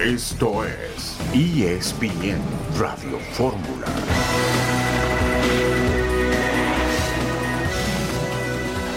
Esto 0.00 0.62
es 0.62 1.16
ESPN 1.32 2.38
Radio 2.78 3.18
Fórmula. 3.32 3.86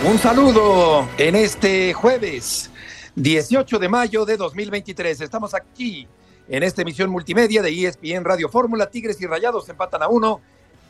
Un 0.06 0.18
saludo 0.18 1.08
en 1.18 1.36
este 1.36 1.94
jueves 1.94 2.70
18 3.16 3.80
de 3.80 3.88
mayo 3.88 4.26
de 4.26 4.36
2023. 4.36 5.22
Estamos 5.22 5.54
aquí 5.54 6.06
en 6.50 6.64
esta 6.64 6.82
emisión 6.82 7.10
multimedia 7.10 7.62
de 7.62 7.70
ESPN 7.70 8.26
Radio 8.26 8.50
Fórmula. 8.50 8.90
Tigres 8.90 9.22
y 9.22 9.26
Rayados 9.26 9.70
empatan 9.70 10.04
a 10.04 10.10
uno. 10.10 10.42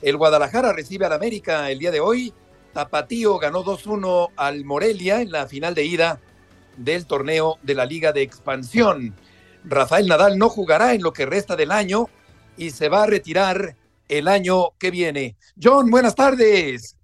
El 0.01 0.17
Guadalajara 0.17 0.73
recibe 0.73 1.05
al 1.05 1.13
América 1.13 1.69
el 1.69 1.77
día 1.77 1.91
de 1.91 1.99
hoy. 1.99 2.33
Tapatío 2.73 3.37
ganó 3.37 3.63
2-1 3.63 4.29
al 4.35 4.65
Morelia 4.65 5.21
en 5.21 5.31
la 5.31 5.45
final 5.45 5.75
de 5.75 5.85
ida 5.85 6.19
del 6.77 7.05
torneo 7.05 7.59
de 7.61 7.75
la 7.75 7.85
Liga 7.85 8.11
de 8.11 8.23
Expansión. 8.23 9.13
Rafael 9.63 10.07
Nadal 10.07 10.37
no 10.37 10.49
jugará 10.49 10.93
en 10.93 11.01
lo 11.01 11.13
que 11.13 11.25
resta 11.25 11.55
del 11.55 11.71
año 11.71 12.07
y 12.57 12.71
se 12.71 12.89
va 12.89 13.03
a 13.03 13.07
retirar 13.07 13.75
el 14.07 14.27
año 14.27 14.71
que 14.79 14.91
viene. 14.91 15.35
John, 15.61 15.89
buenas 15.89 16.15
tardes. 16.15 16.95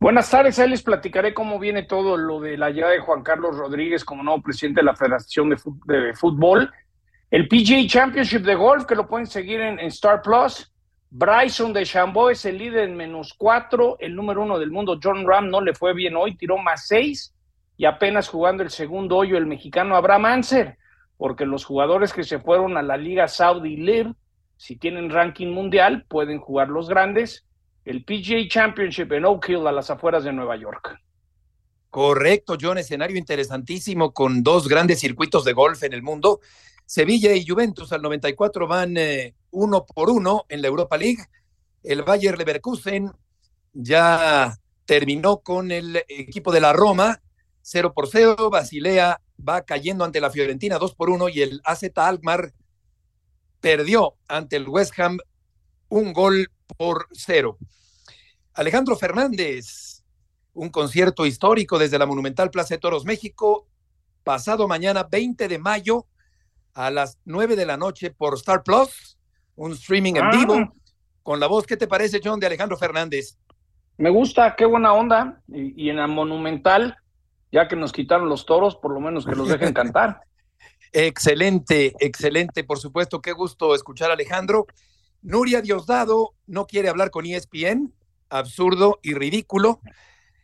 Buenas 0.00 0.30
tardes, 0.30 0.58
ahí 0.60 0.68
les 0.68 0.82
platicaré 0.82 1.34
cómo 1.34 1.58
viene 1.58 1.82
todo 1.82 2.16
lo 2.16 2.40
de 2.40 2.56
la 2.56 2.70
llegada 2.70 2.92
de 2.92 3.00
Juan 3.00 3.22
Carlos 3.22 3.56
Rodríguez 3.56 4.04
como 4.04 4.22
nuevo 4.22 4.42
presidente 4.42 4.80
de 4.80 4.84
la 4.84 4.94
Federación 4.94 5.50
de, 5.50 6.14
Fútbol. 6.14 6.70
El 7.30 7.48
PGA 7.48 7.84
Championship 7.86 8.42
de 8.42 8.54
golf, 8.54 8.86
que 8.86 8.94
lo 8.94 9.08
pueden 9.08 9.26
seguir 9.26 9.60
en, 9.60 9.80
Star 9.80 10.22
Plus. 10.22 10.72
Bryson 11.10 11.72
de 11.72 11.84
Chambeau 11.84 12.28
es 12.28 12.44
el 12.44 12.58
líder 12.58 12.84
en 12.84 12.96
menos 12.96 13.34
cuatro. 13.36 13.96
El 13.98 14.14
número 14.14 14.42
uno 14.42 14.58
del 14.58 14.70
mundo, 14.70 15.00
John 15.02 15.26
Ram, 15.26 15.48
no 15.48 15.60
le 15.60 15.74
fue 15.74 15.94
bien 15.94 16.14
hoy, 16.14 16.36
tiró 16.36 16.58
más 16.58 16.86
seis. 16.86 17.34
Y 17.76 17.84
apenas 17.84 18.28
jugando 18.28 18.62
el 18.62 18.70
segundo 18.70 19.16
hoyo, 19.16 19.36
el 19.36 19.46
mexicano 19.46 19.96
Abraham 19.96 20.26
Anser 20.26 20.77
porque 21.18 21.44
los 21.44 21.64
jugadores 21.64 22.14
que 22.14 22.24
se 22.24 22.38
fueron 22.38 22.78
a 22.78 22.82
la 22.82 22.96
Liga 22.96 23.28
Saudi 23.28 23.76
Live, 23.76 24.14
si 24.56 24.76
tienen 24.76 25.10
ranking 25.10 25.48
mundial, 25.48 26.06
pueden 26.08 26.38
jugar 26.38 26.68
los 26.68 26.88
grandes. 26.88 27.44
El 27.84 28.04
PGA 28.04 28.48
Championship 28.48 29.12
en 29.12 29.26
Oak 29.26 29.48
Hill, 29.48 29.66
a 29.66 29.72
las 29.72 29.90
afueras 29.90 30.24
de 30.24 30.32
Nueva 30.32 30.56
York. 30.56 30.98
Correcto, 31.90 32.56
John, 32.60 32.78
escenario 32.78 33.16
interesantísimo 33.16 34.12
con 34.12 34.42
dos 34.42 34.68
grandes 34.68 35.00
circuitos 35.00 35.44
de 35.44 35.52
golf 35.52 35.82
en 35.82 35.92
el 35.92 36.02
mundo. 36.02 36.40
Sevilla 36.86 37.34
y 37.34 37.46
Juventus 37.46 37.92
al 37.92 38.02
94 38.02 38.66
van 38.66 38.96
eh, 38.96 39.34
uno 39.50 39.84
por 39.84 40.10
uno 40.10 40.44
en 40.48 40.62
la 40.62 40.68
Europa 40.68 40.96
League. 40.96 41.24
El 41.82 42.02
Bayer 42.02 42.38
Leverkusen 42.38 43.10
ya 43.72 44.56
terminó 44.84 45.38
con 45.38 45.70
el 45.70 46.02
equipo 46.08 46.52
de 46.52 46.60
la 46.60 46.72
Roma, 46.72 47.20
0 47.70 47.92
por 47.92 48.08
0. 48.08 48.48
Basilea 48.50 49.20
va 49.46 49.62
cayendo 49.62 50.04
ante 50.04 50.20
la 50.20 50.30
Fiorentina 50.30 50.78
2 50.78 50.94
por 50.94 51.10
1 51.10 51.28
y 51.28 51.42
el 51.42 51.60
AZ 51.64 51.84
Alkmaar 51.94 52.52
perdió 53.60 54.14
ante 54.26 54.56
el 54.56 54.68
West 54.68 54.98
Ham 54.98 55.18
un 55.88 56.12
gol 56.12 56.50
por 56.76 57.08
cero. 57.12 57.58
Alejandro 58.54 58.96
Fernández, 58.96 60.02
un 60.54 60.70
concierto 60.70 61.26
histórico 61.26 61.78
desde 61.78 61.98
la 61.98 62.06
Monumental 62.06 62.50
Plaza 62.50 62.74
de 62.74 62.78
Toros, 62.78 63.04
México, 63.04 63.66
pasado 64.24 64.66
mañana 64.66 65.04
20 65.04 65.48
de 65.48 65.58
mayo 65.58 66.06
a 66.74 66.90
las 66.90 67.18
9 67.24 67.56
de 67.56 67.66
la 67.66 67.76
noche 67.76 68.10
por 68.10 68.34
Star 68.34 68.62
Plus, 68.62 69.18
un 69.56 69.72
streaming 69.72 70.14
en 70.14 70.30
vivo 70.30 70.54
ah. 70.54 70.72
con 71.22 71.40
la 71.40 71.46
voz. 71.46 71.66
¿Qué 71.66 71.76
te 71.76 71.88
parece, 71.88 72.20
John, 72.22 72.40
de 72.40 72.46
Alejandro 72.46 72.76
Fernández? 72.76 73.38
Me 73.96 74.10
gusta, 74.10 74.54
qué 74.56 74.64
buena 74.64 74.92
onda. 74.92 75.42
Y, 75.48 75.86
y 75.86 75.90
en 75.90 75.96
la 75.96 76.06
Monumental, 76.06 76.96
ya 77.50 77.68
que 77.68 77.76
nos 77.76 77.92
quitaron 77.92 78.28
los 78.28 78.46
toros, 78.46 78.76
por 78.76 78.92
lo 78.92 79.00
menos 79.00 79.24
que 79.26 79.34
los 79.34 79.48
dejen 79.48 79.72
cantar. 79.72 80.20
excelente, 80.92 81.94
excelente, 82.00 82.64
por 82.64 82.78
supuesto, 82.78 83.20
qué 83.20 83.32
gusto 83.32 83.74
escuchar 83.74 84.10
a 84.10 84.14
Alejandro. 84.14 84.66
Nuria 85.22 85.60
Diosdado 85.60 86.34
no 86.46 86.66
quiere 86.66 86.88
hablar 86.88 87.10
con 87.10 87.26
ESPN, 87.26 87.92
absurdo 88.30 88.98
y 89.02 89.14
ridículo, 89.14 89.80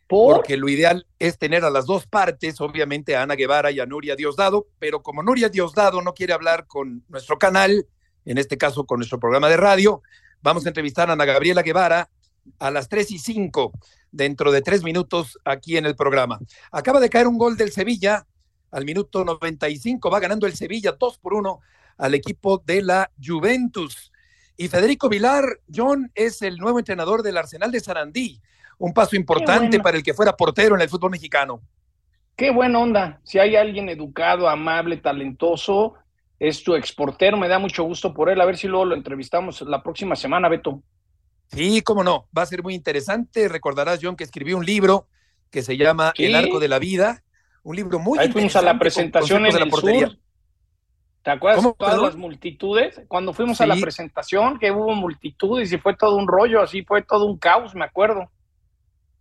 porque 0.09 0.56
lo 0.56 0.69
ideal 0.69 1.06
es 1.19 1.39
tener 1.39 1.65
a 1.65 1.71
las 1.71 1.87
dos 1.87 2.06
partes, 2.06 2.61
obviamente 2.61 3.17
a 3.17 3.23
Ana 3.23 3.37
Guevara 3.37 3.71
y 3.71 3.81
a 3.81 3.87
Nuria 3.87 4.17
Diosdado, 4.17 4.67
pero 4.79 5.03
como 5.03 5.23
Nuria 5.23 5.49
Diosdado 5.49 6.03
no 6.03 6.15
quiere 6.15 6.33
hablar 6.33 6.67
con 6.67 7.05
nuestro 7.09 7.39
canal, 7.39 7.87
en 8.25 8.39
este 8.39 8.59
caso 8.59 8.84
con 8.84 8.99
nuestro 8.99 9.21
programa 9.21 9.49
de 9.49 9.56
radio, 9.56 10.03
vamos 10.43 10.65
a 10.67 10.69
entrevistar 10.69 11.09
a 11.09 11.12
Ana 11.12 11.25
Gabriela 11.25 11.62
Guevara 11.62 12.11
a 12.59 12.71
las 12.71 12.88
tres 12.88 13.10
y 13.10 13.19
cinco 13.19 13.72
dentro 14.10 14.53
de 14.53 14.62
tres 14.62 14.82
minutos 14.82 15.38
aquí 15.44 15.77
en 15.77 15.87
el 15.87 15.97
programa. 15.97 16.38
Acaba 16.71 17.00
de 17.00 17.10
caer 17.10 17.27
un 17.27 17.38
gol 17.38 17.56
del 17.56 17.72
Sevilla 17.72 18.27
al 18.71 18.84
minuto 18.84 19.25
95, 19.25 20.10
va 20.10 20.21
ganando 20.21 20.47
el 20.47 20.55
Sevilla 20.55 20.93
2 20.99 21.19
por 21.19 21.34
1 21.34 21.60
al 21.99 22.15
equipo 22.15 22.62
de 22.65 22.82
la 22.82 23.10
Juventus. 23.22 24.12
Y 24.56 24.69
Federico 24.69 25.09
Vilar, 25.09 25.44
John, 25.72 26.10
es 26.15 26.43
el 26.43 26.56
nuevo 26.59 26.78
entrenador 26.78 27.22
del 27.22 27.37
Arsenal 27.37 27.71
de 27.71 27.81
Sarandí. 27.81 28.41
Un 28.78 28.93
paso 28.93 29.16
importante 29.16 29.81
para 29.81 29.97
el 29.97 30.03
que 30.03 30.15
fuera 30.15 30.37
portero 30.37 30.75
en 30.75 30.81
el 30.81 30.88
fútbol 30.88 31.12
mexicano. 31.12 31.61
Qué 32.37 32.50
buena 32.50 32.81
onda. 32.81 33.21
Si 33.22 33.38
hay 33.38 33.55
alguien 33.55 33.88
educado, 33.88 34.49
amable, 34.49 34.97
talentoso, 34.97 35.94
es 36.41 36.65
tu 36.65 36.75
exportero. 36.75 37.37
Me 37.37 37.49
da 37.49 37.61
mucho 37.61 37.84
gusto 37.84 38.12
por 38.12 38.28
él. 38.28 38.41
A 38.41 38.44
ver 38.44 38.56
si 38.56 38.66
luego 38.66 38.87
lo 38.87 38.94
entrevistamos 38.97 39.62
la 39.62 39.82
próxima 39.82 40.16
semana, 40.16 40.49
Beto. 40.49 40.82
Sí, 41.49 41.82
cómo 41.82 42.03
no, 42.03 42.28
va 42.37 42.43
a 42.43 42.47
ser 42.47 42.62
muy 42.62 42.75
interesante. 42.75 43.49
Recordarás, 43.49 44.00
John, 44.03 44.16
que 44.16 44.25
escribió 44.25 44.56
un 44.56 44.66
libro 44.66 45.09
que 45.50 45.62
se 45.62 45.77
llama 45.77 46.12
El 46.16 46.34
Arco 46.34 46.59
de 46.59 46.69
la 46.69 46.78
Vida, 46.78 47.22
un 47.62 47.77
libro 47.77 47.99
muy 47.99 48.19
Ahí 48.19 48.32
fuimos 48.32 48.56
a 48.56 48.62
la 48.62 48.78
presentación 48.78 49.47
en 49.47 49.59
la 49.59 49.66
portería. 49.66 50.19
¿Te 51.22 51.31
acuerdas 51.31 51.65
de 51.65 51.72
todas 51.78 52.03
las 52.03 52.16
multitudes? 52.16 53.00
Cuando 53.09 53.32
fuimos 53.32 53.60
a 53.62 53.66
la 53.66 53.77
presentación, 53.77 54.59
que 54.59 54.71
hubo 54.71 54.94
multitudes 54.94 55.72
y 55.72 55.78
fue 55.78 55.97
todo 55.97 56.16
un 56.16 56.28
rollo, 56.28 56.60
así 56.60 56.84
fue 56.84 57.03
todo 57.03 57.25
un 57.25 57.38
caos, 57.38 57.75
me 57.75 57.84
acuerdo. 57.84 58.31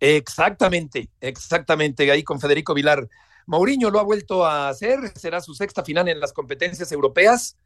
Exactamente, 0.00 1.08
exactamente, 1.20 2.10
ahí 2.10 2.22
con 2.22 2.40
Federico 2.40 2.74
Vilar. 2.74 3.08
Mourinho 3.46 3.90
lo 3.90 4.00
ha 4.00 4.02
vuelto 4.02 4.44
a 4.44 4.68
hacer, 4.68 4.98
será 5.14 5.40
su 5.40 5.54
sexta 5.54 5.82
final 5.82 6.08
en 6.08 6.20
las 6.20 6.34
competencias 6.34 6.92
europeas, 6.92 7.56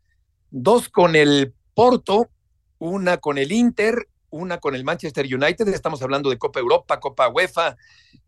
dos 0.51 0.89
con 0.89 1.17
el 1.17 1.55
Porto, 1.75 2.29
una 2.79 3.17
con 3.17 3.39
el 3.39 3.51
Inter 3.51 4.07
una 4.31 4.59
con 4.59 4.75
el 4.75 4.85
Manchester 4.85 5.27
United, 5.27 5.69
estamos 5.69 6.03
hablando 6.03 6.31
de 6.31 6.39
Copa 6.39 6.61
Europa, 6.61 7.01
Copa 7.01 7.29
UEFA, 7.29 7.77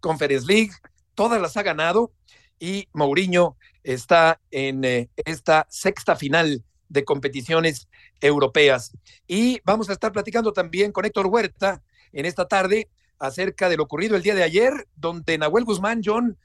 Conference 0.00 0.46
League, 0.46 0.72
todas 1.14 1.40
las 1.40 1.56
ha 1.56 1.62
ganado 1.62 2.12
y 2.58 2.88
Mourinho 2.92 3.56
está 3.82 4.40
en 4.50 4.84
eh, 4.84 5.10
esta 5.16 5.66
sexta 5.70 6.16
final 6.16 6.62
de 6.88 7.04
competiciones 7.04 7.88
europeas. 8.20 8.92
Y 9.26 9.60
vamos 9.64 9.88
a 9.88 9.92
estar 9.92 10.12
platicando 10.12 10.52
también 10.52 10.92
con 10.92 11.04
Héctor 11.04 11.26
Huerta 11.26 11.82
en 12.12 12.26
esta 12.26 12.46
tarde 12.46 12.90
acerca 13.18 13.68
de 13.68 13.76
lo 13.76 13.84
ocurrido 13.84 14.16
el 14.16 14.22
día 14.22 14.34
de 14.34 14.42
ayer, 14.42 14.88
donde 14.96 15.38
Nahuel 15.38 15.64
Guzmán 15.64 16.00
John 16.04 16.38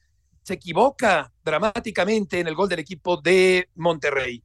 se 0.43 0.53
equivoca 0.53 1.31
dramáticamente 1.43 2.39
en 2.39 2.47
el 2.47 2.55
gol 2.55 2.69
del 2.69 2.79
equipo 2.79 3.19
de 3.19 3.69
Monterrey. 3.75 4.43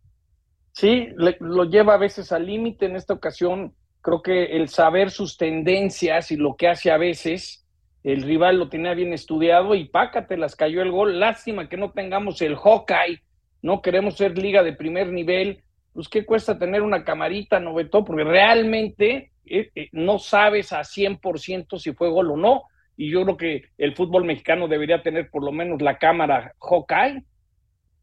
Sí, 0.72 1.09
lo 1.16 1.65
lleva 1.65 1.94
a 1.94 1.99
veces 1.99 2.32
al 2.32 2.47
límite. 2.47 2.87
En 2.87 2.97
esta 2.97 3.12
ocasión 3.12 3.75
Creo 4.03 4.22
que 4.22 4.56
el 4.56 4.69
saber 4.69 5.11
sus 5.11 5.37
tendencias 5.37 6.31
y 6.31 6.37
lo 6.37 6.56
que 6.56 6.69
hace 6.69 6.91
a 6.91 6.97
veces, 6.97 7.66
el 8.03 8.22
rival 8.22 8.59
lo 8.59 8.69
tenía 8.69 8.94
bien 8.94 9.12
estudiado 9.12 9.75
y 9.75 9.84
pácate, 9.84 10.37
las 10.37 10.56
cayó 10.56 10.81
el 10.83 10.91
gol. 10.91 11.21
Lástima 11.21 11.69
que 11.69 11.77
no 11.77 11.93
tengamos 11.93 12.41
el 12.41 12.56
Hawkeye, 12.56 13.22
no 13.62 13.83
queremos 13.83 14.16
ser 14.16 14.38
liga 14.38 14.62
de 14.62 14.72
primer 14.72 15.09
nivel. 15.09 15.62
Pues, 15.93 16.09
¿qué 16.09 16.25
cuesta 16.25 16.59
tener 16.59 16.83
una 16.83 17.05
camarita, 17.05 17.61
Noveto? 17.61 18.05
Porque 18.05 18.25
realmente 18.25 19.33
eh, 19.44 19.71
eh, 19.75 19.88
no 19.93 20.19
sabes 20.19 20.72
a 20.72 20.81
100% 20.81 21.78
si 21.78 21.93
fue 21.93 22.09
gol 22.09 22.31
o 22.31 22.37
no. 22.37 22.62
Y 22.97 23.11
yo 23.11 23.22
creo 23.25 23.37
que 23.37 23.62
el 23.78 23.94
fútbol 23.94 24.25
mexicano 24.25 24.69
debería 24.69 25.03
tener 25.03 25.31
por 25.31 25.43
lo 25.43 25.53
menos 25.53 25.82
la 25.82 25.99
cámara 25.99 26.55
Hawkeye. 26.61 27.25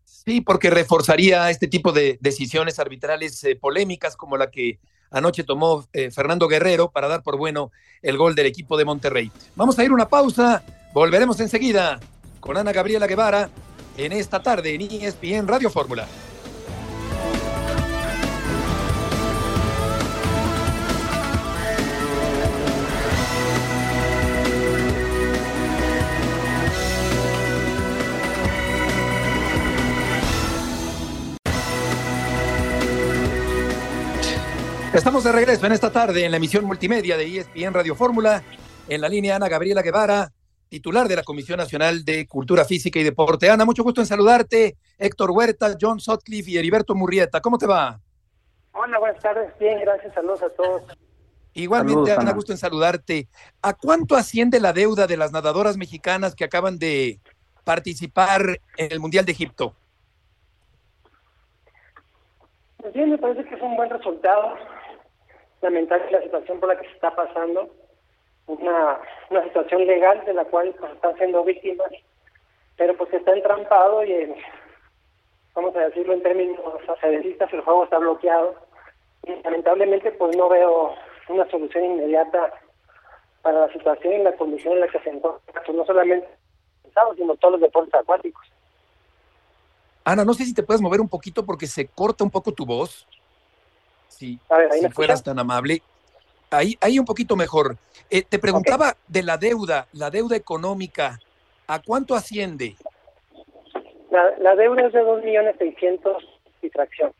Sí, 0.03 0.41
porque 0.41 0.69
reforzaría 0.69 1.49
este 1.49 1.67
tipo 1.67 1.91
de 1.91 2.17
decisiones 2.21 2.79
arbitrales 2.79 3.43
eh, 3.43 3.55
polémicas 3.55 4.15
como 4.15 4.37
la 4.37 4.49
que 4.49 4.79
anoche 5.11 5.43
tomó 5.43 5.85
eh, 5.93 6.11
Fernando 6.11 6.47
Guerrero 6.47 6.89
para 6.89 7.07
dar 7.07 7.23
por 7.23 7.37
bueno 7.37 7.71
el 8.01 8.17
gol 8.17 8.35
del 8.35 8.45
equipo 8.45 8.77
de 8.77 8.85
Monterrey. 8.85 9.31
Vamos 9.55 9.77
a 9.79 9.83
ir 9.83 9.91
una 9.91 10.09
pausa, 10.09 10.63
volveremos 10.93 11.39
enseguida 11.39 11.99
con 12.39 12.57
Ana 12.57 12.71
Gabriela 12.71 13.07
Guevara 13.07 13.49
en 13.97 14.13
esta 14.13 14.41
tarde 14.41 14.75
en 14.75 14.81
ESPN 14.81 15.47
Radio 15.47 15.69
Fórmula. 15.69 16.07
Estamos 34.97 35.23
de 35.23 35.31
regreso 35.31 35.63
en 35.67 35.73
esta 35.73 35.91
tarde 35.91 36.25
en 36.25 36.31
la 36.31 36.37
emisión 36.37 36.65
multimedia 36.65 37.17
de 37.17 37.37
ESPN 37.37 37.71
Radio 37.71 37.93
Fórmula. 37.93 38.41
En 38.89 38.99
la 38.99 39.07
línea 39.07 39.35
Ana 39.35 39.47
Gabriela 39.47 39.83
Guevara, 39.83 40.31
titular 40.69 41.07
de 41.07 41.15
la 41.15 41.21
Comisión 41.21 41.59
Nacional 41.59 42.03
de 42.03 42.25
Cultura 42.25 42.65
Física 42.65 42.97
y 42.97 43.03
Deporte. 43.03 43.47
Ana, 43.47 43.63
mucho 43.63 43.83
gusto 43.83 44.01
en 44.01 44.07
saludarte. 44.07 44.75
Héctor 44.97 45.29
Huerta, 45.29 45.77
John 45.79 45.99
Sotcliffe 45.99 46.49
y 46.49 46.57
Heriberto 46.57 46.95
Murrieta. 46.95 47.41
¿Cómo 47.41 47.59
te 47.59 47.67
va? 47.67 47.99
Hola, 48.71 48.97
buenas 48.97 49.21
tardes. 49.21 49.53
Bien, 49.59 49.79
gracias. 49.81 50.15
Saludos 50.15 50.41
a 50.41 50.49
todos. 50.49 50.81
Igualmente, 51.53 52.13
Ana, 52.13 52.33
gusto 52.33 52.51
en 52.51 52.57
saludarte. 52.57 53.27
¿A 53.61 53.75
cuánto 53.75 54.15
asciende 54.15 54.59
la 54.59 54.73
deuda 54.73 55.05
de 55.05 55.17
las 55.17 55.31
nadadoras 55.31 55.77
mexicanas 55.77 56.33
que 56.33 56.43
acaban 56.43 56.79
de 56.79 57.19
participar 57.63 58.41
en 58.77 58.91
el 58.91 58.99
Mundial 58.99 59.25
de 59.25 59.33
Egipto? 59.33 59.75
Pues 62.77 62.93
bien, 62.93 63.11
me 63.11 63.17
parece 63.19 63.45
que 63.47 63.53
es 63.53 63.61
un 63.61 63.75
buen 63.75 63.91
resultado. 63.91 64.55
Lamentable 65.61 66.11
la 66.11 66.21
situación 66.21 66.59
por 66.59 66.69
la 66.69 66.79
que 66.79 66.87
se 66.87 66.93
está 66.93 67.15
pasando. 67.15 67.69
Una, 68.47 68.99
una 69.29 69.43
situación 69.43 69.85
legal 69.85 70.23
de 70.25 70.33
la 70.33 70.45
cual 70.45 70.73
pues, 70.79 70.93
están 70.93 71.15
siendo 71.17 71.43
víctimas, 71.43 71.91
pero 72.77 72.95
pues 72.95 73.13
está 73.13 73.33
entrampado 73.33 74.05
y, 74.05 74.33
vamos 75.53 75.75
a 75.75 75.79
decirlo 75.79 76.13
en 76.13 76.23
términos 76.23 76.59
aceleristas, 76.87 77.51
el 77.51 77.61
juego 77.61 77.83
está 77.83 77.97
bloqueado. 77.97 78.55
Y 79.23 79.35
lamentablemente 79.43 80.11
pues 80.11 80.35
no 80.37 80.47
veo 80.47 80.95
una 81.27 81.49
solución 81.49 81.83
inmediata 81.83 82.53
para 83.41 83.67
la 83.67 83.73
situación 83.73 84.13
y 84.13 84.23
la 84.23 84.35
condición 84.37 84.75
en 84.75 84.79
la 84.81 84.87
que 84.87 84.99
se 84.99 85.09
encuentra, 85.09 85.61
pues, 85.65 85.75
no 85.77 85.85
solamente 85.85 86.27
sino 87.15 87.35
todos 87.35 87.53
los 87.53 87.61
deportes 87.61 87.93
acuáticos. 87.93 88.45
Ana, 90.03 90.23
no 90.23 90.33
sé 90.33 90.45
si 90.45 90.53
te 90.53 90.63
puedes 90.63 90.81
mover 90.81 91.01
un 91.01 91.09
poquito 91.09 91.45
porque 91.45 91.67
se 91.67 91.87
corta 91.87 92.23
un 92.23 92.31
poco 92.31 92.51
tu 92.51 92.65
voz. 92.65 93.07
Si, 94.17 94.39
si 94.79 94.89
fueras 94.89 95.23
tan 95.23 95.37
amable. 95.37 95.81
Ahí, 96.49 96.77
ahí 96.81 96.97
un 96.97 97.05
poquito 97.05 97.35
mejor. 97.35 97.77
Eh, 98.09 98.23
te 98.23 98.39
preguntaba 98.39 98.95
de 99.07 99.21
la 99.21 99.37
deuda, 99.37 99.87
la 99.93 100.09
deuda 100.09 100.35
económica, 100.35 101.19
¿a 101.67 101.81
cuánto 101.81 102.15
asciende? 102.15 102.75
La, 104.09 104.37
la 104.39 104.55
deuda 104.55 104.87
es 104.87 104.93
de 104.93 105.01
2.600.000 105.01 105.23
millones 105.23 105.55
y 106.61 106.69
fracción. 106.69 107.11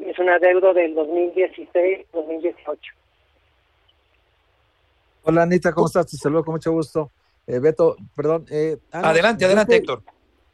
Es 0.00 0.18
una 0.18 0.38
deuda 0.38 0.72
del 0.72 0.94
2016-2018. 0.94 2.78
Hola 5.24 5.42
Anita, 5.42 5.72
¿cómo 5.72 5.86
estás? 5.86 6.06
Te 6.06 6.16
saludo 6.18 6.44
con 6.44 6.54
mucho 6.54 6.70
gusto. 6.70 7.10
Eh, 7.46 7.58
Beto, 7.58 7.96
perdón. 8.14 8.44
Eh, 8.50 8.76
adelante, 8.92 9.46
adelante, 9.46 9.76
Héctor. 9.76 10.02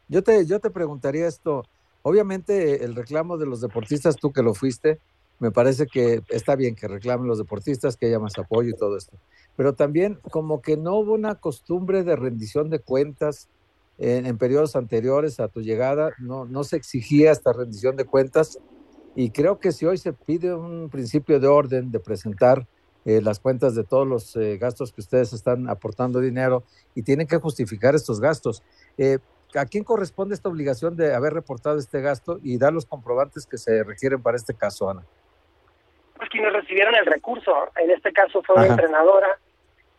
Yo 0.09 0.23
te, 0.23 0.47
yo 0.47 0.61
te 0.61 0.71
preguntaría 0.71 1.27
esto. 1.27 1.67
Obviamente 2.03 2.85
el 2.85 2.95
reclamo 2.95 3.37
de 3.37 3.47
los 3.47 3.61
deportistas, 3.61 4.17
tú 4.17 4.33
que 4.33 4.43
lo 4.43 4.55
fuiste, 4.55 5.01
me 5.39 5.51
parece 5.51 5.87
que 5.87 6.23
está 6.29 6.55
bien 6.55 6.75
que 6.75 6.87
reclamen 6.87 7.27
los 7.27 7.39
deportistas, 7.39 7.97
que 7.97 8.07
haya 8.07 8.19
más 8.19 8.39
apoyo 8.39 8.71
y 8.71 8.77
todo 8.77 8.97
esto. 8.97 9.17
Pero 9.57 9.75
también 9.75 10.19
como 10.31 10.61
que 10.61 10.77
no 10.77 10.97
hubo 10.97 11.15
una 11.15 11.35
costumbre 11.37 12.05
de 12.05 12.17
rendición 12.17 12.71
de 12.71 12.79
cuentas 12.79 13.49
en, 13.99 14.37
periodos 14.39 14.77
anteriores 14.77 15.41
a 15.41 15.49
tu 15.49 15.61
llegada, 15.61 16.13
no, 16.19 16.47
no 16.47 16.65
se 16.65 16.77
exigía 16.77 17.33
esta 17.33 17.53
rendición 17.53 17.97
de 17.97 18.05
cuentas 18.07 18.59
y 19.15 19.31
creo 19.31 19.59
que 19.59 19.73
si 19.73 19.87
hoy 19.87 19.99
se 19.99 20.13
pide 20.13 20.55
un 20.55 20.89
principio 20.89 21.41
de 21.41 21.49
orden 21.49 21.91
de 21.91 22.01
presentar 22.01 22.67
eh, 23.05 23.21
las 23.23 23.41
cuentas 23.41 23.75
de 23.75 23.85
todos 23.85 24.07
los 24.07 24.37
eh, 24.37 24.59
gastos 24.59 24.93
que 24.93 25.01
ustedes 25.01 25.33
están 25.33 25.69
aportando 25.69 26.21
dinero 26.21 26.65
y 26.95 27.03
tienen 27.03 27.27
que 27.27 27.39
justificar 27.39 27.95
estos 27.95 28.21
gastos. 28.21 28.63
Eh, 28.99 29.19
¿A 29.55 29.67
quién 29.67 29.85
corresponde 29.85 30.35
esta 30.35 30.49
obligación 30.49 30.97
de 30.97 31.15
haber 31.15 31.33
reportado 31.33 31.79
este 31.79 32.01
gasto 32.01 32.39
y 32.43 32.59
dar 32.59 32.73
los 32.73 32.87
comprobantes 32.87 33.47
que 33.47 33.59
se 33.59 33.83
requieren 33.83 34.23
para 34.23 34.37
este 34.37 34.55
caso, 34.55 34.89
Ana? 34.89 35.03
Pues 36.17 36.29
quienes 36.29 36.53
recibieron 36.53 36.95
el 36.95 37.07
recurso. 37.07 37.53
En 37.77 37.91
este 37.91 38.13
caso 38.13 38.43
fue 38.43 38.57
una 38.57 38.67
entrenadora 38.67 39.39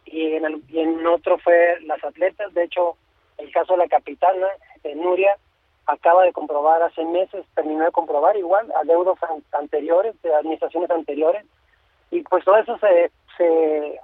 y 0.05 0.33
en, 0.33 0.45
el, 0.45 0.63
y 0.69 0.79
en 0.79 1.05
otro 1.05 1.37
fue 1.39 1.79
las 1.81 2.03
atletas. 2.03 2.53
De 2.53 2.63
hecho, 2.63 2.95
el 3.37 3.51
caso 3.51 3.73
de 3.73 3.79
la 3.79 3.87
capitana, 3.87 4.47
de 4.83 4.95
Nuria, 4.95 5.35
acaba 5.87 6.23
de 6.23 6.31
comprobar 6.31 6.81
hace 6.83 7.03
meses, 7.05 7.45
terminó 7.55 7.85
de 7.85 7.91
comprobar 7.91 8.37
igual, 8.37 8.71
a 8.79 8.83
deudos 8.85 9.17
anteriores, 9.51 10.19
de 10.21 10.33
administraciones 10.33 10.89
anteriores, 10.89 11.45
y 12.11 12.21
pues 12.23 12.45
todo 12.45 12.57
eso 12.57 12.77
se, 12.77 13.11
se 13.37 13.99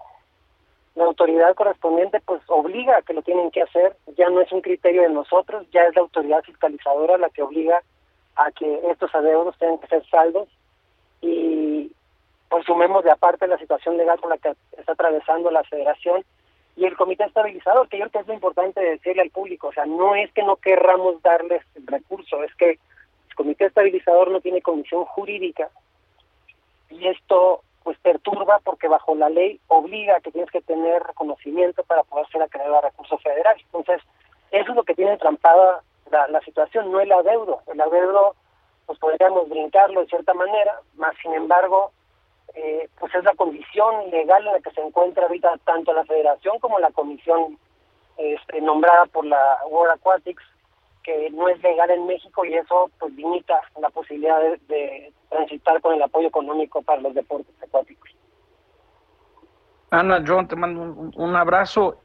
la 0.97 1.05
autoridad 1.05 1.53
correspondiente 1.53 2.19
pues 2.21 2.41
obliga 2.47 2.97
a 2.97 3.01
que 3.03 3.13
lo 3.13 3.21
tienen 3.21 3.51
que 3.51 3.61
hacer, 3.61 3.95
ya 4.17 4.29
no 4.31 4.41
es 4.41 4.51
un 4.51 4.61
criterio 4.61 5.03
de 5.03 5.09
nosotros, 5.09 5.67
ya 5.71 5.83
es 5.83 5.95
la 5.95 6.01
autoridad 6.01 6.41
fiscalizadora 6.41 7.19
la 7.19 7.29
que 7.29 7.43
obliga 7.43 7.83
a 8.35 8.51
que 8.51 8.81
estos 8.89 9.13
adeudos 9.13 9.55
tengan 9.59 9.77
que 9.77 9.87
ser 9.87 10.03
saldos. 10.09 10.49
Y 11.21 11.91
pues 12.49 12.65
sumemos 12.65 13.03
de 13.03 13.11
aparte 13.11 13.45
la 13.47 13.59
situación 13.59 13.95
legal 13.95 14.19
con 14.19 14.31
la 14.31 14.39
que 14.39 14.55
está 14.75 14.93
atravesando 14.93 15.51
la 15.51 15.63
federación 15.65 16.25
y 16.75 16.85
el 16.85 16.97
comité 16.97 17.25
estabilizador, 17.25 17.87
que 17.89 17.99
yo 17.99 18.05
creo 18.05 18.11
que 18.11 18.19
es 18.19 18.27
lo 18.27 18.33
importante 18.33 18.81
decirle 18.81 19.21
al 19.21 19.29
público, 19.29 19.67
o 19.67 19.73
sea, 19.73 19.85
no 19.85 20.15
es 20.15 20.31
que 20.33 20.41
no 20.41 20.55
querramos 20.55 21.21
darles 21.21 21.61
el 21.75 21.85
recurso, 21.85 22.43
es 22.43 22.53
que 22.55 22.71
el 22.71 23.35
comité 23.35 23.65
estabilizador 23.65 24.31
no 24.31 24.41
tiene 24.41 24.63
comisión 24.63 25.05
jurídica 25.05 25.69
y 26.89 27.07
esto 27.07 27.61
pues 27.87 27.97
perturba 27.99 28.59
porque 28.65 28.89
bajo 28.89 29.15
la 29.15 29.29
ley 29.29 29.61
obliga 29.69 30.17
a 30.17 30.19
que 30.19 30.29
tienes 30.29 30.51
que 30.51 30.59
tener 30.59 31.01
reconocimiento 31.03 31.85
para 31.85 32.03
poder 32.03 32.27
ser 32.27 32.41
acreedor 32.41 32.75
a 32.75 32.89
recursos 32.89 33.23
federales. 33.23 33.63
Entonces, 33.63 34.01
eso 34.51 34.71
es 34.71 34.75
lo 34.75 34.83
que 34.83 34.93
tiene 34.93 35.15
trampada 35.15 35.81
la, 36.11 36.27
la 36.27 36.41
situación, 36.41 36.91
no 36.91 36.99
el 36.99 37.09
adeudo. 37.13 37.61
El 37.71 37.79
adeudo, 37.79 38.35
pues 38.87 38.99
podríamos 38.99 39.47
brincarlo 39.47 40.01
de 40.01 40.07
cierta 40.07 40.33
manera, 40.33 40.81
más 40.97 41.15
sin 41.21 41.33
embargo, 41.33 41.93
eh, 42.55 42.89
pues 42.99 43.15
es 43.15 43.23
la 43.23 43.35
condición 43.35 44.11
legal 44.11 44.45
en 44.45 44.51
la 44.51 44.59
que 44.59 44.71
se 44.71 44.81
encuentra 44.81 45.23
ahorita 45.23 45.57
tanto 45.63 45.93
la 45.93 46.03
federación 46.03 46.59
como 46.59 46.79
la 46.79 46.91
comisión 46.91 47.57
este, 48.17 48.59
nombrada 48.59 49.05
por 49.05 49.25
la 49.25 49.59
World 49.69 49.93
Aquatics, 49.93 50.43
que 51.07 51.29
no 51.29 51.47
es 51.47 51.63
legal 51.63 51.89
en 51.89 52.05
México 52.05 52.43
y 52.43 52.53
eso 52.53 52.91
pues 52.99 53.13
limita 53.13 53.61
la 53.79 53.89
posibilidad 53.89 54.41
de 54.67 55.13
transitar 55.29 55.79
con 55.79 55.93
el 55.95 56.01
apoyo 56.01 56.27
económico 56.27 56.81
para 56.81 56.99
los 56.99 57.13
deportes 57.13 57.55
acuáticos. 57.63 58.11
Ana, 59.89 60.21
John, 60.27 60.49
te 60.49 60.57
mando 60.57 60.81
un, 61.15 61.35
abrazo. 61.37 61.97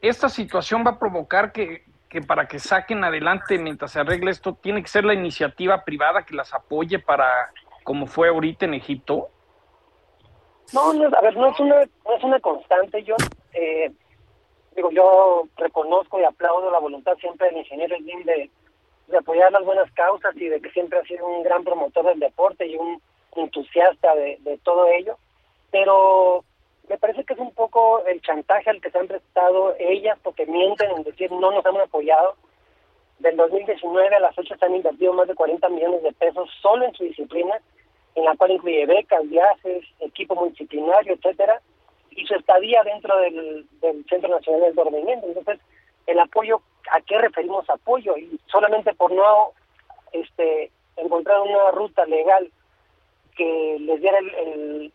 Esta 0.00 0.28
situación 0.28 0.84
va 0.86 0.92
a 0.92 0.98
provocar 1.00 1.50
que, 1.50 1.84
que, 2.08 2.22
para 2.22 2.46
que 2.46 2.60
saquen 2.60 3.02
adelante 3.02 3.58
mientras 3.58 3.90
se 3.90 3.98
arregle 3.98 4.30
esto, 4.30 4.54
tiene 4.54 4.82
que 4.82 4.88
ser 4.88 5.04
la 5.04 5.14
iniciativa 5.14 5.82
privada 5.82 6.24
que 6.24 6.36
las 6.36 6.54
apoye 6.54 7.00
para, 7.00 7.50
como 7.82 8.06
fue 8.06 8.28
ahorita 8.28 8.66
en 8.66 8.74
Egipto. 8.74 9.30
No, 10.72 10.92
no 10.92 11.06
a 11.06 11.20
ver, 11.22 11.36
no 11.36 11.48
es 11.48 11.58
una, 11.58 11.80
no 12.04 12.16
es 12.16 12.22
una 12.22 12.38
constante. 12.38 13.02
Yo, 13.02 13.16
eh, 13.52 13.90
digo, 14.76 14.90
yo 14.90 15.44
reconozco 15.56 16.20
y 16.20 16.24
aplaudo 16.24 16.70
la 16.70 16.78
voluntad 16.78 17.16
siempre 17.16 17.48
del 17.48 17.58
ingeniero 17.58 17.96
Slim 17.96 18.24
de, 18.24 18.50
apoyar 19.18 19.50
las 19.52 19.64
buenas 19.64 19.90
causas 19.92 20.36
y 20.36 20.48
de 20.48 20.60
que 20.60 20.70
siempre 20.70 20.98
ha 20.98 21.04
sido 21.04 21.26
un 21.26 21.42
gran 21.42 21.64
promotor 21.64 22.04
del 22.06 22.20
deporte 22.20 22.66
y 22.66 22.76
un 22.76 23.00
entusiasta 23.36 24.14
de, 24.14 24.38
de 24.40 24.58
todo 24.58 24.86
ello, 24.88 25.16
pero 25.70 26.44
me 26.88 26.98
parece 26.98 27.24
que 27.24 27.34
es 27.34 27.38
un 27.38 27.52
poco 27.52 28.04
el 28.06 28.20
chantaje 28.22 28.70
al 28.70 28.80
que 28.80 28.90
se 28.90 28.98
han 28.98 29.08
prestado 29.08 29.74
ellas 29.78 30.18
porque 30.22 30.46
mienten 30.46 30.90
en 30.90 31.02
decir 31.02 31.30
no 31.32 31.50
nos 31.50 31.64
hemos 31.66 31.82
apoyado. 31.82 32.34
Del 33.18 33.36
2019 33.36 34.14
a 34.14 34.20
la 34.20 34.32
fecha 34.32 34.56
se 34.56 34.66
han 34.66 34.76
invertido 34.76 35.12
más 35.12 35.26
de 35.26 35.34
40 35.34 35.68
millones 35.70 36.02
de 36.02 36.12
pesos 36.12 36.48
solo 36.60 36.84
en 36.84 36.94
su 36.94 37.04
disciplina, 37.04 37.60
en 38.14 38.24
la 38.24 38.36
cual 38.36 38.52
incluye 38.52 38.86
becas, 38.86 39.28
viajes, 39.28 39.84
equipo 40.00 40.34
multidisciplinario, 40.34 41.14
etcétera, 41.14 41.60
y 42.16 42.26
su 42.26 42.34
estadía 42.34 42.82
dentro 42.82 43.16
del, 43.18 43.66
del 43.80 44.04
Centro 44.08 44.30
Nacional 44.30 44.62
del 44.62 44.74
Dormimiento. 44.74 45.26
Entonces, 45.26 45.60
el 46.06 46.18
apoyo 46.18 46.60
a 46.90 47.00
qué 47.00 47.18
referimos 47.18 47.68
apoyo 47.68 48.16
y 48.16 48.40
solamente 48.46 48.94
por 48.94 49.12
no 49.12 49.52
este 50.12 50.70
encontrar 50.96 51.40
una 51.40 51.70
ruta 51.72 52.04
legal 52.06 52.50
que 53.36 53.76
les 53.80 54.00
diera 54.00 54.18
el, 54.18 54.92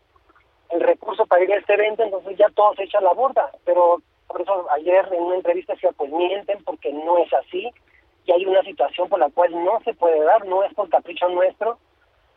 recurso 0.74 1.26
para 1.26 1.44
ir 1.44 1.52
a 1.52 1.58
este 1.58 1.74
evento, 1.74 2.02
entonces 2.02 2.34
ya 2.38 2.48
todo 2.54 2.74
se 2.74 2.84
echa 2.84 2.96
a 2.96 3.02
la 3.02 3.12
borda. 3.12 3.50
Pero 3.66 4.00
por 4.26 4.40
eso 4.40 4.66
ayer 4.70 5.06
en 5.12 5.22
una 5.22 5.36
entrevista 5.36 5.74
decía, 5.74 5.90
pues 5.94 6.10
mienten 6.10 6.64
porque 6.64 6.90
no 6.92 7.18
es 7.18 7.30
así 7.34 7.70
y 8.24 8.32
hay 8.32 8.46
una 8.46 8.62
situación 8.62 9.08
por 9.10 9.18
la 9.18 9.28
cual 9.28 9.52
no 9.52 9.80
se 9.84 9.92
puede 9.92 10.18
dar, 10.24 10.46
no 10.46 10.64
es 10.64 10.72
por 10.72 10.88
capricho 10.88 11.28
nuestro 11.28 11.78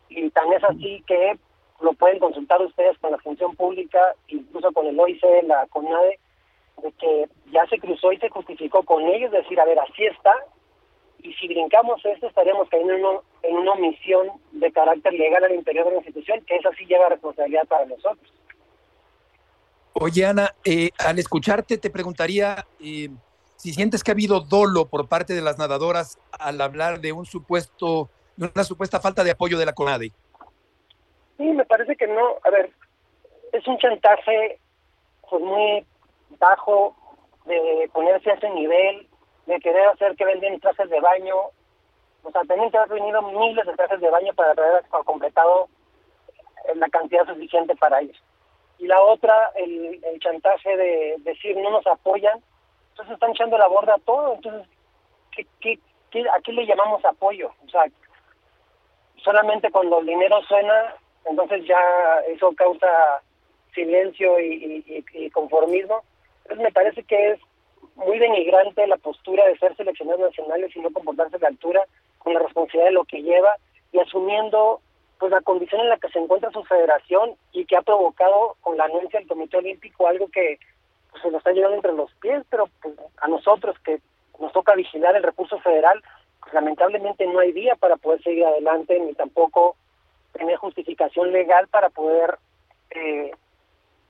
y 0.10 0.30
tan 0.32 0.52
es 0.52 0.64
así 0.66 1.02
que 1.08 1.38
lo 1.82 1.94
pueden 1.94 2.20
consultar 2.20 2.62
ustedes 2.62 2.98
con 3.00 3.12
la 3.12 3.18
función 3.20 3.56
pública, 3.56 4.16
incluso 4.28 4.72
con 4.72 4.88
el 4.88 5.00
OIC, 5.00 5.22
la 5.44 5.68
CONADE, 5.68 6.20
de 6.82 6.92
que 6.94 7.26
ya 7.52 7.66
se 7.68 7.80
cruzó 7.80 8.12
y 8.12 8.18
se 8.18 8.30
justificó 8.30 8.84
con 8.84 9.04
ellos, 9.04 9.32
decir, 9.32 9.60
a 9.60 9.66
ver, 9.66 9.80
así 9.80 10.06
está, 10.06 10.34
y 11.22 11.34
si 11.34 11.48
brincamos 11.48 12.04
esto 12.06 12.28
estaríamos 12.28 12.70
cayendo 12.70 12.94
en, 12.94 13.50
en 13.50 13.58
una 13.58 13.72
omisión 13.72 14.28
de 14.52 14.72
carácter 14.72 15.14
legal 15.14 15.44
al 15.44 15.56
interior 15.56 15.86
de 15.86 15.92
la 15.92 15.98
institución, 15.98 16.42
que 16.46 16.58
eso 16.58 16.70
sí 16.78 16.86
lleva 16.86 17.10
responsabilidad 17.10 17.68
para 17.68 17.86
nosotros. 17.86 18.32
Oye, 19.94 20.26
Ana, 20.26 20.54
eh, 20.66 20.90
al 21.00 21.20
escucharte 21.20 21.78
te 21.78 21.90
preguntaría 21.90 22.66
eh, 22.82 23.10
si 23.56 23.74
sientes 23.74 24.04
que 24.04 24.12
ha 24.12 24.14
habido 24.14 24.42
dolo 24.42 24.88
por 24.88 25.08
parte 25.08 25.34
de 25.34 25.42
las 25.42 25.58
nadadoras 25.58 26.20
al 26.32 26.60
hablar 26.60 27.00
de 27.00 27.14
un 27.14 27.26
supuesto, 27.26 28.10
de 28.36 28.52
una 28.54 28.64
supuesta 28.66 29.00
falta 29.00 29.24
de 29.24 29.32
apoyo 29.32 29.58
de 29.58 29.66
la 29.66 29.74
CONADE. 29.74 30.12
Sí, 31.38 31.44
me 31.44 31.66
parece 31.66 31.96
que 31.96 32.08
no. 32.08 32.38
A 32.44 32.50
ver, 32.50 32.72
es 33.52 33.68
un 33.68 33.78
chantaje 33.78 34.60
pues 35.30 35.42
muy 35.42 35.86
bajo 36.40 36.96
de 37.46 37.90
ponerse 37.94 38.32
a 38.32 38.36
ese 38.36 38.50
nivel, 38.50 39.08
de 39.46 39.60
querer 39.60 39.88
hacer 39.88 40.16
que 40.16 40.26
venden 40.26 40.60
trajes 40.60 40.90
de 40.90 41.00
baño. 41.00 41.36
O 42.24 42.32
sea, 42.32 42.42
tenían 42.44 42.72
que 42.72 42.78
haber 42.78 43.00
venido 43.00 43.22
miles 43.22 43.66
de 43.66 43.76
trajes 43.76 44.00
de 44.00 44.10
baño 44.10 44.34
para 44.34 44.52
haber 44.52 44.84
completado 45.06 45.68
la 46.74 46.90
cantidad 46.90 47.26
suficiente 47.28 47.76
para 47.76 48.02
ellos. 48.02 48.22
Y 48.80 48.88
la 48.88 49.02
otra, 49.02 49.52
el, 49.56 50.04
el 50.04 50.20
chantaje 50.20 50.76
de 50.76 51.16
decir 51.20 51.56
no 51.58 51.70
nos 51.70 51.88
apoyan, 51.88 52.42
entonces 52.90 53.14
están 53.14 53.32
echando 53.32 53.58
la 53.58 53.68
borda 53.68 53.96
a 53.96 54.00
todo. 54.00 54.34
Entonces, 54.36 54.68
¿qué, 55.32 55.46
qué, 55.62 55.80
qué, 56.10 56.22
a 56.30 56.40
qué 56.44 56.52
le 56.52 56.66
llamamos 56.66 57.04
apoyo? 57.06 57.52
O 57.66 57.70
sea, 57.70 57.86
solamente 59.24 59.72
cuando 59.72 60.00
el 60.00 60.06
dinero 60.06 60.42
suena, 60.44 60.96
entonces 61.26 61.66
ya 61.66 61.80
eso 62.28 62.54
causa 62.56 62.88
silencio 63.74 64.40
y, 64.40 65.04
y, 65.14 65.30
conformismo. 65.32 66.04
Entonces 66.44 66.64
me 66.64 66.72
parece 66.72 67.04
que 67.04 67.32
es 67.32 67.40
muy 67.96 68.20
denigrante 68.20 68.88
la 68.88 68.98
postura 68.98 69.46
de 69.46 69.58
ser 69.58 69.76
seleccionados 69.76 70.22
nacionales 70.22 70.76
y 70.76 70.80
no 70.80 70.92
comportarse 70.92 71.38
de 71.38 71.48
altura 71.48 71.82
con 72.20 72.34
la 72.34 72.40
responsabilidad 72.40 72.86
de 72.86 72.94
lo 72.94 73.06
que 73.06 73.22
lleva 73.22 73.56
y 73.92 74.00
asumiendo 74.00 74.82
pues 75.20 75.32
la 75.32 75.42
condición 75.42 75.82
en 75.82 75.90
la 75.90 75.98
que 75.98 76.10
se 76.10 76.20
encuentra 76.20 76.52
su 76.52 76.64
federación 76.64 77.36
y 77.54 77.66
que 77.66 77.78
ha 77.78 77.82
provocado 77.82 78.58
con 78.62 78.78
la 78.78 78.86
anuencia 78.86 79.20
del 79.20 79.30
Comité 79.30 79.58
Olímpico 79.58 80.08
algo 80.08 80.28
que 80.30 80.60
pues, 81.12 81.24
se 81.24 81.32
nos 81.32 81.40
está 81.40 81.52
llegando 81.52 81.76
entre 81.76 81.94
los 81.94 82.14
pies, 82.16 82.44
pero 82.50 82.70
pues, 82.82 82.96
a 83.18 83.28
nosotros 83.28 83.78
que 83.80 84.00
nos 84.40 84.52
toca 84.52 84.76
vigilar 84.76 85.16
el 85.16 85.24
recurso 85.24 85.58
federal, 85.60 86.02
pues, 86.42 86.54
lamentablemente 86.54 87.26
no 87.28 87.40
hay 87.40 87.54
vía 87.54 87.76
para 87.76 87.96
poder 87.96 88.22
seguir 88.24 88.46
adelante 88.46 89.00
ni 89.00 89.14
tampoco 89.14 89.78
tener 90.38 90.58
justificación 90.58 91.32
legal 91.32 91.68
para 91.68 91.90
poder 91.90 92.38
eh, 92.92 93.32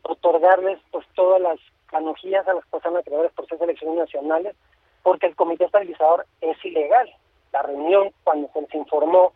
otorgarles 0.03 0.79
pues 0.91 1.05
todas 1.15 1.41
las 1.41 1.59
canogías 1.87 2.47
a 2.47 2.53
las 2.53 2.65
personas 2.67 3.03
creadoras 3.03 3.33
por 3.33 3.47
ser 3.47 3.57
selecciones 3.59 3.97
nacionales, 3.97 4.55
porque 5.03 5.27
el 5.27 5.35
comité 5.35 5.65
estabilizador 5.65 6.25
es 6.41 6.57
ilegal. 6.65 7.09
La 7.53 7.61
reunión, 7.61 8.11
cuando 8.23 8.49
se 8.69 8.77
informó 8.77 9.33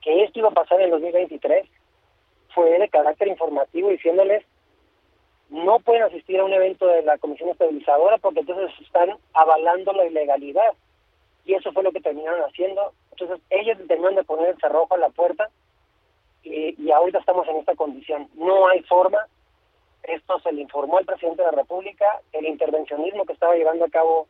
que 0.00 0.24
esto 0.24 0.38
iba 0.38 0.48
a 0.48 0.52
pasar 0.52 0.80
en 0.80 0.90
2023, 0.90 1.68
fue 2.54 2.78
de 2.78 2.88
carácter 2.88 3.28
informativo 3.28 3.90
diciéndoles 3.90 4.44
no 5.50 5.80
pueden 5.80 6.04
asistir 6.04 6.38
a 6.38 6.44
un 6.44 6.52
evento 6.52 6.86
de 6.86 7.02
la 7.02 7.18
Comisión 7.18 7.50
Estabilizadora 7.50 8.18
porque 8.18 8.40
entonces 8.40 8.70
están 8.80 9.10
avalando 9.34 9.92
la 9.92 10.06
ilegalidad. 10.06 10.72
Y 11.44 11.54
eso 11.54 11.72
fue 11.72 11.82
lo 11.82 11.90
que 11.90 12.00
terminaron 12.00 12.42
haciendo. 12.42 12.92
Entonces 13.10 13.40
ellos 13.50 13.76
terminaron 13.88 14.14
de 14.14 14.24
poner 14.24 14.50
el 14.50 14.60
cerrojo 14.60 14.94
a 14.94 14.98
la 14.98 15.08
puerta 15.08 15.50
y, 16.42 16.82
y 16.82 16.90
ahorita 16.90 17.18
estamos 17.18 17.46
en 17.48 17.56
esta 17.56 17.74
condición. 17.74 18.28
No 18.34 18.68
hay 18.68 18.82
forma. 18.84 19.18
Esto 20.02 20.40
se 20.40 20.52
le 20.52 20.62
informó 20.62 20.98
al 20.98 21.04
presidente 21.04 21.42
de 21.42 21.50
la 21.50 21.58
República, 21.58 22.06
el 22.32 22.46
intervencionismo 22.46 23.24
que 23.24 23.34
estaba 23.34 23.54
llevando 23.54 23.84
a 23.84 23.90
cabo 23.90 24.26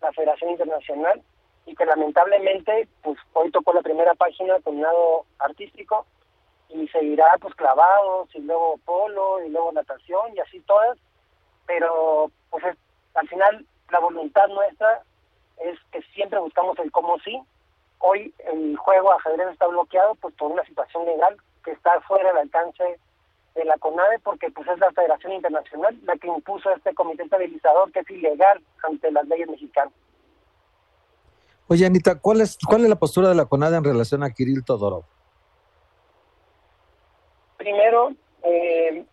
la 0.00 0.12
Federación 0.12 0.50
Internacional 0.50 1.22
y 1.66 1.74
que 1.74 1.84
lamentablemente 1.84 2.88
pues 3.02 3.18
hoy 3.34 3.50
tocó 3.50 3.72
la 3.72 3.82
primera 3.82 4.14
página 4.14 4.58
con 4.60 4.80
nado 4.80 5.24
artístico 5.38 6.06
y 6.68 6.88
seguirá 6.88 7.26
pues 7.40 7.54
clavados 7.54 8.28
y 8.34 8.40
luego 8.40 8.78
polo 8.84 9.44
y 9.44 9.48
luego 9.50 9.72
natación 9.72 10.34
y 10.34 10.40
así 10.40 10.60
todas 10.60 10.98
pero 11.66 12.30
pues 12.50 12.64
al 13.14 13.28
final 13.28 13.64
la 13.90 14.00
voluntad 14.00 14.48
nuestra 14.48 15.02
es 15.58 15.78
que 15.92 16.02
siempre 16.14 16.40
buscamos 16.40 16.78
el 16.80 16.90
cómo 16.90 17.18
sí 17.20 17.40
hoy 17.98 18.34
el 18.52 18.76
juego 18.76 19.12
ajedrez 19.12 19.52
está 19.52 19.66
bloqueado 19.68 20.16
pues 20.16 20.34
por 20.34 20.50
una 20.50 20.64
situación 20.64 21.04
legal 21.04 21.36
que 21.62 21.72
está 21.72 22.00
fuera 22.02 22.28
del 22.28 22.38
alcance 22.38 22.98
de 23.54 23.64
la 23.64 23.76
CONADE 23.78 24.18
porque 24.20 24.50
pues 24.50 24.68
es 24.68 24.78
la 24.78 24.90
Federación 24.92 25.32
Internacional 25.32 25.98
la 26.04 26.16
que 26.16 26.28
impuso 26.28 26.70
este 26.70 26.94
comité 26.94 27.24
estabilizador 27.24 27.92
que 27.92 28.00
es 28.00 28.10
ilegal 28.10 28.62
ante 28.82 29.10
las 29.10 29.26
leyes 29.28 29.48
mexicanas 29.48 29.92
Oye, 31.72 31.86
Anita, 31.86 32.18
¿cuál 32.18 32.42
es, 32.42 32.58
cuál 32.68 32.82
es 32.82 32.90
la 32.90 32.96
postura 32.96 33.30
de 33.30 33.34
la 33.34 33.46
CONADE 33.46 33.78
en 33.78 33.84
relación 33.84 34.22
a 34.22 34.30
Kirill 34.30 34.62
Todorov? 34.62 35.04
Primero, 37.56 38.12
eh, 38.42 39.04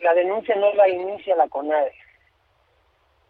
la 0.00 0.14
denuncia 0.14 0.56
no 0.56 0.72
la 0.72 0.88
inicia 0.88 1.36
la 1.36 1.48
CONADE. 1.48 1.92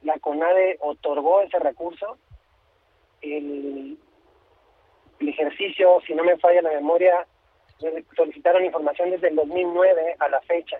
La 0.02 0.18
CONADE 0.20 0.76
otorgó 0.80 1.40
ese 1.40 1.58
recurso. 1.58 2.18
El, 3.20 3.98
el 5.18 5.28
ejercicio, 5.28 6.00
si 6.06 6.14
no 6.14 6.22
me 6.22 6.38
falla 6.38 6.62
la 6.62 6.70
memoria, 6.70 7.26
solicitaron 8.16 8.64
información 8.64 9.10
desde 9.10 9.28
el 9.28 9.36
2009 9.36 10.16
a 10.18 10.28
la 10.28 10.40
fecha. 10.42 10.78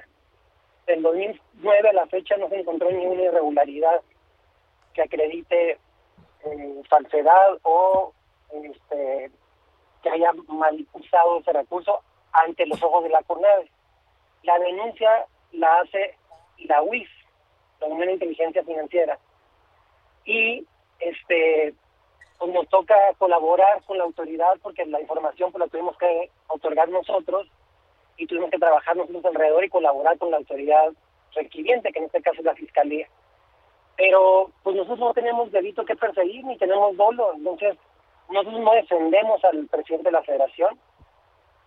Del 0.86 1.02
2009 1.02 1.88
a 1.88 1.92
la 1.92 2.06
fecha 2.06 2.36
no 2.36 2.48
se 2.48 2.60
encontró 2.60 2.90
ninguna 2.90 3.22
irregularidad 3.22 4.00
que 4.94 5.02
acredite 5.02 5.78
eh, 6.44 6.82
falsedad 6.88 7.58
o 7.62 8.12
este, 8.52 9.30
que 10.02 10.10
haya 10.10 10.32
mal 10.48 10.86
usado 10.92 11.38
ese 11.40 11.52
recurso 11.52 12.00
ante 12.32 12.66
los 12.66 12.82
ojos 12.82 13.04
de 13.04 13.10
la 13.10 13.22
CONADE. 13.22 13.70
La 14.42 14.58
denuncia 14.58 15.26
la 15.52 15.80
hace 15.80 16.16
la 16.58 16.82
UIF, 16.82 17.08
la 17.80 17.86
Unión 17.88 18.06
de 18.06 18.12
Inteligencia 18.14 18.64
Financiera. 18.64 19.18
Y 20.24 20.66
este 21.00 21.74
pues 22.38 22.52
nos 22.52 22.68
toca 22.68 22.94
colaborar 23.18 23.82
con 23.84 23.98
la 23.98 24.04
autoridad 24.04 24.58
porque 24.62 24.86
la 24.86 25.00
información 25.00 25.50
pues 25.50 25.60
la 25.60 25.68
tuvimos 25.68 25.96
que 25.98 26.30
otorgar 26.46 26.88
nosotros 26.88 27.48
y 28.16 28.26
tuvimos 28.26 28.50
que 28.50 28.58
trabajar 28.58 28.96
nosotros 28.96 29.24
alrededor 29.24 29.64
y 29.64 29.68
colaborar 29.68 30.18
con 30.18 30.30
la 30.30 30.38
autoridad 30.38 30.92
requiriente, 31.34 31.92
que 31.92 31.98
en 31.98 32.06
este 32.06 32.22
caso 32.22 32.38
es 32.38 32.44
la 32.44 32.54
Fiscalía. 32.54 33.08
Pero 33.96 34.50
pues 34.62 34.76
nosotros 34.76 35.00
no 35.00 35.14
tenemos 35.14 35.50
delito 35.50 35.84
que 35.84 35.96
perseguir 35.96 36.44
ni 36.44 36.56
tenemos 36.56 36.96
dolo, 36.96 37.34
entonces 37.34 37.76
nosotros 38.28 38.60
no 38.60 38.72
defendemos 38.72 39.44
al 39.44 39.66
presidente 39.66 40.08
de 40.08 40.12
la 40.12 40.22
federación, 40.22 40.78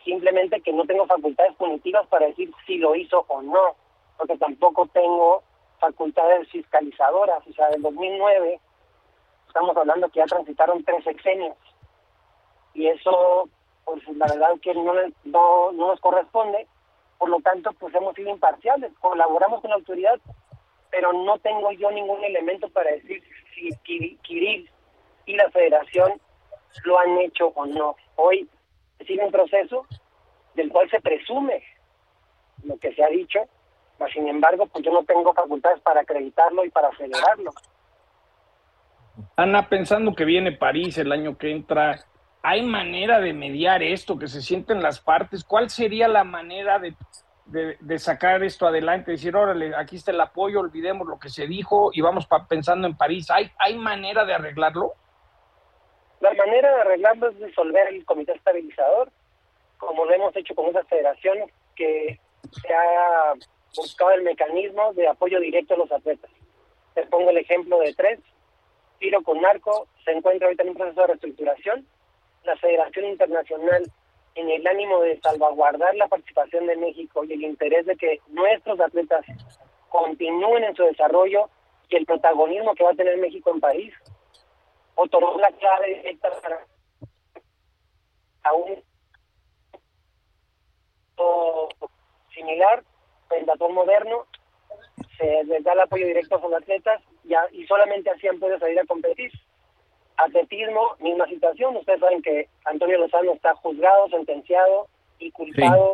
simplemente 0.03 0.61
que 0.61 0.73
no 0.73 0.85
tengo 0.85 1.05
facultades 1.05 1.53
punitivas 1.55 2.07
para 2.07 2.27
decir 2.27 2.51
si 2.65 2.77
lo 2.77 2.95
hizo 2.95 3.25
o 3.27 3.41
no, 3.41 3.75
porque 4.17 4.37
tampoco 4.37 4.87
tengo 4.87 5.43
facultades 5.79 6.47
fiscalizadoras. 6.49 7.45
O 7.47 7.53
sea, 7.53 7.69
del 7.69 7.81
2009 7.81 8.59
estamos 9.51 9.75
hablando 9.75 10.09
que 10.09 10.19
ya 10.19 10.25
transitaron 10.25 10.83
tres 10.83 11.03
sexenios 11.03 11.57
y 12.73 12.87
eso, 12.87 13.49
pues 13.83 14.01
la 14.15 14.27
verdad 14.27 14.59
que 14.61 14.73
no, 14.73 14.93
no, 15.25 15.71
no 15.71 15.87
nos 15.87 15.99
corresponde. 15.99 16.67
Por 17.17 17.29
lo 17.29 17.39
tanto, 17.41 17.71
pues 17.73 17.93
hemos 17.93 18.15
sido 18.15 18.29
imparciales, 18.29 18.91
colaboramos 18.99 19.61
con 19.61 19.69
la 19.69 19.75
autoridad, 19.75 20.19
pero 20.89 21.13
no 21.13 21.37
tengo 21.39 21.71
yo 21.73 21.91
ningún 21.91 22.23
elemento 22.23 22.69
para 22.69 22.91
decir 22.91 23.21
si 23.53 23.69
Kirill 24.23 24.69
y 25.25 25.35
la 25.35 25.49
federación 25.51 26.19
lo 26.85 26.97
han 26.97 27.17
hecho 27.19 27.47
o 27.47 27.65
no. 27.65 27.95
Hoy 28.15 28.49
sigue 29.05 29.23
un 29.23 29.31
proceso 29.31 29.85
del 30.55 30.71
cual 30.71 30.89
se 30.89 30.99
presume 31.01 31.61
lo 32.63 32.77
que 32.77 32.93
se 32.95 33.03
ha 33.03 33.07
dicho, 33.07 33.41
mas 33.99 34.11
sin 34.13 34.27
embargo, 34.27 34.65
pues 34.67 34.83
yo 34.83 34.91
no 34.91 35.03
tengo 35.03 35.33
facultades 35.33 35.79
para 35.81 36.01
acreditarlo 36.01 36.65
y 36.65 36.69
para 36.69 36.87
acelerarlo. 36.87 37.51
Ana, 39.35 39.69
pensando 39.69 40.13
que 40.13 40.25
viene 40.25 40.51
París 40.51 40.97
el 40.97 41.11
año 41.11 41.37
que 41.37 41.51
entra, 41.51 41.99
¿hay 42.43 42.61
manera 42.63 43.19
de 43.19 43.33
mediar 43.33 43.83
esto, 43.83 44.17
que 44.17 44.27
se 44.27 44.41
sienten 44.41 44.81
las 44.81 44.99
partes? 44.99 45.43
¿Cuál 45.43 45.69
sería 45.69 46.07
la 46.07 46.23
manera 46.23 46.79
de, 46.79 46.95
de, 47.45 47.99
sacar 47.99 48.43
esto 48.43 48.67
adelante? 48.67 49.11
Decir, 49.11 49.35
órale, 49.35 49.75
aquí 49.75 49.95
está 49.95 50.11
el 50.11 50.21
apoyo, 50.21 50.59
olvidemos 50.59 51.07
lo 51.07 51.19
que 51.19 51.29
se 51.29 51.47
dijo 51.47 51.91
y 51.93 52.01
vamos 52.01 52.27
pensando 52.47 52.87
en 52.87 52.97
París. 52.97 53.29
¿Hay, 53.31 53.51
¿Hay 53.59 53.77
manera 53.77 54.25
de 54.25 54.33
arreglarlo? 54.33 54.93
La 56.19 56.33
manera 56.33 56.75
de 56.75 56.81
arreglarlo 56.81 57.29
es 57.29 57.39
disolver 57.39 57.87
el 57.87 58.05
comité 58.05 58.33
estabilizador, 58.33 59.11
como 59.77 60.05
lo 60.05 60.13
hemos 60.13 60.35
hecho 60.35 60.53
con 60.53 60.67
otras 60.67 60.87
federaciones, 60.87 61.49
que 61.75 62.19
se 62.51 62.73
ha 62.73 63.33
buscado 63.75 64.11
el 64.11 64.23
mecanismo 64.23 64.93
de 64.93 65.07
apoyo 65.07 65.39
directo 65.39 65.73
a 65.73 65.77
los 65.77 65.91
atletas. 65.91 66.29
Les 66.95 67.07
pongo 67.07 67.29
el 67.29 67.37
ejemplo 67.37 67.79
de 67.79 67.93
tres. 67.93 68.19
Tiro 69.01 69.23
con 69.23 69.41
Narco 69.41 69.87
se 70.05 70.11
encuentra 70.11 70.45
ahorita 70.45 70.61
en 70.61 70.69
un 70.69 70.75
proceso 70.75 71.01
de 71.01 71.07
reestructuración. 71.07 71.87
La 72.43 72.55
Federación 72.57 73.05
Internacional, 73.05 73.91
en 74.35 74.49
el 74.49 74.65
ánimo 74.67 75.01
de 75.01 75.19
salvaguardar 75.21 75.95
la 75.95 76.07
participación 76.07 76.67
de 76.67 76.77
México 76.77 77.23
y 77.23 77.33
el 77.33 77.41
interés 77.41 77.87
de 77.87 77.97
que 77.97 78.19
nuestros 78.27 78.79
atletas 78.79 79.25
continúen 79.89 80.65
en 80.65 80.75
su 80.75 80.83
desarrollo 80.83 81.49
y 81.89 81.95
el 81.95 82.05
protagonismo 82.05 82.75
que 82.75 82.83
va 82.83 82.91
a 82.91 82.95
tener 82.95 83.17
México 83.17 83.49
en 83.49 83.59
París, 83.59 83.91
otorgó 84.93 85.39
la 85.39 85.51
clave 85.51 85.95
directa 85.95 86.29
para 86.39 86.65
a 88.43 88.53
un 88.53 88.83
similar, 92.33 92.83
pentatón 93.29 93.73
moderno, 93.73 94.27
se 95.17 95.43
les 95.43 95.63
da 95.63 95.73
el 95.73 95.81
apoyo 95.81 96.05
directo 96.05 96.35
a 96.35 96.41
los 96.41 96.53
atletas 96.53 97.01
ya, 97.23 97.45
y 97.51 97.65
solamente 97.67 98.09
así 98.09 98.27
han 98.27 98.39
podido 98.39 98.59
salir 98.59 98.79
a 98.79 98.85
competir. 98.85 99.31
Atletismo, 100.17 100.95
misma 100.99 101.25
situación, 101.27 101.75
ustedes 101.77 101.99
saben 101.99 102.21
que 102.21 102.47
Antonio 102.65 102.97
Lozano 102.97 103.33
está 103.33 103.55
juzgado, 103.55 104.09
sentenciado 104.09 104.87
y 105.19 105.31
culpado, 105.31 105.93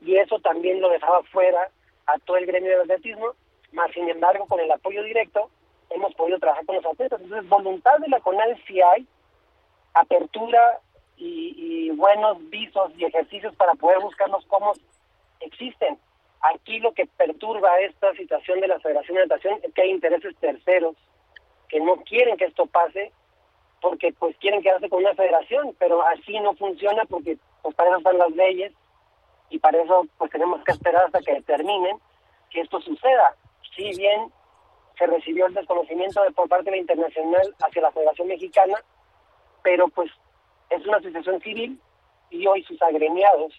y 0.00 0.16
eso 0.16 0.38
también 0.40 0.80
lo 0.80 0.88
dejaba 0.88 1.22
fuera 1.24 1.70
a 2.06 2.18
todo 2.20 2.36
el 2.36 2.46
gremio 2.46 2.70
del 2.70 2.82
atletismo, 2.82 3.34
más 3.72 3.90
sin 3.92 4.08
embargo 4.08 4.46
con 4.46 4.60
el 4.60 4.70
apoyo 4.70 5.02
directo 5.02 5.50
hemos 5.90 6.14
podido 6.14 6.38
trabajar 6.38 6.64
con 6.66 6.76
los 6.76 6.86
atletas. 6.86 7.20
Entonces, 7.20 7.48
voluntad 7.48 7.98
de 7.98 8.08
la 8.08 8.20
CONADE 8.20 8.62
sí 8.66 8.80
hay, 8.80 9.06
apertura 9.94 10.80
y, 11.16 11.90
buenos 11.90 12.48
visos 12.50 12.92
y 12.96 13.04
ejercicios 13.04 13.54
para 13.56 13.74
poder 13.74 13.98
buscarnos 14.00 14.44
cómo 14.46 14.72
existen. 15.40 15.98
Aquí 16.40 16.78
lo 16.78 16.92
que 16.92 17.06
perturba 17.06 17.80
esta 17.80 18.12
situación 18.14 18.60
de 18.60 18.68
la 18.68 18.78
Federación 18.80 19.16
de 19.16 19.26
Natación 19.26 19.58
es 19.62 19.74
que 19.74 19.82
hay 19.82 19.90
intereses 19.90 20.36
terceros 20.36 20.96
que 21.68 21.80
no 21.80 21.96
quieren 21.98 22.36
que 22.36 22.44
esto 22.44 22.66
pase 22.66 23.12
porque 23.80 24.12
pues 24.12 24.36
quieren 24.38 24.62
quedarse 24.62 24.88
con 24.88 25.00
una 25.00 25.14
federación, 25.14 25.74
pero 25.78 26.02
así 26.02 26.38
no 26.40 26.54
funciona 26.54 27.04
porque 27.04 27.38
pues 27.62 27.74
para 27.74 27.90
eso 27.90 27.98
están 27.98 28.18
las 28.18 28.30
leyes 28.32 28.72
y 29.50 29.58
para 29.58 29.82
eso 29.82 30.06
pues 30.16 30.30
tenemos 30.30 30.62
que 30.64 30.72
esperar 30.72 31.06
hasta 31.06 31.20
que 31.20 31.34
determinen 31.34 31.98
que 32.50 32.60
esto 32.60 32.80
suceda. 32.80 33.36
Si 33.76 33.96
bien 33.96 34.32
se 34.96 35.06
recibió 35.06 35.46
el 35.46 35.54
desconocimiento 35.54 36.22
de, 36.22 36.32
por 36.32 36.48
parte 36.48 36.66
de 36.66 36.72
la 36.72 36.76
internacional 36.78 37.54
hacia 37.64 37.82
la 37.82 37.92
Federación 37.92 38.28
Mexicana, 38.28 38.82
pero 39.62 39.88
pues 39.88 40.10
es 40.70 40.84
una 40.86 40.98
asociación 40.98 41.40
civil 41.40 41.80
y 42.30 42.46
hoy 42.46 42.62
sus 42.64 42.80
agremiados 42.82 43.52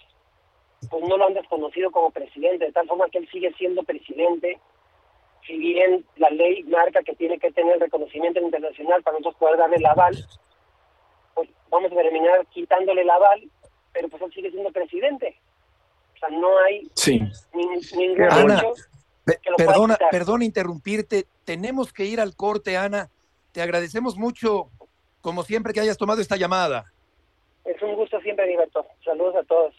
pues 0.90 1.04
no 1.08 1.18
lo 1.18 1.28
han 1.28 1.34
desconocido 1.34 1.92
como 1.92 2.12
presidente, 2.12 2.66
de 2.66 2.72
tal 2.72 2.88
forma 2.88 3.10
que 3.10 3.20
él 3.20 3.30
sigue 3.32 3.54
siendo 3.58 3.84
presidente, 3.84 4.60
si 5.46 5.58
bien 5.58 6.06
la 6.18 6.30
ley 6.30 6.64
marca 6.64 7.02
que 7.02 7.16
tiene 7.16 7.40
que 7.40 7.52
tener 7.52 7.80
reconocimiento 7.80 8.40
internacional 8.40 9.02
para 9.04 9.18
nosotros 9.18 9.40
poder 9.40 9.58
darle 9.58 9.78
el 9.78 9.86
aval, 9.86 10.26
pues 11.34 11.50
vamos 11.70 11.92
a 11.92 11.96
terminar 11.96 12.46
quitándole 12.48 13.02
el 13.02 13.10
aval, 13.10 13.50
pero 13.94 14.10
pues 14.10 14.22
él 14.22 14.34
sigue 14.34 14.52
siendo 14.52 14.72
presidente. 14.72 15.40
O 16.16 16.20
sea, 16.20 16.30
no 16.30 16.50
hay 16.60 16.90
sí. 16.96 17.22
ningún 17.54 18.22
Ana, 18.30 18.62
perdona, 19.58 19.98
perdona 20.12 20.46
interrumpirte, 20.46 21.26
tenemos 21.46 21.94
que 21.94 22.06
ir 22.06 22.20
al 22.20 22.36
corte, 22.36 22.78
Ana. 22.78 23.10
Te 23.52 23.62
agradecemos 23.62 24.18
mucho, 24.18 24.70
como 25.22 25.44
siempre, 25.44 25.74
que 25.74 25.80
hayas 25.80 25.98
tomado 25.98 26.22
esta 26.22 26.36
llamada. 26.36 26.92
Es 27.66 27.82
un 27.82 27.96
gusto 27.96 28.20
siempre, 28.22 28.46
Heriberto. 28.46 28.86
Saludos 29.04 29.36
a 29.36 29.44
todos. 29.44 29.74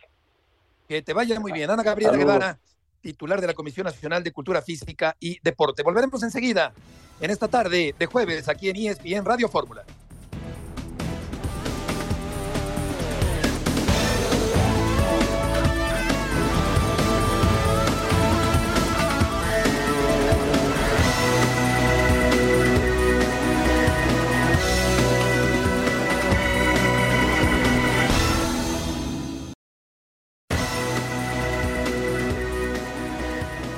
Que 0.91 1.03
te 1.03 1.13
vaya 1.13 1.39
muy 1.39 1.53
bien. 1.53 1.71
Ana 1.71 1.85
Gabriela 1.85 2.17
Guevara, 2.17 2.59
titular 3.01 3.41
de 3.41 3.47
la 3.47 3.55
Comisión 3.55 3.85
Nacional 3.85 4.25
de 4.25 4.33
Cultura 4.33 4.61
Física 4.61 5.17
y 5.21 5.39
Deporte. 5.41 5.85
Volveremos 5.85 6.21
enseguida, 6.25 6.73
en 7.21 7.31
esta 7.31 7.47
tarde 7.47 7.95
de 7.97 8.07
jueves, 8.07 8.49
aquí 8.49 8.71
en 8.71 8.75
ESPN 8.75 9.25
Radio 9.25 9.49
Fórmula. 9.49 9.85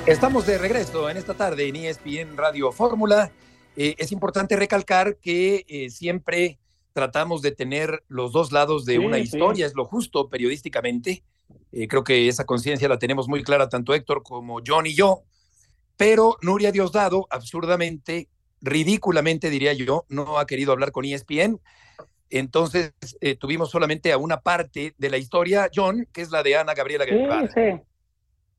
Estamos 0.05 0.45
de 0.45 0.57
regreso 0.57 1.09
en 1.09 1.15
esta 1.15 1.33
tarde 1.33 1.65
en 1.65 1.77
ESPN 1.77 2.35
Radio 2.35 2.73
Fórmula. 2.73 3.31
Eh, 3.77 3.95
es 3.97 4.11
importante 4.11 4.57
recalcar 4.57 5.15
que 5.15 5.63
eh, 5.65 5.89
siempre 5.89 6.59
tratamos 6.91 7.41
de 7.41 7.53
tener 7.53 8.03
los 8.09 8.33
dos 8.33 8.51
lados 8.51 8.83
de 8.83 8.99
una 8.99 9.17
historia, 9.17 9.65
es 9.65 9.75
lo 9.75 9.85
justo 9.85 10.27
periodísticamente. 10.27 11.23
Eh, 11.71 11.87
creo 11.87 12.03
que 12.03 12.27
esa 12.27 12.43
conciencia 12.43 12.89
la 12.89 12.99
tenemos 12.99 13.29
muy 13.29 13.43
clara 13.43 13.69
tanto 13.69 13.93
Héctor 13.93 14.23
como 14.23 14.59
John 14.67 14.87
y 14.87 14.93
yo. 14.93 15.23
Pero 15.95 16.37
Nuria 16.41 16.73
Diosdado, 16.73 17.25
absurdamente, 17.29 18.27
ridículamente 18.59 19.49
diría 19.49 19.71
yo, 19.71 20.03
no 20.09 20.37
ha 20.37 20.45
querido 20.45 20.73
hablar 20.73 20.91
con 20.91 21.05
ESPN. 21.05 21.61
Entonces 22.29 22.91
tuvimos 23.39 23.69
solamente 23.69 24.11
a 24.11 24.17
una 24.17 24.41
parte 24.41 24.95
de 24.97 25.09
la 25.09 25.17
historia, 25.17 25.69
John, 25.73 26.09
que 26.11 26.21
es 26.21 26.29
la 26.29 26.43
de 26.43 26.57
Ana 26.57 26.73
Gabriela 26.73 27.05
Guevara. 27.05 27.47
Sí, 27.53 27.79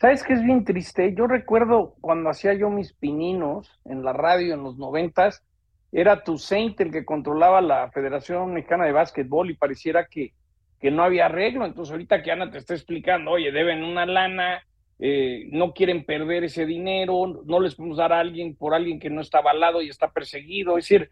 ¿Sabes 0.01 0.25
qué 0.25 0.33
es 0.33 0.43
bien 0.43 0.65
triste? 0.65 1.15
Yo 1.15 1.27
recuerdo 1.27 1.95
cuando 2.01 2.29
hacía 2.29 2.53
yo 2.55 2.69
mis 2.69 2.93
pininos 2.93 3.71
en 3.85 4.03
la 4.03 4.13
radio 4.13 4.55
en 4.55 4.63
los 4.63 4.77
noventas, 4.77 5.45
era 5.93 6.25
tu 6.25 6.37
Saint 6.37 6.79
el 6.81 6.91
que 6.91 7.05
controlaba 7.05 7.61
la 7.61 7.91
Federación 7.93 8.53
Mexicana 8.53 8.85
de 8.85 8.93
Básquetbol 8.93 9.51
y 9.51 9.55
pareciera 9.55 10.07
que, 10.07 10.33
que 10.81 10.91
no 10.91 11.05
había 11.05 11.27
arreglo. 11.27 11.65
Entonces 11.65 11.93
ahorita 11.93 12.23
que 12.23 12.33
Ana 12.33 12.51
te 12.51 12.59
está 12.59 12.75
explicando, 12.75 13.31
oye, 13.31 13.53
deben 13.53 13.85
una 13.85 14.05
lana, 14.05 14.65
eh, 14.99 15.49
no 15.53 15.73
quieren 15.73 16.05
perder 16.05 16.43
ese 16.43 16.67
dinero, 16.67 17.43
no 17.45 17.61
les 17.61 17.77
podemos 17.77 17.99
dar 17.99 18.13
a 18.13 18.19
alguien 18.19 18.57
por 18.57 18.75
alguien 18.75 18.99
que 18.99 19.11
no 19.11 19.21
está 19.21 19.39
avalado 19.39 19.81
y 19.81 19.89
está 19.89 20.11
perseguido. 20.11 20.77
Es 20.77 20.89
decir, 20.89 21.11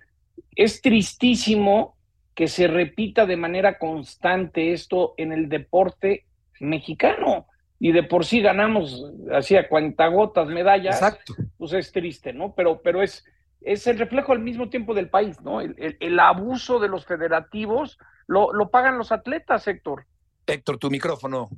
es 0.57 0.83
tristísimo 0.83 1.95
que 2.35 2.49
se 2.49 2.66
repita 2.66 3.27
de 3.27 3.37
manera 3.37 3.79
constante 3.79 4.73
esto 4.73 5.14
en 5.16 5.33
el 5.33 5.49
deporte 5.49 6.25
mexicano 6.59 7.47
y 7.85 7.90
de 7.90 8.05
por 8.05 8.25
sí 8.25 8.40
ganamos 8.40 9.11
así 9.33 9.57
a 9.57 9.68
cuentagotas 9.68 10.47
medallas, 10.47 10.95
Exacto. 10.95 11.35
pues 11.59 11.73
es 11.73 11.90
triste, 11.90 12.33
¿no? 12.33 12.55
Pero, 12.55 12.81
pero 12.81 13.03
es, 13.03 13.25
es 13.61 13.88
el 13.88 13.99
reflejo 13.99 14.31
al 14.31 14.38
mismo 14.38 14.71
tiempo 14.71 14.95
del 14.95 15.11
país, 15.11 15.40
¿no? 15.40 15.61
El, 15.61 16.21
abuso 16.21 16.79
de 16.79 16.87
los 16.87 17.05
federativos 17.05 17.99
lo, 18.29 18.53
lo, 18.53 18.71
pagan 18.71 18.99
los 18.99 19.11
atletas, 19.11 19.66
Héctor. 19.66 20.07
Héctor, 20.47 20.79
tu 20.79 20.90
micrófono. 20.92 21.51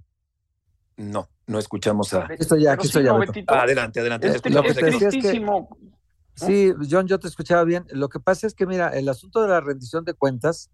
No, 0.96 1.28
no 1.46 1.58
escuchamos 1.58 2.14
a. 2.14 2.26
Esto 2.38 2.56
ya, 2.56 2.72
aquí 2.72 2.86
estoy 2.86 3.04
ya. 3.04 3.12
adelante, 3.48 4.00
adelante. 4.00 4.28
Es, 4.28 4.40
tristísimo. 4.40 5.76
sí, 6.36 6.72
John, 6.90 7.06
yo 7.06 7.18
te 7.18 7.28
escuchaba 7.28 7.64
bien. 7.64 7.84
Lo 7.90 8.08
que 8.08 8.18
pasa 8.18 8.46
es 8.46 8.54
que, 8.54 8.64
mira, 8.64 8.88
el 8.88 9.10
asunto 9.10 9.42
de 9.42 9.48
la 9.48 9.60
rendición 9.60 10.06
de 10.06 10.14
cuentas 10.14 10.70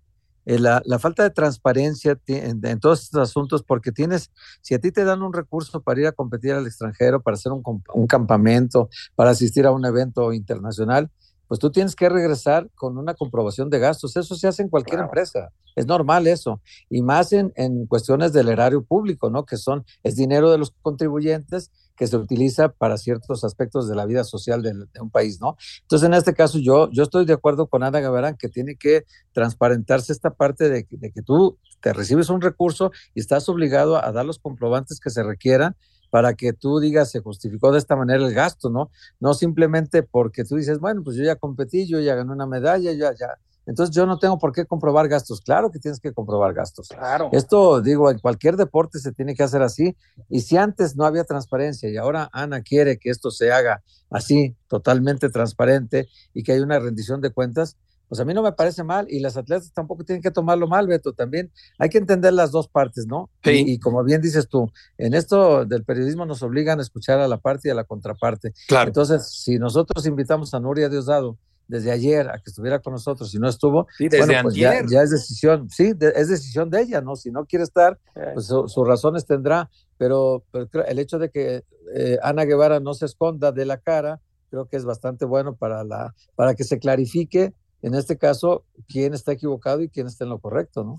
eh, 0.47 0.59
la, 0.59 0.99
falta 0.99 1.23
de 1.23 1.31
transparencia 1.31 2.19
en, 2.27 2.81
todos 2.81 3.03
estos 3.03 3.21
asuntos, 3.21 3.63
porque 3.63 3.93
tienes, 3.93 4.31
si 4.63 4.75
a 4.75 4.79
ti 4.79 4.91
te 4.91 5.05
dan 5.05 5.23
un 5.23 5.33
recurso 5.33 5.81
para 5.81 6.01
ir 6.01 6.07
a 6.07 6.13
competir 6.13 6.53
al 6.53 6.67
extranjero, 6.67 7.21
para 7.21 7.35
hacer 7.35 7.53
un, 7.53 7.63
un 7.65 8.07
campamento, 8.07 8.89
para 9.15 9.31
asistir 9.31 9.67
a 9.67 9.73
un 9.73 9.85
evento 9.85 10.33
internacional, 10.33 11.11
pues 11.51 11.59
tú 11.59 11.73
tienes 11.73 11.97
que 11.97 12.09
regresar 12.09 12.71
con 12.77 12.97
una 12.97 13.15
comprobación 13.15 13.71
de 13.71 13.81
gastos. 13.81 14.17
Eso 14.17 14.37
se 14.37 14.47
hace 14.47 14.63
en 14.63 14.69
cualquier 14.69 15.01
empresa. 15.01 15.51
Es 15.75 15.85
normal 15.85 16.29
eso. 16.29 16.61
Y 16.89 17.03
más 17.03 17.33
en, 17.33 17.53
en, 17.57 17.87
cuestiones 17.87 18.33
del 18.33 18.49
erario 18.49 18.85
público, 18.85 19.31
¿no? 19.31 19.45
Que 19.45 19.57
son, 19.57 19.85
es 20.05 20.15
dinero 20.15 20.53
de 20.53 20.59
los 20.59 20.71
contribuyentes 20.81 21.73
que 22.01 22.07
se 22.07 22.17
utiliza 22.17 22.71
para 22.71 22.97
ciertos 22.97 23.45
aspectos 23.45 23.87
de 23.87 23.95
la 23.95 24.07
vida 24.07 24.25
social 24.25 24.63
de, 24.63 24.73
un 25.03 25.11
país, 25.11 25.39
¿no? 25.39 25.59
Entonces, 25.83 26.07
en 26.07 26.15
este 26.15 26.33
caso, 26.33 26.59
yo, 26.59 26.91
yo 26.91 27.03
estoy 27.03 27.27
de 27.27 27.35
acuerdo 27.35 27.67
con 27.67 27.83
Ana 27.83 28.01
Gavarán 28.01 28.39
que 28.39 28.49
tiene 28.49 28.77
que 28.77 29.05
transparentarse 29.33 30.11
esta 30.11 30.31
parte 30.31 30.71
de, 30.71 30.87
que 30.87 31.23
tú 31.23 31.59
te 31.83 31.93
recibes 31.93 32.31
un 32.31 32.41
recurso 32.41 32.91
y 33.15 33.21
estás 33.21 33.51
obligado 33.51 34.03
a 34.03 34.11
dar 34.13 34.25
los 34.25 34.39
comprobantes 34.39 34.99
que 34.99 35.11
se 35.11 35.23
requieran 35.23 35.77
para 36.09 36.33
que 36.33 36.55
tú 36.55 36.81
digas 36.81 37.11
se 37.11 37.21
justificó 37.21 37.71
de 37.71 37.79
esta 37.79 37.97
manera 37.97 38.25
el 38.25 38.33
gasto, 38.33 38.71
¿no? 38.71 38.91
No 39.21 39.35
simplemente 39.35 40.03
porque 40.03 40.45
tú 40.45 40.57
dices, 40.57 40.79
bueno, 40.79 41.03
pues 41.05 41.19
yo 41.19 41.25
ya 41.25 41.37
competí, 41.37 41.87
yo 41.87 42.01
ya 42.01 42.15
gané 42.15 42.33
una 42.33 42.47
medalla, 42.47 42.93
ya, 42.93 43.13
ya. 43.13 43.37
Entonces 43.71 43.95
yo 43.95 44.05
no 44.05 44.19
tengo 44.19 44.37
por 44.37 44.53
qué 44.53 44.67
comprobar 44.67 45.09
gastos. 45.09 45.41
Claro 45.41 45.71
que 45.71 45.79
tienes 45.79 46.01
que 46.01 46.13
comprobar 46.13 46.53
gastos. 46.53 46.89
Claro. 46.89 47.29
Esto, 47.31 47.81
digo, 47.81 48.11
en 48.11 48.19
cualquier 48.19 48.57
deporte 48.57 48.99
se 48.99 49.13
tiene 49.13 49.37
que 49.37 49.45
hacer 49.45 49.63
así. 49.63 49.97
Y 50.29 50.41
si 50.41 50.57
antes 50.57 50.97
no 50.97 51.05
había 51.05 51.23
transparencia 51.23 51.89
y 51.89 51.97
ahora 51.97 52.29
Ana 52.33 52.63
quiere 52.63 52.99
que 52.99 53.11
esto 53.11 53.31
se 53.31 53.53
haga 53.53 53.85
así, 54.11 54.57
totalmente 54.67 55.31
transparente 55.31 56.09
y 56.35 56.43
que 56.43 56.51
haya 56.51 56.65
una 56.65 56.81
rendición 56.81 57.21
de 57.21 57.31
cuentas, 57.31 57.77
pues 58.09 58.21
a 58.21 58.25
mí 58.25 58.35
no 58.35 58.43
me 58.43 58.51
parece 58.51 58.83
mal 58.83 59.07
y 59.09 59.21
las 59.21 59.37
atletas 59.37 59.73
tampoco 59.73 60.03
tienen 60.03 60.21
que 60.21 60.33
tomarlo 60.33 60.67
mal, 60.67 60.89
Beto, 60.89 61.13
también 61.13 61.53
hay 61.79 61.91
que 61.91 61.99
entender 61.99 62.33
las 62.33 62.51
dos 62.51 62.67
partes, 62.67 63.07
¿no? 63.07 63.31
Sí. 63.45 63.63
Y, 63.65 63.79
como 63.79 64.03
bien 64.03 64.21
dices 64.21 64.49
tú, 64.49 64.69
en 64.99 65.15
esto 65.15 65.65
del 65.65 65.85
periodismo 65.85 66.27
nos 66.27 66.43
obligan 66.43 66.81
a 66.81 66.83
escuchar 66.83 67.21
a 67.21 67.29
la 67.29 67.39
parte 67.39 67.69
y 67.69 67.71
a 67.71 67.75
la 67.75 67.85
contraparte. 67.85 68.53
Claro. 68.67 68.89
Entonces, 68.89 69.31
si 69.31 69.61
nosotros 69.61 70.05
invitamos 70.07 70.55
a 70.55 70.59
Nuria 70.59 70.89
Diosdado 70.89 71.39
desde 71.71 71.91
ayer 71.91 72.29
a 72.29 72.35
que 72.35 72.51
estuviera 72.51 72.81
con 72.81 72.93
nosotros 72.93 73.35
y 73.35 73.39
no 73.39 73.49
estuvo, 73.49 73.87
sí, 73.97 74.09
desde 74.09 74.43
pues 74.43 74.55
ya, 74.55 74.79
es 74.79 75.11
decisión, 75.11 75.71
sí, 75.71 75.93
es 76.15 76.29
decisión 76.29 76.69
de 76.69 76.83
ella, 76.83 77.01
¿no? 77.01 77.17
Si 77.17 77.31
no 77.31 77.47
quiere 77.47 77.65
estar, 77.65 77.99
pues 78.35 78.47
sus 78.47 78.87
razones 78.87 79.25
tendrá, 79.25 79.71
pero, 79.97 80.45
el 80.87 80.99
hecho 80.99 81.19
de 81.19 81.31
que 81.31 81.65
eh, 81.95 82.19
Ana 82.23 82.45
Guevara 82.45 82.81
no 82.81 82.95
se 82.95 83.07
esconda 83.07 83.53
de 83.53 83.65
la 83.65 83.79
cara, 83.79 84.21
creo 84.51 84.67
que 84.67 84.77
es 84.77 84.85
bastante 84.85 85.25
bueno 85.25 85.55
para, 85.55 85.85
la, 85.85 86.15
para 86.35 86.55
que 86.55 86.65
se 86.65 86.79
clarifique 86.79 87.55
en 87.83 87.95
este 87.95 88.19
caso, 88.19 88.65
quién 88.89 89.15
está 89.15 89.33
equivocado 89.33 89.83
y 89.83 89.89
quién 89.89 90.07
está 90.07 90.25
en 90.25 90.31
lo 90.31 90.39
correcto, 90.39 90.85
¿no? 90.85 90.99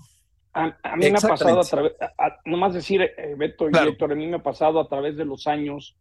A, 0.54 0.96
mí 0.96 1.10
me 1.10 1.16
ha 1.16 1.20
pasado 1.20 1.60
a 1.60 1.64
través, 1.64 1.92
nomás 2.44 2.74
decir, 2.74 3.00
eh, 3.00 3.34
Beto 3.38 3.70
y 3.70 3.88
Héctor, 3.88 4.12
a 4.12 4.14
mí 4.14 4.26
me 4.26 4.36
ha 4.36 4.42
pasado 4.42 4.80
a 4.80 4.88
través 4.88 5.16
de 5.16 5.24
los 5.24 5.46
años, 5.46 5.96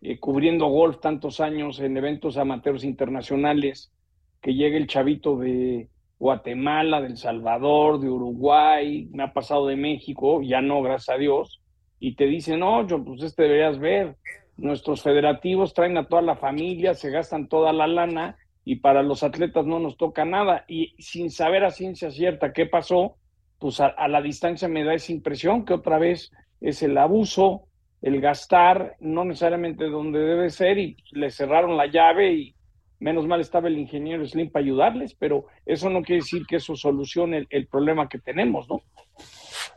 eh, 0.00 0.20
cubriendo 0.20 0.66
golf 0.66 1.00
tantos 1.00 1.40
años 1.40 1.80
en 1.80 1.96
eventos 1.96 2.36
amateurs 2.36 2.84
internacionales, 2.84 3.90
que 4.40 4.54
llegue 4.54 4.76
el 4.76 4.86
chavito 4.86 5.36
de 5.36 5.88
Guatemala, 6.18 7.00
del 7.00 7.16
Salvador, 7.16 8.00
de 8.00 8.08
Uruguay, 8.08 9.08
me 9.12 9.22
ha 9.22 9.32
pasado 9.32 9.66
de 9.66 9.76
México, 9.76 10.40
ya 10.42 10.60
no, 10.60 10.82
gracias 10.82 11.16
a 11.16 11.18
Dios, 11.18 11.60
y 11.98 12.14
te 12.14 12.26
dicen, 12.26 12.60
no, 12.60 12.86
yo, 12.86 13.02
pues 13.04 13.22
este 13.22 13.44
deberías 13.44 13.78
ver, 13.78 14.16
nuestros 14.56 15.02
federativos 15.02 15.74
traen 15.74 15.96
a 15.98 16.08
toda 16.08 16.22
la 16.22 16.36
familia, 16.36 16.94
se 16.94 17.10
gastan 17.10 17.48
toda 17.48 17.72
la 17.72 17.86
lana 17.86 18.36
y 18.64 18.76
para 18.76 19.02
los 19.02 19.22
atletas 19.22 19.66
no 19.66 19.78
nos 19.78 19.96
toca 19.96 20.24
nada. 20.24 20.64
Y 20.66 20.94
sin 20.98 21.30
saber 21.30 21.64
a 21.64 21.70
ciencia 21.70 22.10
cierta 22.10 22.52
qué 22.52 22.66
pasó, 22.66 23.16
pues 23.58 23.80
a, 23.80 24.08
la 24.08 24.20
distancia 24.20 24.68
me 24.68 24.84
da 24.84 24.94
esa 24.94 25.12
impresión 25.12 25.64
que 25.64 25.74
otra 25.74 25.98
vez 25.98 26.32
es 26.60 26.82
el 26.82 26.96
abuso, 26.98 27.68
el 28.02 28.20
gastar, 28.20 28.96
no 28.98 29.24
necesariamente 29.24 29.84
donde 29.84 30.20
debe 30.20 30.50
ser, 30.50 30.78
y 30.78 30.96
le 31.12 31.30
cerraron 31.30 31.76
la 31.76 31.86
llave 31.86 32.32
y 32.32 32.55
menos 32.98 33.26
mal 33.26 33.40
estaba 33.40 33.68
el 33.68 33.78
ingeniero 33.78 34.26
Slim 34.26 34.50
para 34.50 34.64
ayudarles, 34.64 35.14
pero 35.14 35.46
eso 35.64 35.90
no 35.90 36.02
quiere 36.02 36.22
decir 36.22 36.46
que 36.46 36.56
eso 36.56 36.76
solucione 36.76 37.46
el 37.50 37.66
problema 37.66 38.08
que 38.08 38.18
tenemos, 38.18 38.68
¿no? 38.68 38.82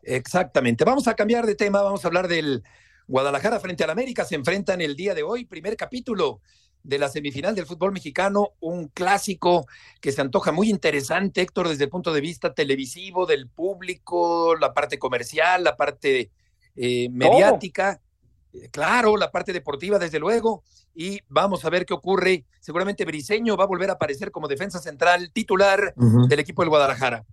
Exactamente. 0.03 0.83
Vamos 0.83 1.07
a 1.07 1.15
cambiar 1.15 1.45
de 1.45 1.55
tema, 1.55 1.81
vamos 1.81 2.03
a 2.03 2.07
hablar 2.07 2.27
del 2.27 2.63
Guadalajara 3.07 3.59
frente 3.59 3.83
al 3.83 3.89
América. 3.89 4.25
Se 4.25 4.35
enfrentan 4.35 4.81
el 4.81 4.95
día 4.95 5.13
de 5.13 5.23
hoy, 5.23 5.45
primer 5.45 5.75
capítulo 5.75 6.41
de 6.83 6.97
la 6.97 7.09
semifinal 7.09 7.55
del 7.55 7.65
fútbol 7.65 7.91
mexicano, 7.91 8.53
un 8.61 8.87
clásico 8.87 9.67
que 9.99 10.11
se 10.11 10.21
antoja 10.21 10.51
muy 10.51 10.69
interesante, 10.69 11.41
Héctor, 11.41 11.67
desde 11.67 11.85
el 11.85 11.89
punto 11.89 12.13
de 12.13 12.21
vista 12.21 12.53
televisivo, 12.53 13.25
del 13.25 13.49
público, 13.49 14.55
la 14.55 14.73
parte 14.73 14.97
comercial, 14.97 15.63
la 15.63 15.75
parte 15.75 16.31
eh, 16.75 17.09
mediática, 17.09 18.01
claro, 18.71 19.17
la 19.17 19.31
parte 19.31 19.53
deportiva, 19.53 19.99
desde 19.99 20.19
luego, 20.19 20.63
y 20.93 21.19
vamos 21.27 21.65
a 21.65 21.69
ver 21.69 21.85
qué 21.85 21.93
ocurre. 21.93 22.45
Seguramente 22.59 23.05
Briseño 23.05 23.55
va 23.55 23.65
a 23.65 23.67
volver 23.67 23.89
a 23.89 23.93
aparecer 23.93 24.31
como 24.31 24.47
defensa 24.47 24.79
central 24.79 25.31
titular 25.31 25.93
del 25.95 26.39
equipo 26.39 26.61
del 26.61 26.69
Guadalajara. 26.69 27.25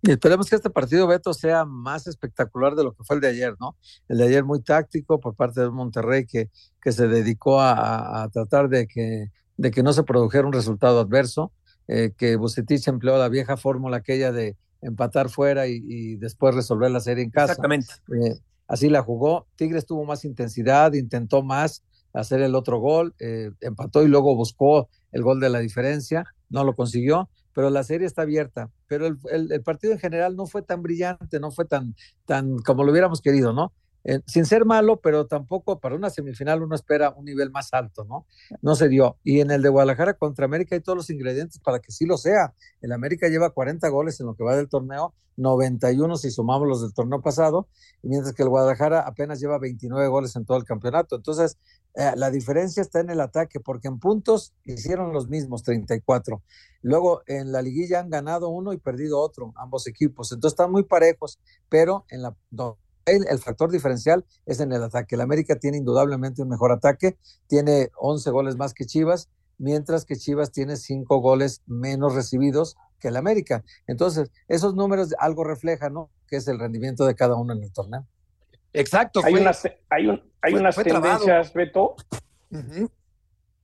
Y 0.00 0.12
esperemos 0.12 0.48
que 0.48 0.56
este 0.56 0.70
partido, 0.70 1.08
Beto, 1.08 1.34
sea 1.34 1.64
más 1.64 2.06
espectacular 2.06 2.76
de 2.76 2.84
lo 2.84 2.92
que 2.92 3.02
fue 3.02 3.16
el 3.16 3.20
de 3.20 3.28
ayer, 3.28 3.54
¿no? 3.58 3.76
El 4.08 4.18
de 4.18 4.26
ayer 4.26 4.44
muy 4.44 4.62
táctico 4.62 5.18
por 5.18 5.34
parte 5.34 5.60
de 5.60 5.70
Monterrey 5.70 6.24
que, 6.24 6.50
que 6.80 6.92
se 6.92 7.08
dedicó 7.08 7.60
a, 7.60 8.28
tratar 8.32 8.68
de 8.68 8.86
que, 8.86 9.32
de 9.56 9.70
que 9.72 9.82
no 9.82 9.92
se 9.92 10.04
produjera 10.04 10.46
un 10.46 10.52
resultado 10.52 11.00
adverso, 11.00 11.52
eh, 11.88 12.12
que 12.16 12.36
Bucetich 12.36 12.86
empleó 12.86 13.18
la 13.18 13.28
vieja 13.28 13.56
fórmula 13.56 13.96
aquella 13.96 14.30
de 14.30 14.56
empatar 14.82 15.30
fuera 15.30 15.66
y, 15.66 16.16
después 16.16 16.54
resolver 16.54 16.92
la 16.92 17.00
serie 17.00 17.24
en 17.24 17.30
casa. 17.30 17.52
Exactamente. 17.52 17.92
Eh, 18.22 18.38
así 18.68 18.88
la 18.88 19.02
jugó. 19.02 19.48
Tigres 19.56 19.86
tuvo 19.86 20.04
más 20.04 20.24
intensidad, 20.24 20.92
intentó 20.92 21.42
más 21.42 21.82
hacer 22.12 22.40
el 22.40 22.54
otro 22.54 22.78
gol, 22.78 23.14
eh, 23.18 23.50
empató 23.60 24.04
y 24.04 24.08
luego 24.08 24.36
buscó 24.36 24.88
el 25.10 25.22
gol 25.22 25.40
de 25.40 25.50
la 25.50 25.58
diferencia, 25.58 26.24
no 26.48 26.62
lo 26.62 26.76
consiguió 26.76 27.28
pero 27.58 27.70
la 27.70 27.82
serie 27.82 28.06
está 28.06 28.22
abierta. 28.22 28.70
Pero 28.86 29.08
el, 29.08 29.18
el, 29.50 29.62
partido 29.64 29.92
en 29.92 29.98
general 29.98 30.36
no 30.36 30.46
fue 30.46 30.62
tan 30.62 30.80
brillante, 30.80 31.40
no 31.40 31.50
fue 31.50 31.64
tan, 31.64 31.96
tan 32.24 32.58
como 32.58 32.84
lo 32.84 32.92
hubiéramos 32.92 33.20
querido, 33.20 33.52
¿no? 33.52 33.72
Eh, 34.04 34.20
sin 34.26 34.46
ser 34.46 34.64
malo, 34.64 35.00
pero 35.00 35.26
tampoco 35.26 35.80
para 35.80 35.94
una 35.94 36.10
semifinal 36.10 36.62
uno 36.62 36.74
espera 36.74 37.10
un 37.10 37.24
nivel 37.24 37.50
más 37.50 37.72
alto, 37.72 38.04
¿no? 38.04 38.26
No 38.62 38.74
se 38.74 38.88
dio. 38.88 39.18
Y 39.24 39.40
en 39.40 39.50
el 39.50 39.62
de 39.62 39.68
Guadalajara 39.68 40.14
contra 40.14 40.44
América 40.44 40.76
hay 40.76 40.80
todos 40.80 40.96
los 40.96 41.10
ingredientes 41.10 41.58
para 41.58 41.80
que 41.80 41.92
sí 41.92 42.06
lo 42.06 42.16
sea. 42.16 42.54
El 42.80 42.92
América 42.92 43.28
lleva 43.28 43.50
40 43.50 43.88
goles 43.88 44.20
en 44.20 44.26
lo 44.26 44.34
que 44.34 44.44
va 44.44 44.56
del 44.56 44.68
torneo, 44.68 45.14
91 45.36 46.16
si 46.16 46.30
sumamos 46.30 46.68
los 46.68 46.82
del 46.82 46.92
torneo 46.92 47.20
pasado, 47.22 47.68
mientras 48.02 48.34
que 48.34 48.42
el 48.42 48.48
Guadalajara 48.48 49.00
apenas 49.00 49.40
lleva 49.40 49.58
29 49.58 50.08
goles 50.08 50.34
en 50.36 50.44
todo 50.44 50.56
el 50.56 50.64
campeonato. 50.64 51.16
Entonces, 51.16 51.58
eh, 51.94 52.12
la 52.16 52.30
diferencia 52.30 52.80
está 52.80 53.00
en 53.00 53.10
el 53.10 53.20
ataque, 53.20 53.60
porque 53.60 53.88
en 53.88 53.98
puntos 53.98 54.52
hicieron 54.64 55.12
los 55.12 55.28
mismos, 55.28 55.62
34. 55.62 56.42
Luego 56.82 57.22
en 57.26 57.52
la 57.52 57.62
liguilla 57.62 58.00
han 58.00 58.10
ganado 58.10 58.48
uno 58.48 58.72
y 58.72 58.78
perdido 58.78 59.20
otro, 59.20 59.52
ambos 59.56 59.86
equipos. 59.86 60.32
Entonces 60.32 60.54
están 60.54 60.70
muy 60.70 60.84
parejos, 60.84 61.38
pero 61.68 62.04
en 62.10 62.22
la 62.22 62.34
el, 63.10 63.38
factor 63.38 63.70
diferencial 63.70 64.24
es 64.46 64.60
en 64.60 64.72
el 64.72 64.82
ataque. 64.82 65.14
El 65.14 65.20
América 65.20 65.56
tiene 65.56 65.78
indudablemente 65.78 66.42
un 66.42 66.48
mejor 66.48 66.72
ataque, 66.72 67.16
tiene 67.46 67.90
11 67.96 68.30
goles 68.30 68.56
más 68.56 68.74
que 68.74 68.84
Chivas, 68.84 69.28
mientras 69.58 70.04
que 70.04 70.16
Chivas 70.16 70.52
tiene 70.52 70.76
5 70.76 71.18
goles 71.18 71.62
menos 71.66 72.14
recibidos 72.14 72.76
que 73.00 73.08
el 73.08 73.16
América. 73.16 73.64
Entonces, 73.86 74.30
esos 74.48 74.74
números 74.74 75.14
algo 75.18 75.44
reflejan, 75.44 75.94
¿no? 75.94 76.10
Que 76.26 76.36
es 76.36 76.48
el 76.48 76.58
rendimiento 76.58 77.06
de 77.06 77.14
cada 77.14 77.36
uno 77.36 77.52
en 77.52 77.62
el 77.62 77.72
torneo. 77.72 78.06
Exacto. 78.72 79.20
Hay 79.24 79.34
unas, 79.34 79.64
hay 79.88 80.08
hay 80.42 80.54
unas 80.54 80.76
tendencias, 80.76 81.52
Beto. 81.52 81.96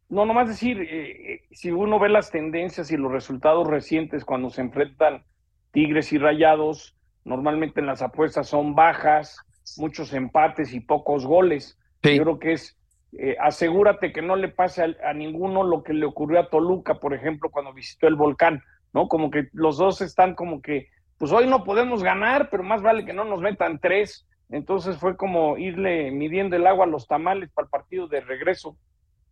No, 0.08 0.26
nomás 0.26 0.48
decir, 0.48 0.80
eh, 0.80 1.34
eh, 1.34 1.40
si 1.52 1.70
uno 1.70 1.98
ve 1.98 2.08
las 2.08 2.30
tendencias 2.30 2.90
y 2.90 2.96
los 2.96 3.10
resultados 3.10 3.66
recientes 3.66 4.24
cuando 4.24 4.50
se 4.50 4.60
enfrentan 4.60 5.24
Tigres 5.72 6.12
y 6.12 6.18
Rayados, 6.18 6.93
Normalmente 7.24 7.80
en 7.80 7.86
las 7.86 8.02
apuestas 8.02 8.48
son 8.48 8.74
bajas, 8.74 9.38
muchos 9.76 10.12
empates 10.12 10.72
y 10.72 10.80
pocos 10.80 11.26
goles. 11.26 11.78
Yo 12.02 12.22
creo 12.22 12.38
que 12.38 12.52
es 12.52 12.76
eh, 13.16 13.36
asegúrate 13.40 14.12
que 14.12 14.22
no 14.22 14.34
le 14.34 14.48
pase 14.48 14.82
a, 14.82 15.12
ninguno 15.12 15.62
lo 15.62 15.84
que 15.84 15.92
le 15.92 16.04
ocurrió 16.04 16.40
a 16.40 16.50
Toluca, 16.50 16.98
por 16.98 17.14
ejemplo, 17.14 17.48
cuando 17.48 17.72
visitó 17.72 18.08
el 18.08 18.16
volcán, 18.16 18.62
¿no? 18.92 19.08
Como 19.08 19.30
que 19.30 19.48
los 19.52 19.76
dos 19.76 20.00
están 20.00 20.34
como 20.34 20.60
que, 20.60 20.88
pues 21.16 21.30
hoy 21.30 21.46
no 21.46 21.62
podemos 21.62 22.02
ganar, 22.02 22.50
pero 22.50 22.64
más 22.64 22.82
vale 22.82 23.04
que 23.04 23.12
no 23.12 23.24
nos 23.24 23.40
metan 23.40 23.78
tres. 23.78 24.26
Entonces 24.50 24.96
fue 24.96 25.16
como 25.16 25.56
irle 25.58 26.10
midiendo 26.10 26.56
el 26.56 26.66
agua 26.66 26.86
a 26.86 26.88
los 26.88 27.06
tamales 27.06 27.50
para 27.54 27.66
el 27.66 27.70
partido 27.70 28.08
de 28.08 28.20
regreso. 28.20 28.76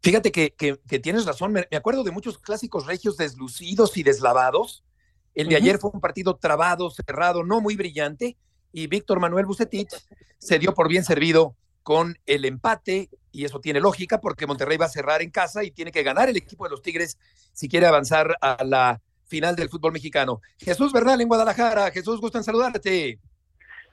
Fíjate 0.00 0.30
que, 0.30 0.50
que, 0.50 0.98
tienes 1.00 1.26
razón, 1.26 1.52
me, 1.52 1.66
acuerdo 1.76 2.04
de 2.04 2.10
muchos 2.12 2.38
clásicos 2.38 2.86
regios 2.86 3.16
deslucidos 3.16 3.96
y 3.96 4.04
deslavados, 4.04 4.84
el 5.34 5.48
de 5.48 5.56
ayer 5.56 5.78
fue 5.78 5.90
un 5.92 6.00
partido 6.00 6.36
trabado, 6.36 6.90
cerrado, 6.90 7.44
no 7.44 7.60
muy 7.60 7.76
brillante, 7.76 8.36
y 8.72 8.86
Víctor 8.86 9.20
Manuel 9.20 9.46
Bucetich 9.46 9.90
se 10.38 10.58
dio 10.58 10.74
por 10.74 10.88
bien 10.88 11.04
servido 11.04 11.54
con 11.82 12.16
el 12.26 12.44
empate, 12.44 13.10
y 13.32 13.44
eso 13.44 13.60
tiene 13.60 13.80
lógica 13.80 14.20
porque 14.20 14.46
Monterrey 14.46 14.76
va 14.76 14.86
a 14.86 14.90
cerrar 14.90 15.22
en 15.22 15.30
casa 15.30 15.64
y 15.64 15.70
tiene 15.70 15.90
que 15.90 16.02
ganar 16.02 16.28
el 16.28 16.36
equipo 16.36 16.64
de 16.64 16.70
los 16.70 16.82
Tigres 16.82 17.18
si 17.52 17.68
quiere 17.68 17.86
avanzar 17.86 18.36
a 18.40 18.62
la 18.62 19.00
final 19.26 19.56
del 19.56 19.70
fútbol 19.70 19.92
mexicano. 19.92 20.40
Jesús 20.58 20.92
Bernal 20.92 21.20
en 21.20 21.28
Guadalajara. 21.28 21.90
Jesús, 21.90 22.20
gustan 22.20 22.44
saludarte. 22.44 23.18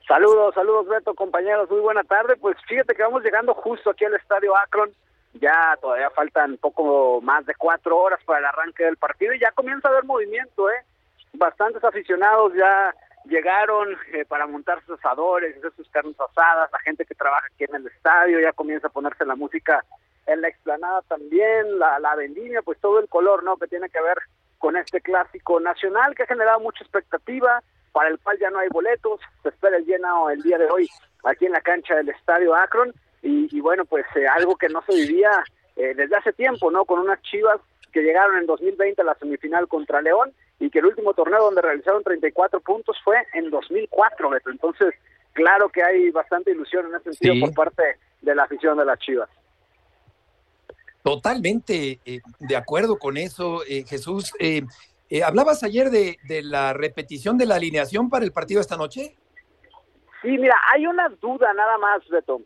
Saludos, 0.06 0.54
saludos 0.54 0.86
Beto, 0.88 1.14
compañeros, 1.14 1.70
muy 1.70 1.80
buena 1.80 2.04
tarde. 2.04 2.36
Pues 2.36 2.56
fíjate 2.68 2.94
que 2.94 3.02
vamos 3.02 3.22
llegando 3.22 3.54
justo 3.54 3.90
aquí 3.90 4.04
al 4.04 4.14
Estadio 4.14 4.54
Akron. 4.56 4.90
Ya 5.34 5.78
todavía 5.80 6.10
faltan 6.10 6.58
poco 6.58 7.20
más 7.22 7.46
de 7.46 7.54
cuatro 7.54 7.96
horas 7.96 8.20
para 8.26 8.40
el 8.40 8.44
arranque 8.44 8.84
del 8.84 8.96
partido 8.96 9.32
y 9.32 9.40
ya 9.40 9.52
comienza 9.52 9.88
a 9.88 9.92
haber 9.92 10.04
movimiento, 10.04 10.68
¿eh? 10.68 10.84
Bastantes 11.32 11.82
aficionados 11.84 12.52
ya 12.54 12.94
llegaron 13.24 13.88
eh, 14.12 14.24
para 14.26 14.46
montar 14.46 14.82
sus 14.84 14.98
asadores, 14.98 15.56
hacer 15.56 15.72
sus 15.76 15.88
carnes 15.90 16.18
asadas, 16.18 16.70
la 16.72 16.78
gente 16.80 17.04
que 17.04 17.14
trabaja 17.14 17.46
aquí 17.46 17.64
en 17.64 17.74
el 17.74 17.86
estadio 17.86 18.40
ya 18.40 18.52
comienza 18.52 18.88
a 18.88 18.90
ponerse 18.90 19.24
la 19.24 19.36
música 19.36 19.84
en 20.26 20.40
la 20.40 20.48
explanada 20.48 21.02
también, 21.02 21.78
la, 21.78 21.98
la 21.98 22.14
vendimia, 22.14 22.62
pues 22.62 22.78
todo 22.80 22.98
el 22.98 23.08
color, 23.08 23.42
¿no? 23.42 23.56
Que 23.56 23.66
tiene 23.66 23.88
que 23.88 24.00
ver 24.00 24.18
con 24.58 24.76
este 24.76 25.00
clásico 25.00 25.58
nacional 25.58 26.14
que 26.14 26.22
ha 26.22 26.26
generado 26.26 26.60
mucha 26.60 26.82
expectativa, 26.82 27.62
para 27.92 28.08
el 28.08 28.18
cual 28.20 28.38
ya 28.38 28.50
no 28.50 28.58
hay 28.58 28.68
boletos, 28.68 29.20
se 29.42 29.48
espera 29.48 29.76
el 29.76 29.84
lleno 29.84 30.30
el 30.30 30.42
día 30.42 30.58
de 30.58 30.70
hoy 30.70 30.88
aquí 31.24 31.46
en 31.46 31.52
la 31.52 31.60
cancha 31.60 31.96
del 31.96 32.10
estadio 32.10 32.54
Akron 32.54 32.92
y, 33.22 33.60
bueno, 33.60 33.84
pues 33.84 34.06
eh, 34.14 34.26
algo 34.26 34.56
que 34.56 34.68
no 34.68 34.82
se 34.82 34.94
vivía 34.94 35.30
eh, 35.76 35.92
desde 35.94 36.16
hace 36.16 36.32
tiempo, 36.32 36.70
¿no? 36.70 36.84
Con 36.84 37.00
unas 37.00 37.20
chivas 37.22 37.60
que 37.92 38.02
llegaron 38.02 38.38
en 38.38 38.46
2020 38.46 39.02
a 39.02 39.04
la 39.04 39.14
semifinal 39.14 39.68
contra 39.68 40.00
León 40.00 40.32
y 40.60 40.68
que 40.68 40.78
el 40.78 40.86
último 40.86 41.14
torneo 41.14 41.42
donde 41.42 41.62
realizaron 41.62 42.04
34 42.04 42.60
puntos 42.60 42.96
fue 43.02 43.16
en 43.32 43.50
2004, 43.50 44.28
Beto. 44.28 44.50
Entonces, 44.50 44.94
claro 45.32 45.70
que 45.70 45.82
hay 45.82 46.10
bastante 46.10 46.50
ilusión 46.50 46.86
en 46.86 46.96
ese 46.96 47.14
sentido 47.14 47.46
por 47.46 47.54
parte 47.54 47.82
de 48.20 48.34
la 48.34 48.44
afición 48.44 48.76
de 48.76 48.84
las 48.84 48.98
Chivas. 48.98 49.28
Totalmente 51.02 51.98
eh, 52.04 52.20
de 52.38 52.56
acuerdo 52.56 52.98
con 52.98 53.16
eso, 53.16 53.62
eh, 53.66 53.84
Jesús. 53.88 54.32
Eh, 54.38 54.62
¿Hablabas 55.24 55.64
ayer 55.64 55.88
de, 55.88 56.18
de, 56.28 56.42
la 56.42 56.74
repetición 56.74 57.38
de 57.38 57.46
la 57.46 57.56
alineación 57.56 58.10
para 58.10 58.24
el 58.24 58.32
partido 58.32 58.60
esta 58.60 58.76
noche? 58.76 59.16
Sí, 60.20 60.28
mira, 60.28 60.56
hay 60.74 60.86
una 60.86 61.08
duda 61.08 61.54
nada 61.54 61.78
más, 61.78 62.06
Beto. 62.10 62.42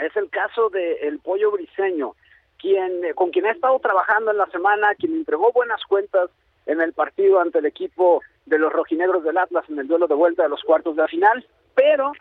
Es 0.00 0.16
el 0.16 0.30
caso 0.30 0.70
del 0.70 0.96
el 1.02 1.18
pollo 1.18 1.52
briseño, 1.52 2.14
quien, 2.58 3.12
con 3.14 3.30
quien 3.30 3.44
ha 3.44 3.52
estado 3.52 3.78
trabajando 3.78 4.30
en 4.30 4.38
la 4.38 4.46
semana, 4.46 4.94
quien 4.94 5.12
entregó 5.12 5.52
buenas 5.52 5.82
cuentas 5.86 6.30
en 6.66 6.80
el 6.80 6.92
partido 6.92 7.40
ante 7.40 7.58
el 7.58 7.66
equipo 7.66 8.22
de 8.46 8.58
los 8.58 8.72
rojinegros 8.72 9.24
del 9.24 9.38
Atlas 9.38 9.64
en 9.68 9.78
el 9.78 9.88
duelo 9.88 10.06
de 10.06 10.14
vuelta 10.14 10.42
de 10.42 10.48
los 10.48 10.62
cuartos 10.62 10.96
de 10.96 11.02
la 11.02 11.08
final, 11.08 11.46
pero 11.74 12.12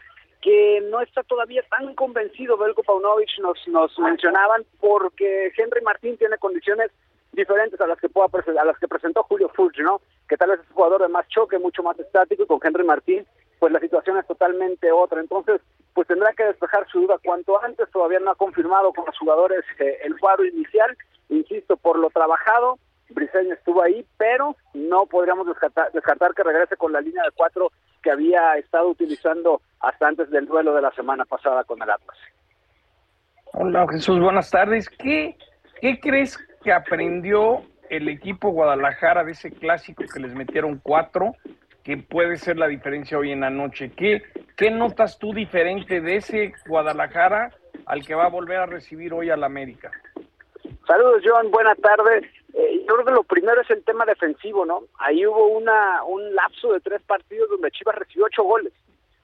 que 0.42 0.82
no 0.90 1.02
está 1.02 1.24
todavía 1.24 1.64
tan 1.70 1.94
convencido 1.94 2.58
Belko 2.58 2.84
Paunovic, 2.84 3.30
nos, 3.40 3.60
nos 3.68 3.98
mencionaban, 4.00 4.64
porque 4.80 5.52
Henry 5.56 5.82
Martín 5.82 6.18
tiene 6.18 6.38
condiciones 6.38 6.92
diferentes 7.32 7.80
a 7.80 7.88
las 7.88 8.00
que 8.00 8.10
pueda 8.10 8.28
a 8.28 8.66
las 8.66 8.78
que 8.80 8.88
presentó 8.88 9.24
Julio 9.24 9.50
Furch, 9.50 9.78
¿no? 9.80 10.02
Que 10.28 10.38
tal 10.38 10.50
vez 10.50 10.60
es 10.60 10.68
un 10.70 10.76
jugador 10.76 11.02
de 11.02 11.08
más 11.08 11.28
choque, 11.30 11.60
mucho 11.60 11.84
más 11.84 11.98
estático, 12.00 12.44
y 12.44 12.48
con 12.48 12.60
Henry 12.62 12.84
Martín, 12.84 13.26
pues 13.60 13.72
la 13.72 13.80
situación 13.80 14.18
es 14.18 14.28
totalmente 14.28 14.92
otra. 14.92 15.22
Entonces, 15.22 15.62
pues 15.94 16.08
tendrá 16.08 16.34
que 16.34 16.44
despejar 16.44 16.88
su 16.90 17.02
duda 17.02 17.20
cuanto 17.24 17.62
antes, 17.64 17.90
todavía 17.92 18.20
no 18.20 18.32
ha 18.32 18.36
confirmado 18.36 18.92
con 18.94 19.06
los 19.06 19.18
jugadores 19.18 19.64
eh, 19.80 20.00
el 20.04 20.20
cuadro 20.20 20.46
inicial, 20.46 20.98
insisto, 21.30 21.78
por 21.78 22.00
lo 22.00 22.10
trabajado, 22.10 22.80
Briseño 23.14 23.54
estuvo 23.54 23.84
ahí, 23.84 24.06
pero 24.18 24.56
no 24.74 25.06
podríamos 25.06 25.48
descartar, 25.48 25.92
descartar 25.92 26.34
que 26.34 26.44
regrese 26.44 26.78
con 26.78 26.92
la 26.92 27.02
línea 27.02 27.24
de 27.24 27.32
cuatro 27.32 27.72
que 28.02 28.12
había 28.12 28.58
estado 28.58 28.90
utilizando 28.90 29.62
hasta 29.80 30.08
antes 30.08 30.30
del 30.30 30.46
duelo 30.46 30.74
de 30.74 30.82
la 30.82 30.92
semana 30.92 31.26
pasada 31.26 31.64
con 31.64 31.82
el 31.82 31.90
Atlas. 31.90 32.18
Hola 33.54 33.86
Jesús, 33.92 34.20
buenas 34.20 34.50
tardes. 34.50 34.90
¿Qué, 34.90 35.38
¿Qué 35.82 36.00
crees 36.00 36.38
que 36.64 36.72
aprendió 36.72 37.64
el 37.90 38.08
equipo 38.08 38.50
Guadalajara 38.50 39.24
de 39.24 39.34
ese 39.34 39.52
clásico 39.52 40.04
que 40.12 40.20
les 40.20 40.34
metieron 40.34 40.80
cuatro, 40.82 41.34
que 41.84 41.98
puede 41.98 42.38
ser 42.38 42.58
la 42.58 42.68
diferencia 42.68 43.18
hoy 43.18 43.32
en 43.32 43.42
la 43.42 43.50
noche? 43.50 43.92
¿Qué, 43.92 44.24
qué 44.56 44.72
notas 44.72 45.20
tú 45.20 45.34
diferente 45.34 46.00
de 46.00 46.16
ese 46.16 46.54
Guadalajara 46.68 47.52
al 47.86 48.06
que 48.06 48.16
va 48.16 48.26
a 48.26 48.30
volver 48.30 48.58
a 48.58 48.66
recibir 48.66 49.14
hoy 49.14 49.30
al 49.30 49.44
América? 49.44 49.92
Saludos, 50.88 51.22
John. 51.26 51.52
Buenas 51.52 51.78
tardes. 51.80 52.24
Eh, 52.54 52.86
yo 52.88 52.96
creo 52.96 53.06
que 53.06 53.12
lo 53.14 53.24
primero 53.24 53.62
es 53.62 53.70
el 53.70 53.84
tema 53.84 54.06
defensivo, 54.06 54.66
¿no? 54.66 54.84
Ahí 55.00 55.26
hubo 55.26 55.48
una 55.48 56.04
un 56.04 56.36
lapso 56.36 56.74
de 56.74 56.80
tres 56.80 57.02
partidos 57.04 57.50
donde 57.50 57.72
Chivas 57.72 57.96
recibió 57.96 58.26
ocho 58.26 58.44
goles. 58.44 58.74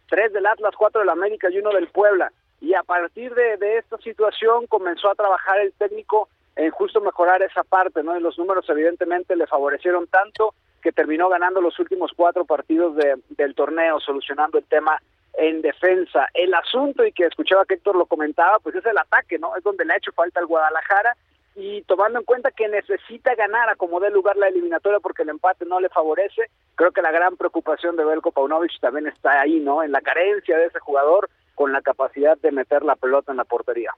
Tres 0.10 0.32
del 0.32 0.46
Atlas, 0.46 0.74
cuatro 0.78 1.02
del 1.02 1.10
América 1.10 1.50
y 1.50 1.60
uno 1.60 1.72
del 1.72 1.88
Puebla 1.88 2.32
y 2.60 2.74
a 2.74 2.84
partir 2.84 3.34
de, 3.36 3.78
esta 3.78 3.98
situación 3.98 4.66
comenzó 4.68 5.10
a 5.10 5.16
trabajar 5.16 5.60
el 5.60 5.74
técnico 5.74 6.30
en 6.56 6.72
justo 6.72 7.02
mejorar 7.02 7.42
esa 7.44 7.64
parte, 7.64 8.02
¿no? 8.02 8.18
Y 8.18 8.22
los 8.22 8.38
números 8.38 8.68
evidentemente 8.70 9.36
le 9.36 9.46
favorecieron 9.46 10.08
tanto 10.08 10.56
que 10.82 10.92
terminó 10.92 11.30
ganando 11.30 11.62
los 11.62 11.78
últimos 11.80 12.12
cuatro 12.16 12.46
partidos 12.46 12.96
del 13.30 13.56
torneo, 13.56 14.00
solucionando 14.00 14.58
el 14.58 14.64
tema 14.66 15.00
en 15.34 15.62
defensa. 15.62 16.28
El 16.34 16.54
asunto, 16.56 17.06
y 17.06 17.12
que 17.12 17.26
escuchaba 17.26 17.66
que 17.66 17.76
Héctor 17.76 17.96
lo 17.96 18.08
comentaba, 18.08 18.58
pues 18.60 18.76
es 18.76 18.86
el 18.86 18.98
ataque, 18.98 19.38
¿no? 19.38 19.56
Es 19.56 19.64
donde 19.64 19.86
le 19.86 19.94
ha 19.94 19.98
hecho 19.98 20.12
falta 20.14 20.40
al 20.40 20.48
Guadalajara 20.48 21.16
y 21.60 21.82
tomando 21.82 22.20
en 22.20 22.26
cuenta 22.26 22.52
que 22.52 22.68
necesita 22.68 23.34
ganar 23.34 23.68
a 23.68 23.76
como 23.76 24.00
dé 24.00 24.12
lugar 24.12 24.38
la 24.38 24.48
eliminatoria 24.48 25.00
porque 25.00 25.24
el 25.24 25.30
empate 25.30 25.66
no 25.66 25.80
le 25.80 25.90
favorece, 25.90 26.52
creo 26.76 26.92
que 26.92 27.02
la 27.02 27.12
gran 27.12 27.36
preocupación 27.36 27.96
de 27.96 28.06
Belko 28.06 28.32
Paunovic 28.32 28.80
también 28.80 29.08
está 29.08 29.42
ahí, 29.42 29.60
¿no? 29.60 29.82
En 29.82 29.92
la 29.92 30.02
carencia 30.02 30.56
de 30.56 30.68
ese 30.68 30.78
jugador 30.78 31.32
con 31.56 31.74
la 31.74 31.82
capacidad 31.82 32.38
de 32.38 32.52
meter 32.52 32.84
la 32.84 32.96
pelota 32.96 33.32
en 33.32 33.38
la 33.38 33.44
portería. 33.44 33.90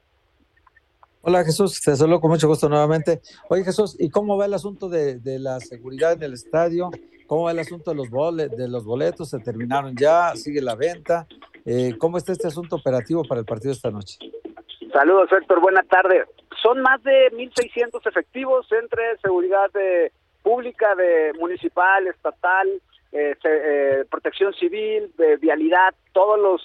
Hola 1.21 1.43
Jesús, 1.43 1.81
te 1.81 1.93
saludo 1.97 2.21
con 2.21 2.31
mucho 2.31 2.47
gusto 2.47 2.69
nuevamente. 2.69 3.19
Oye 3.49 3.65
Jesús, 3.65 3.97
¿y 3.99 4.09
cómo 4.09 4.37
va 4.37 4.45
el 4.45 4.53
asunto 4.53 4.87
de, 4.87 5.19
la 5.37 5.59
seguridad 5.59 6.13
en 6.13 6.23
el 6.23 6.33
estadio? 6.35 6.91
¿Cómo 7.27 7.43
va 7.43 7.51
el 7.51 7.59
asunto 7.59 7.91
de 7.91 7.97
los, 7.97 8.09
de 8.55 8.69
los 8.69 8.85
boletos? 8.85 9.31
¿Se 9.31 9.39
terminaron 9.39 9.97
ya? 9.97 10.33
¿Sigue 10.37 10.61
la 10.61 10.75
venta? 10.75 11.27
Eh, 11.65 11.97
¿Cómo 11.97 12.17
está 12.17 12.31
este 12.31 12.47
asunto 12.47 12.77
operativo 12.77 13.25
para 13.27 13.41
el 13.41 13.45
partido 13.45 13.73
esta 13.73 13.91
noche? 13.91 14.17
Saludos 14.93 15.29
Héctor, 15.33 15.59
buena 15.59 15.83
tarde. 15.83 16.23
Son 16.69 16.83
más 16.83 17.01
de 17.01 17.31
1.600 17.31 18.05
efectivos 18.05 18.71
entre 18.71 19.17
seguridad 19.17 19.71
de, 19.71 20.11
pública, 20.43 20.93
de 20.93 21.33
municipal, 21.39 22.05
estatal, 22.05 22.67
eh, 23.11 23.35
eh, 23.43 24.05
protección 24.07 24.53
civil, 24.53 25.11
de 25.17 25.37
vialidad, 25.37 25.95
todos 26.13 26.39
los 26.39 26.61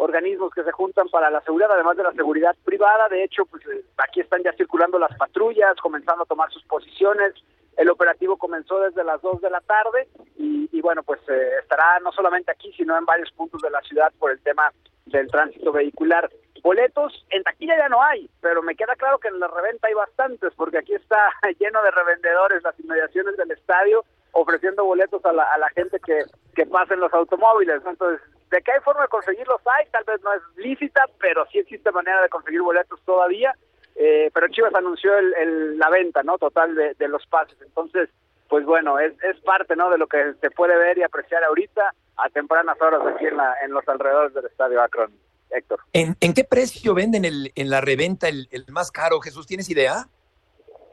organismos 0.00 0.52
que 0.54 0.62
se 0.62 0.72
juntan 0.72 1.08
para 1.08 1.30
la 1.30 1.40
seguridad, 1.42 1.70
además 1.72 1.96
de 1.96 2.04
la 2.04 2.12
seguridad 2.12 2.56
privada. 2.64 3.08
De 3.08 3.24
hecho, 3.24 3.44
pues 3.44 3.62
eh, 3.66 3.82
aquí 3.98 4.20
están 4.20 4.42
ya 4.42 4.52
circulando 4.52 5.00
las 5.00 5.14
patrullas, 5.16 5.76
comenzando 5.82 6.22
a 6.22 6.26
tomar 6.26 6.50
sus 6.50 6.62
posiciones. 6.64 7.34
El 7.76 7.90
operativo 7.90 8.36
comenzó 8.36 8.78
desde 8.80 9.02
las 9.04 9.20
2 9.20 9.40
de 9.40 9.50
la 9.50 9.60
tarde 9.60 10.08
y, 10.38 10.80
bueno, 10.80 11.02
pues 11.02 11.20
eh, 11.28 11.50
estará 11.60 11.98
no 12.04 12.12
solamente 12.12 12.50
aquí, 12.50 12.72
sino 12.76 12.96
en 12.96 13.04
varios 13.04 13.30
puntos 13.32 13.60
de 13.60 13.70
la 13.70 13.80
ciudad 13.82 14.12
por 14.18 14.30
el 14.30 14.40
tema 14.40 14.72
del 15.06 15.26
tránsito 15.28 15.72
vehicular. 15.72 16.30
Boletos 16.62 17.24
en 17.30 17.42
taquilla 17.42 17.76
ya 17.76 17.88
no 17.88 18.02
hay, 18.02 18.28
pero 18.40 18.62
me 18.62 18.76
queda 18.76 18.94
claro 18.96 19.18
que 19.18 19.28
en 19.28 19.40
la 19.40 19.48
reventa 19.48 19.88
hay 19.88 19.94
bastantes, 19.94 20.52
porque 20.56 20.78
aquí 20.78 20.94
está 20.94 21.32
lleno 21.58 21.82
de 21.82 21.90
revendedores 21.90 22.62
las 22.62 22.78
inmediaciones 22.80 23.36
del 23.36 23.50
estadio 23.50 24.04
ofreciendo 24.32 24.84
boletos 24.84 25.24
a 25.24 25.32
la, 25.32 25.42
a 25.42 25.58
la 25.58 25.68
gente 25.70 25.98
que, 26.00 26.24
que 26.54 26.66
pasen 26.66 27.00
los 27.00 27.12
automóviles. 27.12 27.82
Entonces, 27.84 28.20
de 28.50 28.60
que 28.62 28.72
hay 28.72 28.80
forma 28.80 29.02
de 29.02 29.08
conseguirlos 29.08 29.60
hay, 29.66 29.86
tal 29.90 30.04
vez 30.04 30.22
no 30.22 30.32
es 30.32 30.42
lícita, 30.56 31.04
pero 31.20 31.46
sí 31.46 31.58
existe 31.58 31.90
manera 31.92 32.20
de 32.22 32.28
conseguir 32.28 32.62
boletos 32.62 33.00
todavía. 33.04 33.54
Eh, 33.96 34.30
pero 34.32 34.48
Chivas 34.48 34.74
anunció 34.74 35.16
el, 35.16 35.78
la 35.78 35.90
venta, 35.90 36.22
¿no? 36.22 36.38
Total 36.38 36.74
de, 36.74 37.08
los 37.08 37.26
pases. 37.26 37.60
Entonces, 37.60 38.08
pues 38.48 38.64
bueno, 38.64 38.98
es, 38.98 39.12
es 39.22 39.38
parte, 39.40 39.76
¿no? 39.76 39.90
De 39.90 39.98
lo 39.98 40.06
que 40.06 40.34
se 40.40 40.50
puede 40.50 40.76
ver 40.76 40.98
y 40.98 41.02
apreciar 41.02 41.44
ahorita 41.44 41.92
a 42.16 42.28
tempranas 42.30 42.80
horas 42.80 43.02
aquí 43.06 43.26
en, 43.26 43.36
la, 43.36 43.54
en 43.62 43.72
los 43.72 43.86
alrededores 43.88 44.34
del 44.34 44.46
Estadio 44.46 44.82
Akron, 44.82 45.12
Héctor. 45.50 45.80
¿En, 45.92 46.16
en 46.20 46.34
qué 46.34 46.44
precio 46.44 46.94
venden 46.94 47.24
el, 47.24 47.52
en 47.54 47.70
la 47.70 47.80
reventa 47.80 48.28
el, 48.28 48.48
el 48.50 48.64
más 48.70 48.90
caro, 48.90 49.20
Jesús? 49.20 49.46
¿Tienes 49.46 49.68
idea? 49.70 50.06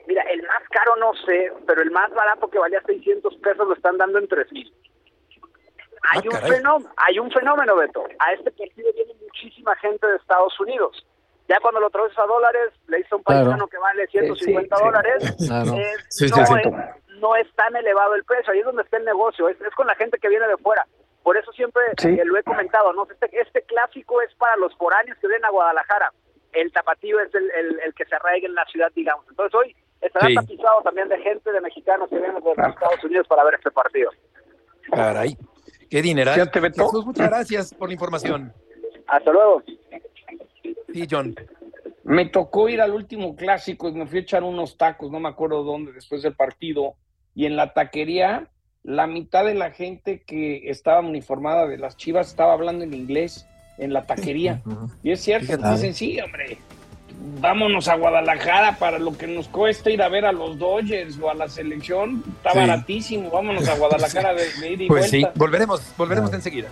Mira, 0.08 0.24
el 0.24 0.42
más 0.44 0.64
caro 0.70 0.96
no 0.96 1.14
sé, 1.26 1.52
pero 1.66 1.82
el 1.82 1.92
más 1.92 2.12
barato 2.14 2.50
que 2.50 2.60
valía 2.60 2.82
600 2.86 3.36
pesos 3.36 3.68
lo 3.68 3.74
están 3.74 3.98
dando 3.98 4.20
en 4.20 4.28
3 4.28 4.52
mil. 4.52 4.74
Hay, 6.10 6.22
ah, 6.24 6.30
un 6.32 6.50
fenómeno, 6.50 6.94
hay 6.96 7.20
un 7.20 7.32
fenómeno, 7.32 7.76
Beto. 7.76 8.06
A 8.20 8.34
este 8.34 8.52
partido 8.52 8.90
viene 8.94 9.14
muchísima 9.22 9.76
gente 9.78 10.08
de 10.08 10.16
Estados 10.16 10.58
Unidos. 10.60 11.06
Ya 11.50 11.60
cuando 11.62 11.80
lo 11.80 11.90
traes 11.90 12.18
a 12.18 12.26
dólares, 12.26 12.74
le 12.88 13.00
hizo 13.00 13.18
un 13.18 13.24
paisano 13.24 13.68
que 13.68 13.78
vale 13.78 14.08
150 14.08 14.76
dólares, 14.78 15.36
no, 17.20 17.36
es, 17.36 17.48
tan 17.56 17.76
elevado 17.76 18.14
el 18.16 18.24
precio. 18.26 18.54
Ahí 18.54 18.60
es 18.60 18.66
donde 18.66 18.84
está 18.84 18.98
el 18.98 19.06
negocio. 19.06 19.50
Es, 19.50 19.58
con 19.76 19.88
la 19.88 19.96
gente 19.96 20.20
que 20.20 20.30
viene 20.30 20.48
de 20.48 20.58
fuera. 20.58 20.86
Por 21.28 21.36
eso 21.36 21.52
siempre 21.52 21.82
eh, 22.06 22.24
lo 22.24 22.38
he 22.38 22.44
comentado. 22.44 22.94
no 22.94 23.06
este, 23.12 23.30
este 23.38 23.62
clásico 23.64 24.22
es 24.22 24.34
para 24.36 24.56
los 24.56 24.74
foráneos 24.78 25.18
que 25.20 25.28
vienen 25.28 25.44
a 25.44 25.50
Guadalajara. 25.50 26.14
El 26.54 26.72
tapatío 26.72 27.20
es 27.20 27.36
el, 27.36 27.52
el, 27.84 27.94
que 27.96 28.06
se 28.06 28.16
arraiga 28.16 28.48
en 28.48 28.56
la 28.56 28.64
ciudad, 28.68 28.90
digamos. 28.96 29.26
Entonces 29.30 29.54
hoy 29.54 29.76
estará 30.00 30.34
tapizado 30.34 30.82
también 30.84 31.10
de 31.10 31.20
gente 31.20 31.52
de 31.52 31.60
mexicanos 31.60 32.08
que 32.10 32.16
vienen 32.16 32.36
de 32.36 32.42
los 32.42 32.70
Estados 32.70 33.04
Unidos 33.04 33.28
para 33.28 33.44
ver 33.44 33.56
este 33.56 33.72
partido. 33.72 34.10
Caray. 34.90 35.38
Qué 35.90 36.02
dinero. 36.02 36.32
Jesús, 36.32 37.06
muchas 37.06 37.28
gracias 37.28 37.74
por 37.74 37.90
la 37.90 37.94
información. 37.96 38.54
Hasta 39.08 39.30
luego. 39.30 39.64
Sí, 40.94 41.08
John. 41.12 41.36
Me 42.06 42.30
tocó 42.30 42.70
ir 42.70 42.80
al 42.80 42.94
último 42.94 43.36
clásico 43.36 43.90
y 43.90 43.92
me 43.92 44.08
fui 44.08 44.20
a 44.20 44.22
echar 44.22 44.44
unos 44.44 44.78
tacos, 44.78 45.12
no 45.12 45.20
me 45.20 45.28
acuerdo 45.28 45.66
dónde, 45.66 45.92
después 45.92 46.22
del 46.22 46.38
partido. 46.38 46.96
Y 47.36 47.48
en 47.48 47.58
la 47.58 47.74
taquería, 47.74 48.48
la 48.84 49.08
mitad 49.08 49.46
de 49.46 49.54
la 49.54 49.72
gente 49.72 50.22
que 50.26 50.70
estaba 50.70 51.02
uniformada 51.02 51.68
de 51.68 51.78
las 51.78 51.98
chivas 51.98 52.28
estaba 52.28 52.54
hablando 52.54 52.84
en 52.84 52.94
inglés 52.94 53.48
en 53.78 53.94
la 53.94 54.04
taquería. 54.04 54.62
Y 55.04 55.12
es 55.12 55.22
cierto, 55.22 55.58
dicen, 55.58 55.94
sí, 55.94 56.20
hombre, 56.20 56.58
vámonos 57.40 57.88
a 57.88 57.96
Guadalajara 57.96 58.78
para 58.78 59.00
lo 59.00 59.18
que 59.18 59.28
nos 59.28 59.48
cuesta 59.48 59.90
ir 59.90 60.02
a 60.02 60.10
ver 60.10 60.26
a 60.26 60.32
los 60.32 60.58
Dodgers 60.58 61.20
o 61.20 61.30
a 61.30 61.34
la 61.34 61.48
selección, 61.48 62.24
está 62.38 62.54
baratísimo, 62.54 63.30
vámonos 63.30 63.68
a 63.68 63.76
Guadalajara 63.76 64.34
de, 64.62 64.72
ir 64.72 64.82
y 64.82 64.88
Pues 64.88 65.10
sí, 65.10 65.26
volveremos, 65.36 65.94
volveremos 65.98 66.34
enseguida. 66.34 66.68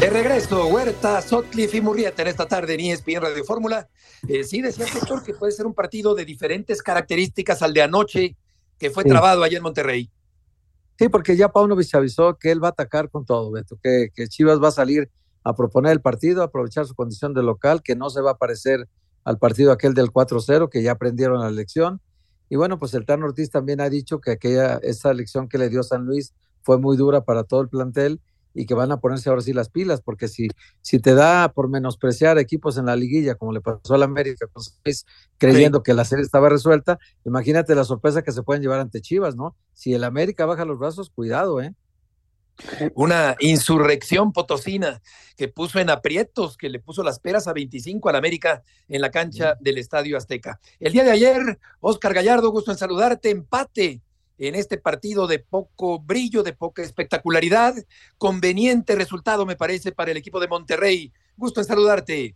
De 0.00 0.08
regreso, 0.08 0.66
Huerta, 0.68 1.20
Sotcliffe 1.20 1.76
y 1.76 1.80
Murrieta 1.82 2.22
en 2.22 2.28
esta 2.28 2.48
tarde 2.48 2.72
en 2.72 2.80
ESPN 2.80 3.20
Radio 3.20 3.44
Fórmula. 3.44 3.86
Eh, 4.26 4.44
sí, 4.44 4.62
decía 4.62 4.86
sector 4.86 5.22
que 5.22 5.34
puede 5.34 5.52
ser 5.52 5.66
un 5.66 5.74
partido 5.74 6.14
de 6.14 6.24
diferentes 6.24 6.82
características 6.82 7.60
al 7.60 7.74
de 7.74 7.82
anoche 7.82 8.34
que 8.78 8.88
fue 8.88 9.04
trabado 9.04 9.42
allá 9.42 9.58
en 9.58 9.62
Monterrey. 9.62 10.10
Sí, 10.98 11.10
porque 11.10 11.36
ya 11.36 11.50
Paunovic 11.50 11.94
avisó 11.94 12.38
que 12.38 12.50
él 12.50 12.64
va 12.64 12.68
a 12.68 12.70
atacar 12.70 13.10
con 13.10 13.26
todo, 13.26 13.50
Beto, 13.50 13.78
que, 13.82 14.08
que 14.14 14.26
Chivas 14.26 14.58
va 14.58 14.68
a 14.68 14.72
salir 14.72 15.10
a 15.44 15.54
proponer 15.54 15.92
el 15.92 16.00
partido, 16.00 16.40
a 16.40 16.46
aprovechar 16.46 16.86
su 16.86 16.94
condición 16.94 17.34
de 17.34 17.42
local, 17.42 17.82
que 17.82 17.94
no 17.94 18.08
se 18.08 18.22
va 18.22 18.30
a 18.30 18.38
parecer 18.38 18.88
al 19.24 19.36
partido 19.36 19.70
aquel 19.70 19.92
del 19.92 20.10
4-0, 20.10 20.70
que 20.70 20.82
ya 20.82 20.92
aprendieron 20.92 21.40
la 21.40 21.48
elección. 21.48 22.00
Y 22.48 22.56
bueno, 22.56 22.78
pues 22.78 22.94
el 22.94 23.04
Tan 23.04 23.22
Ortiz 23.22 23.50
también 23.50 23.82
ha 23.82 23.90
dicho 23.90 24.18
que 24.22 24.30
aquella, 24.30 24.78
esa 24.82 25.10
elección 25.10 25.46
que 25.46 25.58
le 25.58 25.68
dio 25.68 25.82
San 25.82 26.06
Luis 26.06 26.32
fue 26.62 26.78
muy 26.78 26.96
dura 26.96 27.22
para 27.26 27.44
todo 27.44 27.60
el 27.60 27.68
plantel 27.68 28.18
y 28.54 28.66
que 28.66 28.74
van 28.74 28.92
a 28.92 28.98
ponerse 28.98 29.28
ahora 29.28 29.42
sí 29.42 29.52
las 29.52 29.68
pilas, 29.68 30.00
porque 30.00 30.28
si, 30.28 30.48
si 30.82 30.98
te 30.98 31.14
da 31.14 31.52
por 31.52 31.68
menospreciar 31.68 32.38
equipos 32.38 32.76
en 32.78 32.86
la 32.86 32.96
liguilla, 32.96 33.34
como 33.34 33.52
le 33.52 33.60
pasó 33.60 33.94
a 33.94 33.98
la 33.98 34.04
América, 34.06 34.46
creyendo 35.38 35.82
que 35.82 35.94
la 35.94 36.04
serie 36.04 36.24
estaba 36.24 36.48
resuelta, 36.48 36.98
imagínate 37.24 37.74
la 37.74 37.84
sorpresa 37.84 38.22
que 38.22 38.32
se 38.32 38.42
pueden 38.42 38.62
llevar 38.62 38.80
ante 38.80 39.00
Chivas, 39.00 39.36
¿no? 39.36 39.56
Si 39.72 39.94
el 39.94 40.04
América 40.04 40.46
baja 40.46 40.64
los 40.64 40.78
brazos, 40.78 41.10
cuidado, 41.10 41.60
¿eh? 41.60 41.74
Una 42.94 43.36
insurrección 43.40 44.32
potosina 44.32 45.00
que 45.36 45.48
puso 45.48 45.78
en 45.78 45.88
aprietos, 45.88 46.58
que 46.58 46.68
le 46.68 46.78
puso 46.78 47.02
las 47.02 47.18
peras 47.18 47.46
a 47.46 47.54
25 47.54 48.08
al 48.08 48.16
América 48.16 48.62
en 48.88 49.00
la 49.00 49.10
cancha 49.10 49.56
del 49.60 49.78
Estadio 49.78 50.16
Azteca. 50.16 50.60
El 50.78 50.92
día 50.92 51.04
de 51.04 51.10
ayer, 51.10 51.58
Oscar 51.80 52.12
Gallardo, 52.12 52.50
gusto 52.50 52.70
en 52.70 52.76
saludarte, 52.76 53.30
empate 53.30 54.02
en 54.40 54.54
este 54.54 54.78
partido 54.78 55.26
de 55.26 55.38
poco 55.38 56.00
brillo, 56.00 56.42
de 56.42 56.54
poca 56.54 56.82
espectacularidad. 56.82 57.74
Conveniente 58.18 58.96
resultado, 58.96 59.44
me 59.44 59.54
parece, 59.54 59.92
para 59.92 60.10
el 60.10 60.16
equipo 60.16 60.40
de 60.40 60.48
Monterrey. 60.48 61.12
Gusto 61.36 61.60
en 61.60 61.66
saludarte. 61.66 62.34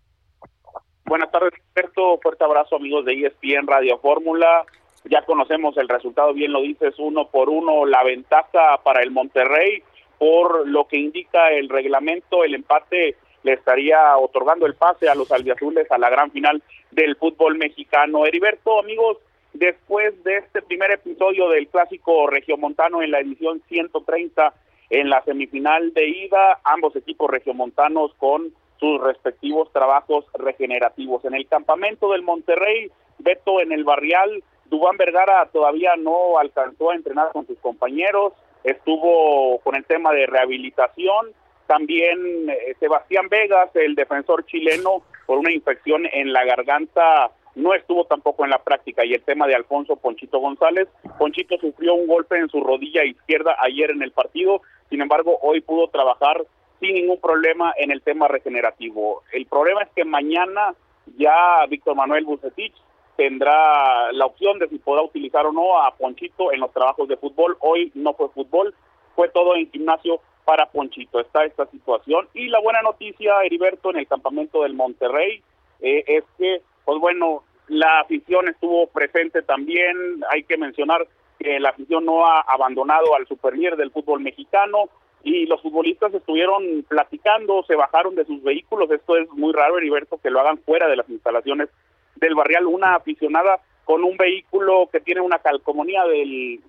Buenas 1.06 1.30
tardes, 1.30 1.52
experto. 1.54 2.18
Fuerte 2.22 2.44
abrazo, 2.44 2.76
amigos 2.76 3.04
de 3.06 3.26
ESPN 3.26 3.66
Radio 3.66 3.98
Fórmula. 3.98 4.64
Ya 5.04 5.24
conocemos 5.24 5.76
el 5.76 5.88
resultado, 5.88 6.32
bien 6.32 6.52
lo 6.52 6.62
dices, 6.62 6.94
uno 6.98 7.28
por 7.28 7.50
uno, 7.50 7.84
la 7.84 8.02
ventaja 8.04 8.80
para 8.82 9.02
el 9.02 9.10
Monterrey. 9.10 9.82
Por 10.18 10.68
lo 10.68 10.86
que 10.86 10.98
indica 10.98 11.50
el 11.50 11.68
reglamento, 11.68 12.44
el 12.44 12.54
empate 12.54 13.16
le 13.42 13.52
estaría 13.52 14.16
otorgando 14.16 14.64
el 14.66 14.74
pase 14.74 15.08
a 15.08 15.14
los 15.14 15.30
albiazules 15.30 15.90
a 15.90 15.98
la 15.98 16.08
gran 16.08 16.30
final 16.30 16.62
del 16.90 17.16
fútbol 17.16 17.56
mexicano. 17.56 18.24
Heriberto, 18.24 18.80
amigos, 18.80 19.18
después 19.54 20.22
de 20.24 20.38
este 20.38 20.60
primer 20.62 20.90
episodio 20.90 21.48
del 21.48 21.68
clásico 21.68 22.26
regiomontano 22.26 23.02
en 23.02 23.10
la 23.10 23.20
edición 23.20 23.62
130 23.68 24.52
en 24.90 25.08
la 25.08 25.22
semifinal 25.24 25.92
de 25.94 26.08
ida, 26.08 26.60
ambos 26.64 26.94
equipos 26.94 27.30
regiomontanos 27.30 28.12
con 28.14 28.52
sus 28.78 29.00
respectivos 29.00 29.72
trabajos 29.72 30.26
regenerativos. 30.34 31.24
En 31.24 31.34
el 31.34 31.46
campamento 31.46 32.12
del 32.12 32.22
Monterrey, 32.22 32.90
Beto 33.18 33.60
en 33.60 33.72
el 33.72 33.84
Barrial, 33.84 34.42
Dubán 34.66 34.96
Vergara 34.96 35.48
todavía 35.52 35.92
no 35.96 36.38
alcanzó 36.38 36.90
a 36.90 36.94
entrenar 36.94 37.30
con 37.32 37.46
sus 37.46 37.58
compañeros, 37.58 38.32
estuvo 38.64 39.58
con 39.60 39.74
el 39.76 39.84
tema 39.84 40.12
de 40.12 40.26
rehabilitación, 40.26 41.32
también 41.66 42.50
eh, 42.50 42.74
Sebastián 42.78 43.28
Vegas, 43.28 43.70
el 43.74 43.94
defensor 43.94 44.44
chileno, 44.46 45.02
por 45.26 45.38
una 45.38 45.52
infección 45.52 46.06
en 46.12 46.32
la 46.32 46.44
garganta, 46.44 47.30
no 47.54 47.74
estuvo 47.74 48.04
tampoco 48.04 48.44
en 48.44 48.50
la 48.50 48.62
práctica. 48.62 49.04
Y 49.04 49.14
el 49.14 49.22
tema 49.22 49.46
de 49.46 49.54
Alfonso 49.54 49.96
Ponchito 49.96 50.38
González, 50.38 50.88
Ponchito 51.18 51.56
sufrió 51.58 51.94
un 51.94 52.06
golpe 52.06 52.38
en 52.38 52.48
su 52.48 52.60
rodilla 52.62 53.04
izquierda 53.04 53.56
ayer 53.60 53.90
en 53.90 54.02
el 54.02 54.12
partido, 54.12 54.62
sin 54.90 55.00
embargo, 55.00 55.38
hoy 55.42 55.60
pudo 55.60 55.88
trabajar 55.88 56.44
sin 56.80 56.94
ningún 56.94 57.20
problema 57.20 57.72
en 57.76 57.90
el 57.90 58.02
tema 58.02 58.28
regenerativo. 58.28 59.22
El 59.32 59.46
problema 59.46 59.82
es 59.82 59.88
que 59.94 60.04
mañana 60.04 60.74
ya 61.16 61.64
Víctor 61.68 61.96
Manuel 61.96 62.24
Bucetich 62.24 62.74
tendrá 63.16 64.12
la 64.12 64.26
opción 64.26 64.58
de 64.58 64.68
si 64.68 64.78
podrá 64.78 65.02
utilizar 65.02 65.46
o 65.46 65.52
no 65.52 65.80
a 65.80 65.94
Ponchito 65.96 66.52
en 66.52 66.60
los 66.60 66.72
trabajos 66.72 67.08
de 67.08 67.16
fútbol. 67.16 67.56
Hoy 67.60 67.90
no 67.94 68.14
fue 68.14 68.28
fútbol, 68.30 68.74
fue 69.14 69.28
todo 69.28 69.56
en 69.56 69.70
gimnasio 69.70 70.20
para 70.44 70.66
Ponchito. 70.66 71.20
Está 71.20 71.44
esta 71.44 71.66
situación. 71.66 72.28
Y 72.34 72.48
la 72.48 72.60
buena 72.60 72.82
noticia, 72.82 73.42
Heriberto, 73.42 73.90
en 73.90 73.98
el 73.98 74.06
campamento 74.06 74.62
del 74.62 74.74
Monterrey, 74.74 75.42
eh, 75.80 76.04
es 76.06 76.24
que, 76.38 76.60
pues 76.84 76.98
bueno, 77.00 77.44
la 77.68 78.00
afición 78.00 78.48
estuvo 78.48 78.86
presente 78.88 79.42
también. 79.42 79.96
Hay 80.30 80.44
que 80.44 80.56
mencionar 80.56 81.06
que 81.38 81.58
la 81.60 81.70
afición 81.70 82.04
no 82.04 82.26
ha 82.26 82.40
abandonado 82.40 83.14
al 83.14 83.26
superlíder 83.26 83.76
del 83.76 83.90
fútbol 83.90 84.20
mexicano 84.20 84.88
y 85.22 85.46
los 85.46 85.62
futbolistas 85.62 86.12
estuvieron 86.12 86.84
platicando, 86.86 87.62
se 87.64 87.74
bajaron 87.74 88.14
de 88.14 88.26
sus 88.26 88.42
vehículos. 88.42 88.90
Esto 88.90 89.16
es 89.16 89.28
muy 89.30 89.52
raro, 89.52 89.78
Heriberto, 89.78 90.18
que 90.18 90.30
lo 90.30 90.40
hagan 90.40 90.58
fuera 90.58 90.86
de 90.86 90.96
las 90.96 91.08
instalaciones 91.08 91.68
del 92.16 92.34
barrial. 92.34 92.66
Una 92.66 92.94
aficionada 92.96 93.60
con 93.84 94.04
un 94.04 94.16
vehículo 94.16 94.88
que 94.92 95.00
tiene 95.00 95.20
una 95.20 95.38
calcomanía 95.38 96.04
del, 96.04 96.60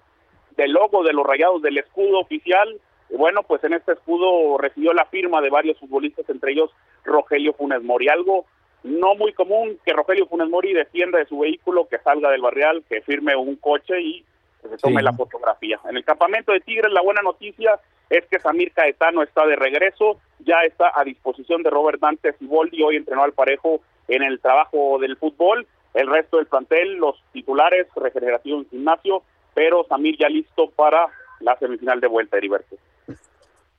del 0.55 0.71
logo 0.71 1.03
de 1.03 1.13
los 1.13 1.25
rayados 1.25 1.61
del 1.61 1.77
escudo 1.77 2.19
oficial 2.19 2.79
bueno, 3.09 3.43
pues 3.43 3.63
en 3.63 3.73
este 3.73 3.93
escudo 3.93 4.57
recibió 4.57 4.93
la 4.93 5.05
firma 5.05 5.41
de 5.41 5.49
varios 5.49 5.79
futbolistas, 5.79 6.27
entre 6.29 6.53
ellos 6.53 6.71
Rogelio 7.03 7.53
Funes 7.53 7.83
Mori. 7.83 8.09
Algo 8.09 8.45
no 8.85 9.15
muy 9.15 9.33
común 9.33 9.79
que 9.83 9.93
Rogelio 9.93 10.27
Funes 10.27 10.47
Mori 10.47 10.71
defienda 10.71 11.17
de 11.17 11.25
su 11.25 11.39
vehículo, 11.39 11.87
que 11.87 11.97
salga 11.99 12.29
del 12.29 12.41
barrial, 12.41 12.83
que 12.87 13.01
firme 13.01 13.35
un 13.35 13.55
coche 13.55 13.99
y 13.99 14.23
se 14.61 14.77
tome 14.77 15.01
la 15.01 15.11
fotografía. 15.13 15.79
En 15.89 15.97
el 15.97 16.05
campamento 16.05 16.51
de 16.51 16.59
Tigres, 16.59 16.93
la 16.93 17.01
buena 17.01 17.23
noticia 17.23 17.79
es 18.11 18.25
que 18.27 18.39
Samir 18.39 18.71
Caetano 18.73 19.23
está 19.23 19.47
de 19.47 19.55
regreso, 19.55 20.19
ya 20.39 20.61
está 20.61 20.91
a 20.93 21.03
disposición 21.03 21.63
de 21.63 21.71
Robert 21.71 21.99
Dante 21.99 22.33
Siboldi, 22.33 22.83
hoy 22.83 22.97
entrenó 22.97 23.23
al 23.23 23.33
parejo 23.33 23.81
en 24.07 24.21
el 24.21 24.39
trabajo 24.39 24.99
del 24.99 25.17
fútbol. 25.17 25.65
El 25.95 26.07
resto 26.07 26.37
del 26.37 26.45
plantel, 26.45 26.97
los 26.97 27.15
titulares, 27.31 27.87
regenerativo 27.95 28.59
en 28.59 28.69
gimnasio, 28.69 29.23
pero 29.55 29.85
Samir 29.85 30.17
ya 30.19 30.29
listo 30.29 30.69
para 30.69 31.07
la 31.39 31.57
semifinal 31.57 31.99
de 32.01 32.07
vuelta, 32.07 32.37
Heriberto. 32.37 32.75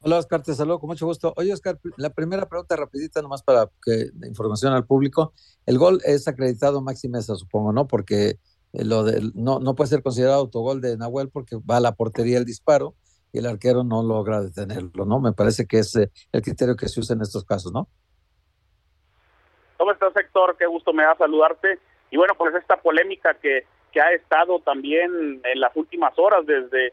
Hola 0.03 0.19
Oscar, 0.19 0.43
te 0.43 0.55
saludo 0.55 0.79
con 0.79 0.89
mucho 0.89 1.07
gusto. 1.07 1.33
Oye 1.37 1.53
Oscar, 1.53 1.79
la 1.97 2.11
primera 2.11 2.47
pregunta 2.47 2.77
rapidita 2.77 3.23
nomás 3.23 3.43
para 3.43 3.69
que 3.83 4.11
información 4.27 4.73
al 4.73 4.87
público. 4.87 5.33
El 5.65 5.79
gol 5.79 6.01
es 6.05 6.29
acreditado 6.29 6.81
Maxi 6.81 7.09
Mesa, 7.09 7.35
supongo, 7.35 7.73
¿no? 7.73 7.89
Porque 7.89 8.37
eh, 8.73 8.85
lo 8.85 9.05
de, 9.05 9.33
no, 9.35 9.59
no 9.59 9.75
puede 9.75 9.89
ser 9.89 10.03
considerado 10.03 10.39
autogol 10.39 10.81
de 10.81 10.97
Nahuel 10.97 11.31
porque 11.31 11.57
va 11.57 11.79
a 11.79 11.81
la 11.81 11.93
portería 11.93 12.39
el 12.39 12.45
disparo 12.45 12.95
y 13.33 13.39
el 13.39 13.47
arquero 13.47 13.85
no 13.85 14.03
logra 14.03 14.43
detenerlo, 14.43 15.07
¿no? 15.07 15.19
Me 15.19 15.33
parece 15.33 15.67
que 15.67 15.79
es 15.79 15.97
eh, 15.97 16.11
el 16.33 16.43
criterio 16.43 16.77
que 16.77 16.89
se 16.89 17.01
usa 17.01 17.15
en 17.15 17.23
estos 17.23 17.45
casos, 17.45 17.73
¿no? 17.73 17.89
¿Cómo 19.79 19.93
estás, 19.93 20.15
Héctor? 20.17 20.57
Qué 20.59 20.67
gusto 20.67 20.93
me 20.93 21.03
da 21.03 21.17
saludarte. 21.17 21.79
Y 22.11 22.17
bueno, 22.17 22.35
pues 22.37 22.55
esta 22.55 22.77
polémica 22.77 23.35
que, 23.35 23.65
que 23.93 24.01
ha 24.01 24.13
estado 24.13 24.61
también 24.61 25.41
en 25.43 25.61
las 25.61 25.75
últimas 25.75 26.17
horas 26.19 26.47
desde 26.47 26.93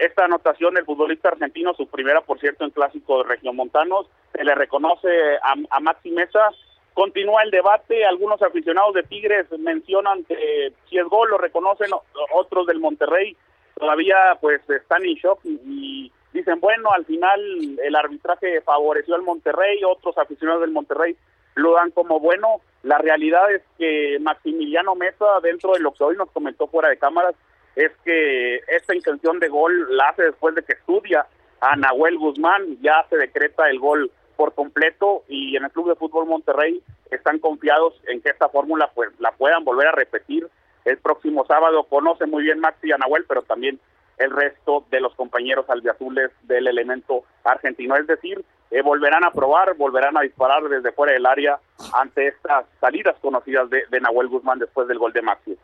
esta 0.00 0.24
anotación 0.24 0.74
del 0.74 0.84
futbolista 0.84 1.28
argentino, 1.28 1.74
su 1.74 1.86
primera, 1.86 2.22
por 2.22 2.40
cierto, 2.40 2.64
en 2.64 2.70
clásico 2.70 3.22
de 3.22 3.52
Montanos, 3.52 4.06
se 4.32 4.42
le 4.42 4.54
reconoce 4.54 5.08
a, 5.42 5.54
a 5.70 5.80
Maxi 5.80 6.10
Mesa. 6.10 6.50
Continúa 6.94 7.42
el 7.42 7.50
debate, 7.50 8.04
algunos 8.04 8.42
aficionados 8.42 8.94
de 8.94 9.02
Tigres 9.02 9.46
mencionan 9.58 10.24
que 10.24 10.72
si 10.88 10.98
es 10.98 11.04
gol 11.04 11.30
lo 11.30 11.38
reconocen, 11.38 11.90
otros 12.34 12.66
del 12.66 12.80
Monterrey 12.80 13.36
todavía 13.80 14.16
pues 14.40 14.60
están 14.68 15.04
en 15.04 15.14
shock 15.14 15.40
y, 15.44 16.12
dicen, 16.32 16.60
bueno, 16.60 16.90
al 16.92 17.04
final 17.04 17.40
el 17.82 17.96
arbitraje 17.96 18.60
favoreció 18.62 19.14
al 19.14 19.22
Monterrey, 19.22 19.82
otros 19.84 20.16
aficionados 20.16 20.60
del 20.62 20.70
Monterrey 20.70 21.16
lo 21.56 21.74
dan 21.74 21.90
como 21.90 22.20
bueno. 22.20 22.60
La 22.82 22.98
realidad 22.98 23.52
es 23.52 23.62
que 23.78 24.18
Maximiliano 24.20 24.94
Mesa, 24.94 25.26
dentro 25.42 25.72
de 25.72 25.80
lo 25.80 25.92
que 25.92 26.04
hoy 26.04 26.16
nos 26.16 26.30
comentó 26.30 26.68
fuera 26.68 26.88
de 26.88 26.98
cámaras, 26.98 27.34
es 27.76 27.92
que 28.04 28.56
esta 28.68 28.94
intención 28.94 29.38
de 29.38 29.48
gol 29.48 29.96
la 29.96 30.08
hace 30.08 30.24
después 30.24 30.54
de 30.54 30.62
que 30.62 30.72
estudia 30.72 31.26
a 31.60 31.76
Nahuel 31.76 32.18
Guzmán, 32.18 32.78
ya 32.80 33.04
se 33.08 33.16
decreta 33.16 33.68
el 33.68 33.78
gol 33.78 34.10
por 34.36 34.54
completo 34.54 35.24
y 35.28 35.56
en 35.56 35.64
el 35.64 35.70
Club 35.70 35.88
de 35.88 35.96
Fútbol 35.96 36.26
Monterrey 36.26 36.82
están 37.10 37.38
confiados 37.38 37.94
en 38.06 38.22
que 38.22 38.30
esta 38.30 38.48
fórmula 38.48 38.90
pues 38.94 39.10
la 39.18 39.32
puedan 39.32 39.64
volver 39.64 39.88
a 39.88 39.92
repetir 39.92 40.48
el 40.84 40.96
próximo 40.98 41.44
sábado. 41.46 41.84
Conoce 41.84 42.26
muy 42.26 42.44
bien 42.44 42.60
Maxi 42.60 42.90
a 42.92 42.98
Nahuel, 42.98 43.24
pero 43.28 43.42
también 43.42 43.78
el 44.16 44.30
resto 44.30 44.84
de 44.90 45.00
los 45.00 45.14
compañeros 45.14 45.68
albiazules 45.68 46.30
del 46.42 46.66
elemento 46.66 47.24
argentino. 47.44 47.96
Es 47.96 48.06
decir, 48.06 48.42
eh, 48.70 48.82
volverán 48.82 49.24
a 49.24 49.32
probar, 49.32 49.74
volverán 49.74 50.16
a 50.16 50.22
disparar 50.22 50.62
desde 50.68 50.92
fuera 50.92 51.12
del 51.12 51.26
área 51.26 51.58
ante 51.94 52.28
estas 52.28 52.66
salidas 52.80 53.16
conocidas 53.20 53.68
de, 53.68 53.84
de 53.90 54.00
Nahuel 54.00 54.28
Guzmán 54.28 54.58
después 54.58 54.88
del 54.88 54.98
gol 54.98 55.12
de 55.12 55.22
Maxi. 55.22 55.58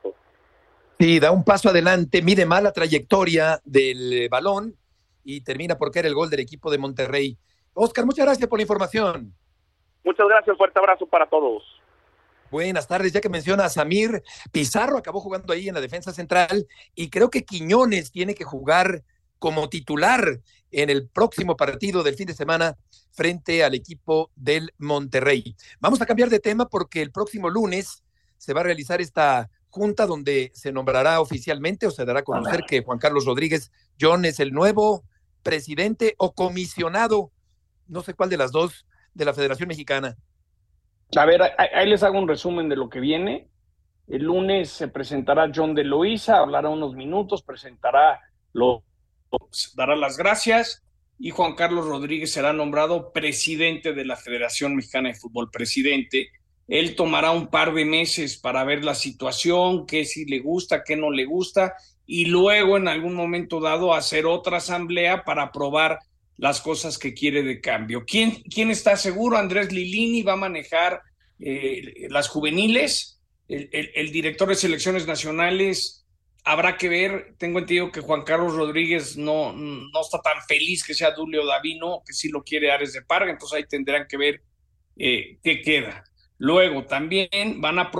Sí, 0.98 1.20
da 1.20 1.30
un 1.30 1.44
paso 1.44 1.68
adelante, 1.68 2.22
mide 2.22 2.46
mal 2.46 2.64
la 2.64 2.72
trayectoria 2.72 3.60
del 3.64 4.12
eh, 4.12 4.28
balón 4.28 4.76
y 5.22 5.42
termina 5.42 5.76
por 5.76 5.90
caer 5.90 6.06
el 6.06 6.14
gol 6.14 6.30
del 6.30 6.40
equipo 6.40 6.70
de 6.70 6.78
Monterrey. 6.78 7.36
Oscar, 7.74 8.06
muchas 8.06 8.24
gracias 8.24 8.48
por 8.48 8.58
la 8.58 8.62
información. 8.62 9.34
Muchas 10.02 10.26
gracias, 10.26 10.56
fuerte 10.56 10.78
abrazo 10.78 11.06
para 11.06 11.28
todos. 11.28 11.62
Buenas 12.50 12.88
tardes, 12.88 13.12
ya 13.12 13.20
que 13.20 13.28
menciona 13.28 13.64
a 13.64 13.68
Samir, 13.68 14.22
Pizarro 14.52 14.96
acabó 14.96 15.20
jugando 15.20 15.52
ahí 15.52 15.68
en 15.68 15.74
la 15.74 15.80
defensa 15.80 16.12
central 16.12 16.66
y 16.94 17.10
creo 17.10 17.28
que 17.28 17.44
Quiñones 17.44 18.10
tiene 18.10 18.34
que 18.34 18.44
jugar 18.44 19.02
como 19.38 19.68
titular 19.68 20.40
en 20.70 20.88
el 20.88 21.08
próximo 21.08 21.56
partido 21.56 22.02
del 22.02 22.14
fin 22.14 22.26
de 22.26 22.34
semana 22.34 22.76
frente 23.12 23.64
al 23.64 23.74
equipo 23.74 24.30
del 24.36 24.72
Monterrey. 24.78 25.56
Vamos 25.80 26.00
a 26.00 26.06
cambiar 26.06 26.30
de 26.30 26.38
tema 26.38 26.68
porque 26.68 27.02
el 27.02 27.10
próximo 27.10 27.50
lunes 27.50 28.02
se 28.38 28.54
va 28.54 28.60
a 28.60 28.64
realizar 28.64 29.00
esta 29.00 29.50
junta 29.76 30.06
donde 30.06 30.50
se 30.54 30.72
nombrará 30.72 31.20
oficialmente 31.20 31.86
o 31.86 31.90
se 31.90 32.06
dará 32.06 32.20
a 32.20 32.24
conocer 32.24 32.64
que 32.66 32.82
Juan 32.82 32.98
Carlos 32.98 33.26
Rodríguez 33.26 33.70
John 34.00 34.24
es 34.24 34.40
el 34.40 34.52
nuevo 34.52 35.04
presidente 35.42 36.14
o 36.16 36.32
comisionado, 36.32 37.30
no 37.86 38.00
sé 38.00 38.14
cuál 38.14 38.30
de 38.30 38.38
las 38.38 38.52
dos, 38.52 38.86
de 39.12 39.26
la 39.26 39.34
Federación 39.34 39.68
Mexicana. 39.68 40.16
A 41.14 41.26
ver, 41.26 41.42
ahí 41.42 41.86
les 41.86 42.02
hago 42.02 42.18
un 42.18 42.26
resumen 42.26 42.70
de 42.70 42.76
lo 42.76 42.88
que 42.88 43.00
viene. 43.00 43.48
El 44.08 44.22
lunes 44.22 44.70
se 44.70 44.88
presentará 44.88 45.52
John 45.54 45.74
de 45.74 45.84
Loíza, 45.84 46.38
hablará 46.38 46.70
unos 46.70 46.94
minutos, 46.94 47.42
presentará 47.42 48.18
lo, 48.54 48.82
dará 49.74 49.94
las 49.94 50.16
gracias 50.16 50.82
y 51.18 51.32
Juan 51.32 51.54
Carlos 51.54 51.84
Rodríguez 51.84 52.32
será 52.32 52.54
nombrado 52.54 53.12
presidente 53.12 53.92
de 53.92 54.06
la 54.06 54.16
Federación 54.16 54.74
Mexicana 54.74 55.10
de 55.10 55.16
Fútbol, 55.16 55.50
presidente 55.50 56.30
él 56.68 56.96
tomará 56.96 57.30
un 57.30 57.48
par 57.48 57.72
de 57.74 57.84
meses 57.84 58.36
para 58.36 58.64
ver 58.64 58.84
la 58.84 58.94
situación, 58.94 59.86
qué 59.86 60.04
si 60.04 60.24
le 60.24 60.40
gusta, 60.40 60.82
qué 60.84 60.96
no 60.96 61.10
le 61.10 61.24
gusta, 61.24 61.74
y 62.06 62.26
luego 62.26 62.76
en 62.76 62.88
algún 62.88 63.14
momento 63.14 63.60
dado 63.60 63.94
hacer 63.94 64.26
otra 64.26 64.58
asamblea 64.58 65.24
para 65.24 65.44
aprobar 65.44 65.98
las 66.36 66.60
cosas 66.60 66.98
que 66.98 67.14
quiere 67.14 67.42
de 67.42 67.60
cambio. 67.60 68.04
¿Quién, 68.06 68.42
quién 68.42 68.70
está 68.70 68.96
seguro? 68.96 69.38
Andrés 69.38 69.72
Lilini 69.72 70.22
va 70.22 70.34
a 70.34 70.36
manejar 70.36 71.00
eh, 71.38 72.06
las 72.10 72.28
juveniles, 72.28 73.20
el, 73.48 74.10
director 74.10 74.48
de 74.48 74.56
selecciones 74.56 75.06
nacionales 75.06 76.04
habrá 76.44 76.76
que 76.76 76.88
ver, 76.88 77.34
tengo 77.38 77.58
entendido 77.58 77.90
que 77.90 78.00
Juan 78.00 78.22
Carlos 78.22 78.54
Rodríguez 78.54 79.16
no, 79.16 79.52
no 79.52 80.00
está 80.00 80.20
tan 80.20 80.40
feliz 80.46 80.84
que 80.84 80.94
sea 80.94 81.10
Dulio 81.10 81.44
Davino, 81.44 82.02
que 82.06 82.12
sí 82.12 82.28
lo 82.28 82.42
quiere 82.44 82.70
Ares 82.70 82.92
de 82.92 83.02
Parga, 83.02 83.32
entonces 83.32 83.56
ahí 83.56 83.64
tendrán 83.68 84.06
que 84.08 84.16
ver 84.16 84.42
eh, 84.96 85.38
qué 85.42 85.60
queda. 85.60 86.04
Luego 86.38 86.84
también 86.84 87.60
van 87.60 87.78
a 87.78 87.90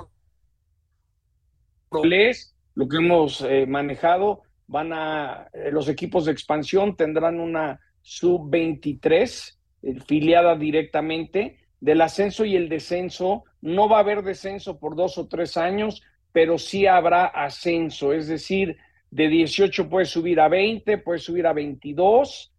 lo 2.74 2.88
que 2.88 2.96
hemos 2.98 3.40
eh, 3.40 3.66
manejado, 3.66 4.42
van 4.66 4.92
a 4.92 5.48
eh, 5.52 5.70
los 5.72 5.88
equipos 5.88 6.26
de 6.26 6.32
expansión 6.32 6.96
tendrán 6.96 7.40
una 7.40 7.80
sub 8.02 8.50
23 8.50 9.58
eh, 9.82 10.00
filiada 10.06 10.56
directamente 10.56 11.58
del 11.80 12.02
ascenso 12.02 12.44
y 12.44 12.56
el 12.56 12.68
descenso. 12.68 13.44
No 13.62 13.88
va 13.88 13.98
a 13.98 14.00
haber 14.00 14.22
descenso 14.22 14.78
por 14.78 14.94
dos 14.94 15.16
o 15.18 15.26
tres 15.26 15.56
años. 15.56 16.02
pero 16.32 16.58
sí 16.58 16.86
habrá 16.86 17.24
ascenso, 17.24 18.12
es 18.12 18.28
decir, 18.28 18.76
de 19.10 19.28
18 19.28 19.88
puede 19.88 20.04
subir 20.04 20.38
a 20.38 20.48
20, 20.48 20.98
puede 20.98 21.18
subir 21.18 21.46
a 21.46 21.54
22. 21.54 22.52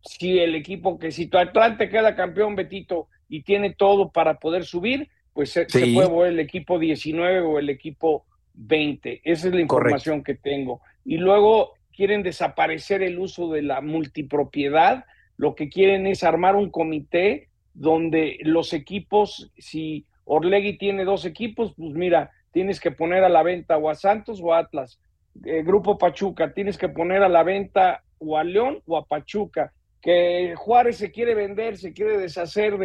Si 0.00 0.40
el 0.40 0.56
equipo 0.56 0.98
que 0.98 1.12
si 1.12 1.28
tu 1.28 1.38
Atlante 1.38 1.88
queda 1.88 2.16
campeón, 2.16 2.56
Betito, 2.56 3.08
y 3.28 3.42
tiene 3.42 3.74
todo 3.74 4.10
para 4.10 4.38
poder 4.38 4.64
subir, 4.64 5.08
pues 5.32 5.50
se, 5.50 5.66
puede 5.66 6.08
volver 6.08 6.32
el 6.32 6.40
equipo 6.40 6.78
19 6.78 7.40
o 7.40 7.58
el 7.58 7.68
equipo 7.68 8.24
20. 8.54 9.20
Esa 9.24 9.48
es 9.48 9.54
la 9.54 9.60
información 9.60 10.24
que 10.24 10.34
tengo. 10.34 10.80
Y 11.04 11.18
luego 11.18 11.74
quieren 11.94 12.22
desaparecer 12.22 13.02
el 13.02 13.18
uso 13.18 13.50
de 13.52 13.62
la 13.62 13.80
multipropiedad. 13.80 15.04
Lo 15.36 15.54
que 15.54 15.68
quieren 15.68 16.06
es 16.06 16.24
armar 16.24 16.56
un 16.56 16.70
comité 16.70 17.48
donde 17.74 18.38
los 18.42 18.72
equipos, 18.72 19.52
si 19.58 20.06
Orlegui 20.24 20.78
tiene 20.78 21.04
dos 21.04 21.24
equipos, 21.24 21.74
pues 21.76 21.92
mira, 21.92 22.30
tienes 22.52 22.80
que 22.80 22.90
poner 22.90 23.22
a 23.22 23.28
la 23.28 23.42
venta 23.42 23.76
o 23.76 23.90
a 23.90 23.94
Santos 23.94 24.40
o 24.42 24.54
a 24.54 24.58
Atlas. 24.60 24.98
Eh, 25.44 25.62
Grupo 25.62 25.98
Pachuca, 25.98 26.54
tienes 26.54 26.78
que 26.78 26.88
poner 26.88 27.22
a 27.22 27.28
la 27.28 27.42
venta 27.42 28.02
o 28.18 28.38
a 28.38 28.44
León 28.44 28.82
o 28.86 28.96
a 28.96 29.04
Pachuca. 29.04 29.72
Que 30.00 30.54
Juárez 30.56 30.96
se 30.96 31.10
quiere 31.10 31.34
vender, 31.34 31.76
se 31.76 31.92
quiere 31.92 32.16
deshacer 32.16 32.78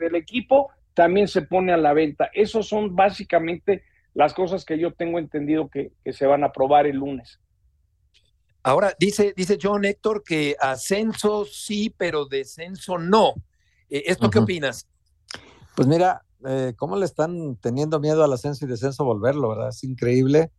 del 0.00 0.16
equipo, 0.16 0.70
también 0.94 1.28
se 1.28 1.42
pone 1.42 1.72
a 1.72 1.76
la 1.76 1.92
venta. 1.92 2.30
Esos 2.34 2.68
son 2.68 2.96
básicamente 2.96 3.84
las 4.14 4.34
cosas 4.34 4.64
que 4.64 4.78
yo 4.78 4.92
tengo 4.92 5.18
entendido 5.18 5.68
que, 5.68 5.92
se 6.12 6.26
van 6.26 6.42
a 6.42 6.48
aprobar 6.48 6.86
el 6.86 6.96
lunes. 6.96 7.40
Ahora, 8.62 8.94
dice, 8.98 9.32
dice 9.36 9.58
John 9.62 9.84
Héctor 9.84 10.22
que 10.24 10.56
ascenso 10.60 11.44
sí, 11.44 11.94
pero 11.96 12.26
descenso 12.26 12.98
no. 12.98 13.34
Eh, 13.88 14.02
¿Esto 14.06 14.28
qué 14.28 14.40
opinas? 14.40 14.86
Pues 15.76 15.88
mira, 15.88 16.24
eh, 16.46 16.74
cómo 16.76 16.96
le 16.96 17.06
están 17.06 17.56
teniendo 17.56 18.00
miedo 18.00 18.24
al 18.24 18.32
ascenso 18.32 18.64
y 18.64 18.68
descenso 18.68 19.04
volverlo, 19.04 19.50
¿verdad? 19.50 19.68
Es 19.68 19.84
increíble 19.84 20.50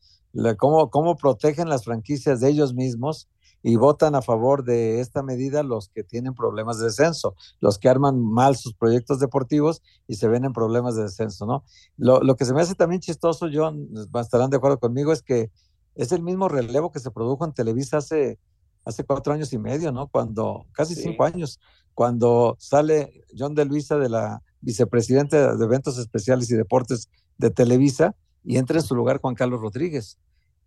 cómo, 0.58 0.90
cómo 0.90 1.16
protegen 1.16 1.70
las 1.70 1.84
franquicias 1.84 2.40
de 2.40 2.50
ellos 2.50 2.74
mismos 2.74 3.30
y 3.64 3.76
votan 3.76 4.16
a 4.16 4.22
favor 4.22 4.64
de 4.64 5.00
esta 5.00 5.22
medida 5.24 5.64
los 5.64 5.90
que 5.90 6.04
tienen 6.04 6.34
problemas 6.34 6.80
de 6.80 6.86
descenso, 6.86 7.36
los 7.60 7.78
que 7.78 7.90
arman 7.90 8.20
mal 8.20 8.56
sus 8.56 8.74
proyectos 8.74 9.20
deportivos 9.20 9.82
y 10.08 10.16
se 10.16 10.28
ven 10.28 10.46
en 10.46 10.54
problemas 10.54 10.96
de 10.96 11.04
descenso, 11.04 11.46
¿no? 11.46 11.64
Lo, 11.98 12.22
lo 12.22 12.36
que 12.36 12.46
se 12.46 12.54
me 12.54 12.62
hace 12.62 12.76
también 12.76 13.02
chistoso, 13.02 13.48
John, 13.54 13.90
estarán 14.20 14.50
de 14.50 14.58
acuerdo 14.58 14.80
conmigo, 14.80 15.12
es 15.12 15.22
que 15.22 15.52
es 15.96 16.12
el 16.12 16.24
mismo 16.24 16.48
relevo 16.48 16.92
que 16.92 17.00
se 17.00 17.12
produjo 17.12 17.46
en 17.46 17.54
Televisa 17.54 17.98
hace, 17.98 18.40
hace 18.86 19.04
cuatro 19.04 19.34
años 19.34 19.54
y 19.54 19.58
medio, 19.58 19.92
¿no? 19.92 20.08
Cuando, 20.08 20.66
casi 20.72 20.96
cinco 20.96 21.24
años, 21.24 21.60
cuando 21.94 22.56
sale 22.60 23.24
John 23.38 23.54
de 23.54 23.66
Luisa 23.66 23.98
de 23.98 24.10
la 24.10 24.42
vicepresidenta 24.62 25.56
de 25.56 25.66
Eventos 25.66 25.98
Especiales 25.98 26.50
y 26.50 26.56
Deportes 26.56 27.10
de 27.38 27.50
Televisa 27.50 28.16
y 28.44 28.58
entra 28.58 28.80
en 28.80 28.86
su 28.86 28.96
lugar 28.96 29.20
Juan 29.20 29.36
Carlos 29.36 29.62
Rodríguez 29.62 30.18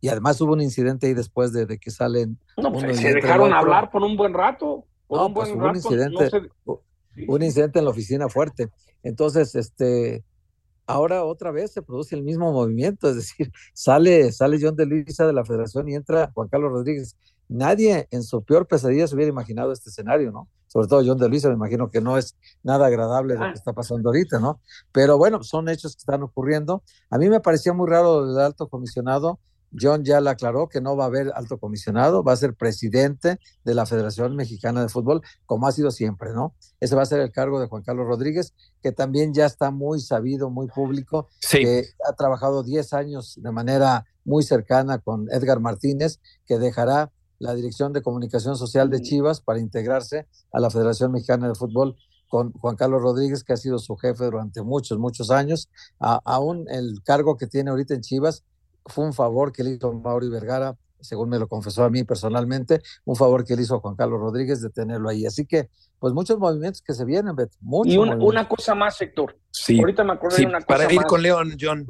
y 0.00 0.08
además 0.08 0.40
hubo 0.40 0.52
un 0.52 0.60
incidente 0.60 1.06
ahí 1.06 1.14
después 1.14 1.52
de, 1.52 1.78
que 1.78 1.90
salen. 1.90 2.38
No, 2.56 2.72
pues, 2.72 2.98
se 2.98 3.14
dejaron 3.14 3.52
hablar 3.52 3.90
por 3.90 4.02
un 4.02 4.16
buen 4.16 4.34
rato. 4.34 4.84
Por 5.06 5.20
un 5.20 5.34
pues, 5.34 5.48
buen 5.48 5.60
hubo 5.60 5.70
un 5.70 5.76
incidente, 5.76 6.30
un 7.28 7.42
incidente 7.42 7.78
en 7.78 7.84
la 7.84 7.90
oficina 7.90 8.28
fuerte. 8.28 8.70
Entonces, 9.02 9.54
este, 9.54 10.24
ahora 10.86 11.24
otra 11.24 11.50
vez 11.50 11.72
se 11.72 11.82
produce 11.82 12.14
el 12.14 12.22
mismo 12.22 12.52
movimiento, 12.52 13.08
es 13.08 13.16
decir, 13.16 13.52
sale, 13.72 14.32
sale 14.32 14.58
John 14.60 14.76
de 14.76 14.86
Luisa 14.86 15.26
de 15.26 15.32
la 15.32 15.44
Federación 15.44 15.88
y 15.88 15.94
entra 15.94 16.30
Juan 16.34 16.48
Carlos 16.48 16.72
Rodríguez. 16.72 17.16
Nadie 17.48 18.08
en 18.10 18.22
su 18.22 18.42
peor 18.42 18.66
pesadilla 18.66 19.06
se 19.06 19.14
hubiera 19.14 19.30
imaginado 19.30 19.72
este 19.72 19.90
escenario, 19.90 20.32
¿no? 20.32 20.48
Sobre 20.66 20.88
todo 20.88 21.02
John 21.06 21.18
de 21.18 21.28
Luisa, 21.28 21.48
me 21.48 21.54
imagino 21.54 21.90
que 21.90 22.00
no 22.00 22.18
es 22.18 22.36
nada 22.62 22.86
agradable 22.86 23.34
lo 23.34 23.44
ah. 23.44 23.48
que 23.52 23.58
está 23.58 23.72
pasando 23.72 24.08
ahorita, 24.08 24.40
¿no? 24.40 24.60
Pero 24.92 25.18
bueno, 25.18 25.42
son 25.42 25.68
hechos 25.68 25.94
que 25.94 26.00
están 26.00 26.22
ocurriendo. 26.22 26.82
A 27.10 27.18
mí 27.18 27.28
me 27.28 27.40
parecía 27.40 27.72
muy 27.72 27.88
raro 27.88 28.24
el 28.24 28.38
alto 28.38 28.68
comisionado 28.68 29.38
John 29.80 30.04
ya 30.04 30.20
le 30.20 30.30
aclaró 30.30 30.68
que 30.68 30.80
no 30.80 30.96
va 30.96 31.04
a 31.04 31.06
haber 31.08 31.32
alto 31.34 31.58
comisionado, 31.58 32.22
va 32.22 32.32
a 32.32 32.36
ser 32.36 32.54
presidente 32.54 33.38
de 33.64 33.74
la 33.74 33.86
Federación 33.86 34.36
Mexicana 34.36 34.82
de 34.82 34.88
Fútbol, 34.88 35.22
como 35.46 35.66
ha 35.66 35.72
sido 35.72 35.90
siempre, 35.90 36.30
¿no? 36.32 36.54
Ese 36.80 36.96
va 36.96 37.02
a 37.02 37.06
ser 37.06 37.20
el 37.20 37.32
cargo 37.32 37.60
de 37.60 37.66
Juan 37.66 37.82
Carlos 37.82 38.06
Rodríguez, 38.06 38.54
que 38.82 38.92
también 38.92 39.34
ya 39.34 39.46
está 39.46 39.70
muy 39.70 40.00
sabido, 40.00 40.50
muy 40.50 40.68
público, 40.68 41.28
que 41.50 41.86
ha 42.08 42.12
trabajado 42.12 42.62
10 42.62 42.92
años 42.92 43.38
de 43.40 43.52
manera 43.52 44.06
muy 44.24 44.42
cercana 44.42 44.98
con 44.98 45.26
Edgar 45.30 45.60
Martínez, 45.60 46.20
que 46.46 46.58
dejará 46.58 47.12
la 47.38 47.54
Dirección 47.54 47.92
de 47.92 48.02
Comunicación 48.02 48.56
Social 48.56 48.90
de 48.90 49.00
Chivas 49.02 49.40
para 49.40 49.58
integrarse 49.58 50.26
a 50.52 50.60
la 50.60 50.70
Federación 50.70 51.12
Mexicana 51.12 51.48
de 51.48 51.54
Fútbol 51.54 51.96
con 52.28 52.52
Juan 52.52 52.76
Carlos 52.76 53.02
Rodríguez, 53.02 53.44
que 53.44 53.52
ha 53.52 53.56
sido 53.56 53.78
su 53.78 53.96
jefe 53.96 54.24
durante 54.24 54.62
muchos, 54.62 54.98
muchos 54.98 55.30
años. 55.30 55.68
aún 55.98 56.66
el 56.68 57.02
cargo 57.04 57.36
que 57.36 57.46
tiene 57.46 57.70
ahorita 57.70 57.94
en 57.94 58.00
Chivas 58.00 58.44
fue 58.86 59.04
un 59.04 59.12
favor 59.12 59.52
que 59.52 59.62
le 59.62 59.70
hizo 59.70 59.92
Mauri 59.92 60.28
Vergara, 60.28 60.76
según 61.00 61.28
me 61.28 61.38
lo 61.38 61.48
confesó 61.48 61.84
a 61.84 61.90
mí 61.90 62.04
personalmente, 62.04 62.80
un 63.04 63.16
favor 63.16 63.44
que 63.44 63.56
le 63.56 63.62
hizo 63.62 63.76
a 63.76 63.80
Juan 63.80 63.94
Carlos 63.94 64.20
Rodríguez 64.20 64.60
de 64.62 64.70
tenerlo 64.70 65.08
ahí. 65.08 65.26
Así 65.26 65.46
que, 65.46 65.68
pues 65.98 66.14
muchos 66.14 66.38
movimientos 66.38 66.82
que 66.82 66.94
se 66.94 67.04
vienen, 67.04 67.36
Beto. 67.36 67.56
y 67.84 67.96
una, 67.96 68.48
cosa 68.48 68.74
más, 68.74 68.96
sector. 68.96 69.36
Sí. 69.50 69.78
Ahorita 69.78 70.04
me 70.04 70.14
acuerdo 70.14 70.36
de 70.36 70.46
una 70.46 70.60
cosa 70.60 70.66
Para 70.66 70.92
ir 70.92 71.02
con 71.02 71.22
León, 71.22 71.56
John. 71.60 71.86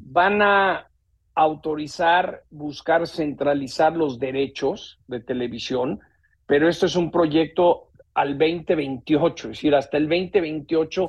Van 0.00 0.42
a 0.42 0.86
autorizar, 1.34 2.44
buscar 2.50 3.06
centralizar 3.06 3.96
los 3.96 4.18
derechos 4.18 4.98
de 5.06 5.20
televisión, 5.20 6.00
pero 6.46 6.68
esto 6.68 6.86
es 6.86 6.96
un 6.96 7.10
proyecto 7.10 7.90
al 8.14 8.36
2028, 8.36 9.48
es 9.48 9.56
decir, 9.56 9.74
hasta 9.74 9.96
el 9.96 10.08
2028, 10.08 11.08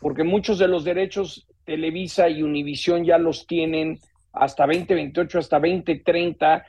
porque 0.00 0.24
muchos 0.24 0.58
de 0.58 0.68
los 0.68 0.84
derechos 0.84 1.46
Televisa 1.64 2.28
y 2.28 2.42
Univisión 2.42 3.04
ya 3.04 3.16
los 3.16 3.46
tienen 3.46 4.00
hasta 4.32 4.66
2028, 4.66 5.38
hasta 5.38 5.58
2030. 5.58 6.66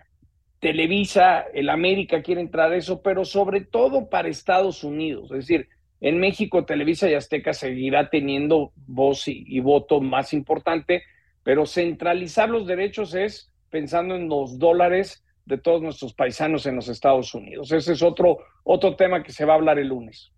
Televisa, 0.59 1.45
el 1.53 1.70
América 1.70 2.22
quiere 2.22 2.41
entrar 2.41 2.72
a 2.72 2.76
eso, 2.76 3.01
pero 3.01 3.26
sobre 3.26 3.62
todo 3.62 4.09
para 4.09 4.28
Estados 4.28 4.84
Unidos. 4.84 5.32
Es 5.32 5.47
decir, 5.47 5.68
en 6.01 6.20
México 6.20 6.66
Televisa 6.66 7.09
y 7.09 7.14
Azteca 7.14 7.53
seguirá 7.53 8.09
teniendo 8.09 8.72
voz 8.76 9.28
y, 9.28 9.59
voto 9.59 10.01
más 10.01 10.34
importante, 10.34 11.03
pero 11.43 11.66
centralizar 11.66 12.49
los 12.49 12.68
derechos 12.68 13.16
es 13.16 13.51
pensando 13.70 14.16
en 14.16 14.28
los 14.28 14.59
dólares 14.59 15.24
de 15.45 15.57
todos 15.57 15.82
nuestros 15.82 16.14
paisanos 16.14 16.66
en 16.66 16.76
los 16.76 16.88
Estados 16.88 17.34
Unidos. 17.34 17.72
Ese 17.72 17.93
es 17.93 18.01
otro, 18.01 18.39
otro 18.64 18.95
tema 18.95 19.24
que 19.24 19.32
se 19.32 19.45
va 19.45 19.53
a 19.53 19.55
hablar 19.57 19.80
el 19.80 19.88
lunes. 19.88 20.32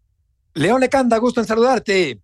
León 0.53 0.81
Lecanda, 0.81 1.17
gusto 1.17 1.41
en 1.41 1.47
saludarte. 1.47 2.19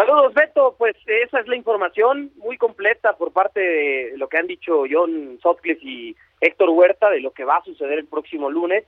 Saludos, 0.00 0.32
Beto. 0.32 0.76
Pues 0.78 0.96
esa 1.04 1.40
es 1.40 1.46
la 1.46 1.56
información 1.56 2.30
muy 2.36 2.56
completa 2.56 3.18
por 3.18 3.34
parte 3.34 3.60
de 3.60 4.12
lo 4.16 4.30
que 4.30 4.38
han 4.38 4.46
dicho 4.46 4.84
John 4.90 5.38
Sutcliffe 5.42 5.86
y 5.86 6.16
Héctor 6.40 6.70
Huerta 6.70 7.10
de 7.10 7.20
lo 7.20 7.32
que 7.32 7.44
va 7.44 7.58
a 7.58 7.64
suceder 7.64 7.98
el 7.98 8.06
próximo 8.06 8.48
lunes. 8.48 8.84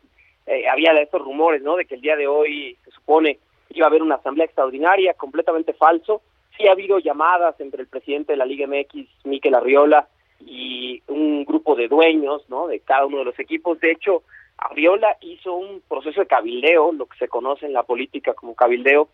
Eh, 0.47 0.67
había 0.67 0.93
estos 0.93 1.21
rumores, 1.21 1.61
¿no? 1.61 1.77
De 1.77 1.85
que 1.85 1.97
el 1.97 2.01
día 2.01 2.17
de 2.17 2.27
hoy 2.27 2.79
se 2.87 2.93
supone 2.93 3.39
iba 3.75 3.85
a 3.85 3.91
haber 3.91 4.01
una 4.01 4.15
asamblea 4.15 4.47
extraordinaria, 4.47 5.13
completamente 5.13 5.75
falso. 5.75 6.23
Sí 6.57 6.67
ha 6.67 6.73
habido 6.73 6.99
llamadas 6.99 7.61
entre 7.61 7.83
el 7.83 7.89
presidente 7.89 8.33
de 8.33 8.39
la 8.39 8.47
Liga 8.47 8.67
MX, 8.67 9.07
Miquel 9.25 9.55
Arriola, 9.55 10.09
y 10.41 11.03
un 11.09 11.45
grupo 11.45 11.77
de 11.77 11.89
dueños, 11.89 12.49
¿no? 12.49 12.69
De 12.69 12.81
cada 12.81 13.05
uno 13.05 13.19
de 13.19 13.27
los 13.27 13.39
equipos. 13.39 13.79
De 13.81 13.91
hecho, 13.91 14.23
Arriola 14.57 15.19
hizo 15.21 15.53
un 15.53 15.83
proceso 15.87 16.21
de 16.21 16.27
cabildeo, 16.27 16.91
lo 16.93 17.05
que 17.05 17.19
se 17.19 17.29
conoce 17.29 17.67
en 17.67 17.75
la 17.75 17.83
política 17.83 18.33
como 18.33 18.55
cabildeo, 18.55 19.11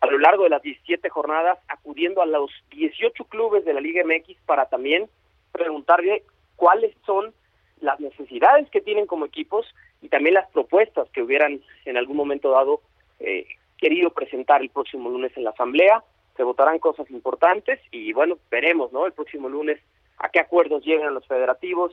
a 0.00 0.06
lo 0.06 0.18
largo 0.18 0.44
de 0.44 0.50
las 0.50 0.62
17 0.62 1.08
jornadas 1.08 1.58
acudiendo 1.68 2.22
a 2.22 2.26
los 2.26 2.50
18 2.70 3.24
clubes 3.24 3.64
de 3.64 3.74
la 3.74 3.80
Liga 3.80 4.04
MX 4.04 4.38
para 4.46 4.66
también 4.66 5.08
preguntarle 5.52 6.22
cuáles 6.56 6.94
son 7.04 7.32
las 7.80 7.98
necesidades 8.00 8.68
que 8.70 8.80
tienen 8.80 9.06
como 9.06 9.26
equipos 9.26 9.66
y 10.02 10.08
también 10.08 10.34
las 10.34 10.48
propuestas 10.50 11.08
que 11.10 11.22
hubieran 11.22 11.60
en 11.84 11.96
algún 11.96 12.16
momento 12.16 12.50
dado 12.50 12.80
eh, 13.20 13.46
querido 13.76 14.10
presentar 14.10 14.60
el 14.62 14.70
próximo 14.70 15.10
lunes 15.10 15.32
en 15.36 15.44
la 15.44 15.50
asamblea. 15.50 16.04
Se 16.36 16.42
votarán 16.42 16.78
cosas 16.78 17.10
importantes 17.10 17.80
y 17.90 18.12
bueno, 18.12 18.38
veremos, 18.50 18.92
¿no? 18.92 19.06
El 19.06 19.12
próximo 19.12 19.48
lunes 19.48 19.80
a 20.18 20.28
qué 20.28 20.40
acuerdos 20.40 20.84
llegan 20.84 21.14
los 21.14 21.26
federativos, 21.26 21.92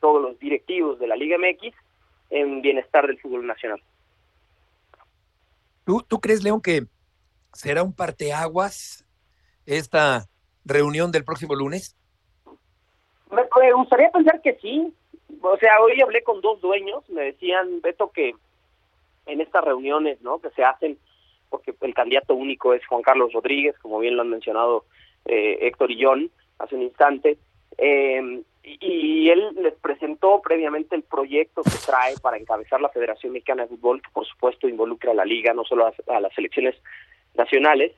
todos 0.00 0.22
los 0.22 0.38
directivos 0.38 0.98
de 0.98 1.06
la 1.06 1.16
Liga 1.16 1.36
MX 1.38 1.74
en 2.30 2.62
bienestar 2.62 3.06
del 3.06 3.18
fútbol 3.18 3.46
nacional. 3.46 3.82
¿Tú, 5.84 6.02
tú 6.06 6.20
crees, 6.20 6.44
León, 6.44 6.60
que 6.60 6.86
¿Será 7.52 7.82
un 7.82 7.94
parteaguas 7.94 9.04
esta 9.66 10.26
reunión 10.64 11.12
del 11.12 11.24
próximo 11.24 11.54
lunes? 11.54 11.96
Me, 13.30 13.72
gustaría 13.72 14.10
pensar 14.10 14.40
que 14.42 14.54
sí. 14.60 14.92
O 15.40 15.56
sea, 15.56 15.80
hoy 15.80 16.00
hablé 16.00 16.22
con 16.22 16.40
dos 16.40 16.60
dueños, 16.60 17.08
me 17.10 17.22
decían, 17.22 17.80
Beto, 17.80 18.10
que 18.10 18.34
en 19.26 19.40
estas 19.40 19.64
reuniones, 19.64 20.20
¿no? 20.22 20.38
Que 20.38 20.50
se 20.50 20.64
hacen, 20.64 20.98
porque 21.48 21.74
el 21.80 21.94
candidato 21.94 22.34
único 22.34 22.74
es 22.74 22.86
Juan 22.86 23.02
Carlos 23.02 23.32
Rodríguez, 23.32 23.76
como 23.80 23.98
bien 23.98 24.16
lo 24.16 24.22
han 24.22 24.30
mencionado 24.30 24.84
eh, 25.24 25.58
Héctor 25.62 25.90
y 25.90 26.02
John 26.02 26.30
hace 26.58 26.76
un 26.76 26.82
instante, 26.82 27.38
eh, 27.78 28.42
y, 28.62 29.30
él 29.30 29.54
les 29.56 29.74
presentó 29.74 30.40
previamente 30.40 30.94
el 30.94 31.02
proyecto 31.02 31.62
que 31.62 31.70
trae 31.84 32.14
para 32.20 32.36
encabezar 32.36 32.80
la 32.80 32.90
Federación 32.90 33.32
Mexicana 33.32 33.62
de 33.62 33.70
Fútbol, 33.70 34.00
que 34.02 34.10
por 34.12 34.26
supuesto 34.26 34.68
involucra 34.68 35.10
a 35.10 35.14
la 35.14 35.24
liga, 35.24 35.52
no 35.52 35.64
solo 35.64 35.86
a, 35.86 35.92
a 36.14 36.20
las 36.20 36.32
selecciones 36.34 36.76
nacionales. 37.34 37.92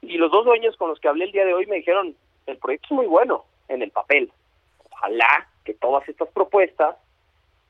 Y 0.00 0.16
los 0.16 0.30
dos 0.30 0.44
dueños 0.44 0.76
con 0.76 0.88
los 0.88 1.00
que 1.00 1.08
hablé 1.08 1.24
el 1.24 1.32
día 1.32 1.44
de 1.44 1.54
hoy 1.54 1.66
me 1.66 1.76
dijeron, 1.76 2.14
el 2.46 2.56
proyecto 2.58 2.88
es 2.90 2.92
muy 2.92 3.06
bueno 3.06 3.44
en 3.68 3.82
el 3.82 3.90
papel, 3.90 4.30
ojalá 4.90 5.48
que 5.64 5.74
todas 5.74 6.08
estas 6.08 6.28
propuestas 6.30 6.96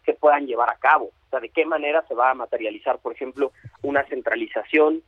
se 0.05 0.15
puedan 0.15 0.47
llevar 0.47 0.71
a 0.71 0.79
cabo. 0.79 1.07
O 1.07 1.31
sea, 1.31 1.41
de 1.41 1.49
qué 1.49 1.67
manera 1.67 2.05
se 2.07 2.15
va 2.15 2.31
a 2.31 2.35
materializar, 2.35 2.99
por 2.99 3.13
ejemplo, 3.13 3.53
una 3.83 4.05
centralización 4.05 5.03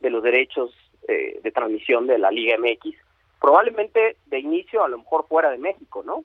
de 0.00 0.10
los 0.10 0.22
derechos 0.22 0.72
eh, 1.08 1.40
de 1.42 1.50
transmisión 1.52 2.06
de 2.06 2.18
la 2.18 2.30
Liga 2.30 2.56
MX, 2.58 2.96
probablemente 3.40 4.16
de 4.26 4.38
inicio 4.38 4.84
a 4.84 4.88
lo 4.88 4.98
mejor 4.98 5.26
fuera 5.28 5.50
de 5.50 5.58
México, 5.58 6.02
¿no? 6.04 6.24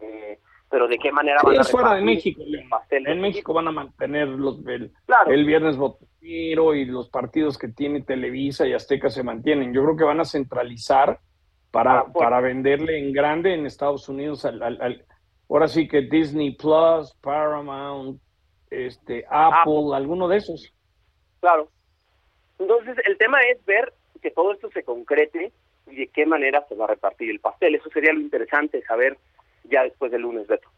Eh, 0.00 0.38
pero 0.70 0.88
de 0.88 0.98
qué 0.98 1.12
manera 1.12 1.40
van 1.42 1.60
a 1.60 1.64
fuera 1.64 1.94
de 1.94 2.02
México. 2.02 2.42
En 2.90 3.20
México 3.20 3.52
van 3.52 3.68
a 3.68 3.72
mantener 3.72 4.28
los, 4.28 4.58
el, 4.66 4.92
el 5.26 5.44
viernes 5.44 5.76
botanero 5.76 6.74
y 6.74 6.84
los 6.84 7.08
partidos 7.08 7.56
que 7.56 7.68
tiene 7.68 8.02
Televisa 8.02 8.66
y 8.66 8.72
Azteca 8.72 9.08
se 9.08 9.22
mantienen. 9.22 9.72
Yo 9.72 9.82
creo 9.84 9.96
que 9.96 10.04
van 10.04 10.20
a 10.20 10.24
centralizar 10.24 11.20
para, 11.70 12.00
ah, 12.00 12.12
para 12.12 12.40
venderle 12.40 12.98
en 12.98 13.12
grande 13.12 13.54
en 13.54 13.66
Estados 13.66 14.08
Unidos 14.08 14.44
al, 14.44 15.04
ahora 15.48 15.68
sí 15.68 15.86
que 15.86 16.02
Disney 16.02 16.56
Plus, 16.56 17.14
Paramount, 17.20 18.20
este 18.70 19.24
Apple, 19.30 19.94
alguno 19.94 20.26
de 20.26 20.38
esos. 20.38 20.72
Claro. 21.40 21.68
Entonces 22.58 22.96
el 23.04 23.16
tema 23.18 23.40
es 23.42 23.64
ver 23.64 23.92
que 24.20 24.30
todo 24.30 24.52
esto 24.52 24.70
se 24.70 24.82
concrete 24.82 25.52
y 25.86 25.94
de 25.94 26.08
qué 26.08 26.26
manera 26.26 26.64
se 26.68 26.74
va 26.74 26.86
a 26.86 26.88
repartir 26.88 27.30
el 27.30 27.40
pastel. 27.40 27.74
Eso 27.76 27.88
sería 27.90 28.12
lo 28.12 28.20
interesante 28.20 28.82
saber 28.82 29.16
ya 29.70 29.82
después 29.82 30.10
del 30.12 30.22
lunes, 30.22 30.46
Beto. 30.46 30.68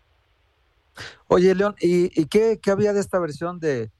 Oye, 1.28 1.54
León, 1.54 1.74
¿y, 1.80 2.26
qué, 2.26 2.58
había 2.70 2.92
de 2.92 3.00
esta 3.00 3.18
versión 3.18 3.60
de, 3.60 3.90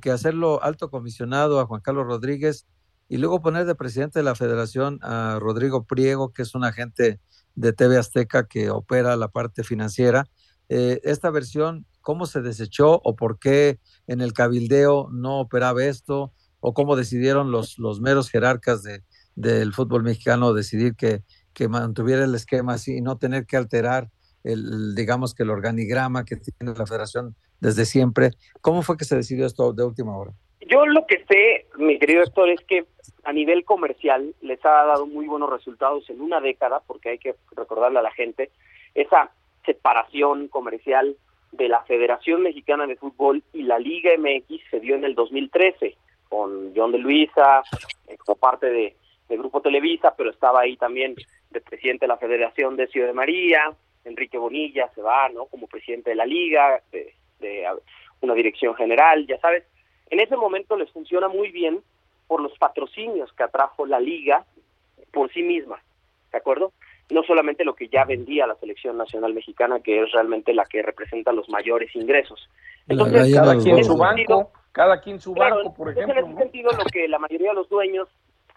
que 0.00 0.10
hacerlo 0.10 0.62
alto 0.62 0.90
comisionado 0.90 1.60
a 1.60 1.66
Juan 1.66 1.80
Carlos 1.80 2.06
Rodríguez 2.06 2.66
y 3.08 3.18
luego 3.18 3.40
poner 3.40 3.64
de 3.64 3.74
presidente 3.74 4.18
de 4.18 4.24
la 4.24 4.34
federación 4.34 4.98
a 5.02 5.38
Rodrigo 5.40 5.84
Priego, 5.84 6.32
que 6.32 6.42
es 6.42 6.54
un 6.54 6.64
agente 6.64 7.20
de 7.54 7.72
TV 7.72 7.96
Azteca 7.96 8.46
que 8.46 8.70
opera 8.70 9.16
la 9.16 9.28
parte 9.28 9.62
financiera? 9.64 10.24
Eh, 10.68 11.00
esta 11.04 11.30
versión, 11.30 11.86
¿cómo 12.00 12.26
se 12.26 12.42
desechó 12.42 13.00
o 13.04 13.16
por 13.16 13.38
qué 13.38 13.78
en 14.06 14.20
el 14.20 14.32
cabildeo 14.32 15.08
no 15.12 15.40
operaba 15.40 15.84
esto? 15.84 16.32
¿O 16.60 16.74
cómo 16.74 16.96
decidieron 16.96 17.50
los, 17.50 17.78
los 17.78 18.00
meros 18.00 18.30
jerarcas 18.30 18.82
de, 18.82 19.04
del 19.36 19.72
fútbol 19.72 20.02
mexicano 20.02 20.52
decidir 20.52 20.96
que, 20.96 21.22
que 21.52 21.68
mantuviera 21.68 22.24
el 22.24 22.34
esquema 22.34 22.74
así 22.74 22.96
y 22.96 23.00
no 23.00 23.18
tener 23.18 23.46
que 23.46 23.56
alterar 23.56 24.10
el, 24.44 24.94
digamos 24.94 25.34
que 25.34 25.42
el 25.42 25.50
organigrama 25.50 26.24
que 26.24 26.36
tiene 26.36 26.74
la 26.76 26.86
federación 26.86 27.34
desde 27.60 27.84
siempre. 27.84 28.30
¿Cómo 28.60 28.82
fue 28.82 28.96
que 28.96 29.04
se 29.04 29.16
decidió 29.16 29.46
esto 29.46 29.72
de 29.72 29.84
última 29.84 30.16
hora? 30.16 30.32
Yo 30.68 30.86
lo 30.86 31.06
que 31.06 31.24
sé, 31.28 31.66
mi 31.78 31.98
querido 31.98 32.22
Héctor, 32.22 32.50
es 32.50 32.60
que 32.66 32.84
a 33.24 33.32
nivel 33.32 33.64
comercial 33.64 34.34
les 34.42 34.64
ha 34.64 34.84
dado 34.84 35.06
muy 35.06 35.26
buenos 35.26 35.50
resultados 35.50 36.08
en 36.10 36.20
una 36.20 36.40
década, 36.40 36.82
porque 36.86 37.10
hay 37.10 37.18
que 37.18 37.34
recordarle 37.56 37.98
a 37.98 38.02
la 38.02 38.10
gente, 38.12 38.50
esa 38.94 39.30
separación 39.64 40.48
comercial 40.48 41.16
de 41.52 41.68
la 41.68 41.82
Federación 41.84 42.42
Mexicana 42.42 42.86
de 42.86 42.96
Fútbol 42.96 43.42
y 43.52 43.62
la 43.62 43.78
Liga 43.78 44.10
MX 44.18 44.60
se 44.70 44.80
dio 44.80 44.94
en 44.94 45.04
el 45.04 45.14
2013, 45.14 45.96
con 46.28 46.72
John 46.76 46.92
de 46.92 46.98
Luisa, 46.98 47.62
eh, 48.06 48.16
como 48.18 48.36
parte 48.36 48.66
de, 48.66 48.96
de 49.28 49.36
Grupo 49.36 49.62
Televisa, 49.62 50.14
pero 50.16 50.30
estaba 50.30 50.60
ahí 50.60 50.76
también 50.76 51.14
el 51.52 51.62
presidente 51.62 52.04
de 52.04 52.08
la 52.08 52.18
Federación 52.18 52.76
de 52.76 52.88
Ciudad 52.88 53.06
de 53.06 53.14
María, 53.14 53.72
Enrique 54.04 54.38
Bonilla 54.38 54.88
se 54.94 55.02
va, 55.02 55.28
¿no? 55.28 55.46
Como 55.46 55.66
presidente 55.66 56.10
de 56.10 56.16
la 56.16 56.26
liga, 56.26 56.82
de, 56.92 57.14
una 58.20 58.34
dirección 58.34 58.74
general, 58.74 59.26
ya 59.26 59.38
sabes. 59.40 59.64
En 60.10 60.20
ese 60.20 60.36
momento 60.36 60.76
les 60.76 60.90
funciona 60.90 61.28
muy 61.28 61.50
bien 61.50 61.80
por 62.26 62.40
los 62.40 62.56
patrocinios 62.58 63.32
que 63.32 63.42
atrajo 63.42 63.86
la 63.86 64.00
liga 64.00 64.44
por 65.12 65.32
sí 65.32 65.42
misma, 65.42 65.80
¿de 66.32 66.38
acuerdo? 66.38 66.72
No 67.10 67.22
solamente 67.22 67.64
lo 67.64 67.74
que 67.74 67.88
ya 67.88 68.04
vendía 68.04 68.46
la 68.46 68.56
selección 68.56 68.96
nacional 68.98 69.32
mexicana, 69.32 69.80
que 69.80 70.02
es 70.02 70.12
realmente 70.12 70.52
la 70.52 70.64
que 70.64 70.82
representa 70.82 71.32
los 71.32 71.48
mayores 71.48 71.94
ingresos. 71.94 72.48
Entonces, 72.86 73.34
cada 73.34 73.56
quien 73.56 73.82
su 73.82 73.96
banco, 73.96 74.50
cada 74.72 75.00
quien 75.00 75.20
su 75.20 75.34
banco, 75.34 75.74
por 75.74 75.90
ejemplo. 75.90 76.18
En 76.18 76.26
ese 76.26 76.38
sentido, 76.38 76.70
lo 76.72 76.84
que 76.84 77.08
la 77.08 77.18
mayoría 77.18 77.50
de 77.50 77.54
los 77.54 77.68
dueños 77.68 78.08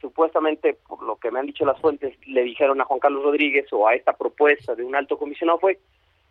supuestamente, 0.02 0.74
por 0.88 1.04
lo 1.04 1.16
que 1.18 1.32
me 1.32 1.39
han 1.39 1.45
dicho 1.45 1.64
las 1.64 1.80
fuentes, 1.80 2.18
le 2.28 2.43
dijeron 2.43 2.82
a 2.82 2.86
Juan 2.86 2.99
Carlos 2.99 3.24
Rodríguez 3.24 3.72
o 3.72 3.88
a 3.88 3.93
esta 3.93 4.14
propuesta 4.14 4.76
de 4.76 4.84
un 4.84 4.95
alto 4.95 5.18
comisionado 5.18 5.60
fue, 5.60 5.80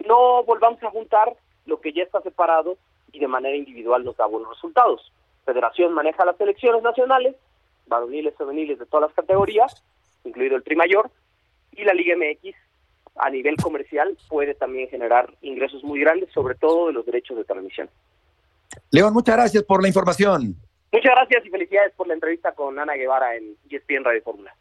no 0.06 0.42
volvamos 0.44 0.82
a 0.82 0.90
juntar 0.90 1.34
lo 1.66 1.80
que 1.80 1.92
ya 1.92 2.02
está 2.02 2.20
separado 2.20 2.76
y 3.12 3.20
de 3.20 3.28
manera 3.28 3.56
individual 3.56 4.04
nos 4.04 4.16
da 4.16 4.26
buenos 4.26 4.50
resultados. 4.50 5.12
Federación 5.44 5.94
maneja 5.94 6.24
las 6.24 6.36
selecciones 6.36 6.82
nacionales, 6.82 7.36
varoniles, 7.86 8.34
femeniles 8.36 8.78
de 8.78 8.86
todas 8.86 9.08
las 9.08 9.14
categorías, 9.14 9.82
incluido 10.24 10.56
el 10.56 10.62
Trimayor, 10.62 11.10
y 11.72 11.84
la 11.84 11.94
Liga 11.94 12.16
MX 12.16 12.54
a 13.16 13.30
nivel 13.30 13.56
comercial 13.56 14.16
puede 14.28 14.54
también 14.54 14.88
generar 14.88 15.32
ingresos 15.42 15.82
muy 15.84 16.00
grandes, 16.00 16.30
sobre 16.32 16.54
todo 16.54 16.88
de 16.88 16.92
los 16.92 17.06
derechos 17.06 17.36
de 17.36 17.44
transmisión. 17.44 17.88
León, 18.90 19.12
muchas 19.12 19.36
gracias 19.36 19.62
por 19.64 19.82
la 19.82 19.88
información. 19.88 20.56
Muchas 20.92 21.12
gracias 21.14 21.46
y 21.46 21.50
felicidades 21.50 21.92
por 21.96 22.08
la 22.08 22.14
entrevista 22.14 22.52
con 22.52 22.78
Ana 22.78 22.94
Guevara 22.94 23.36
en 23.36 23.56
ESPN 23.68 24.04
Radio 24.04 24.22
Fórmula. 24.22 24.54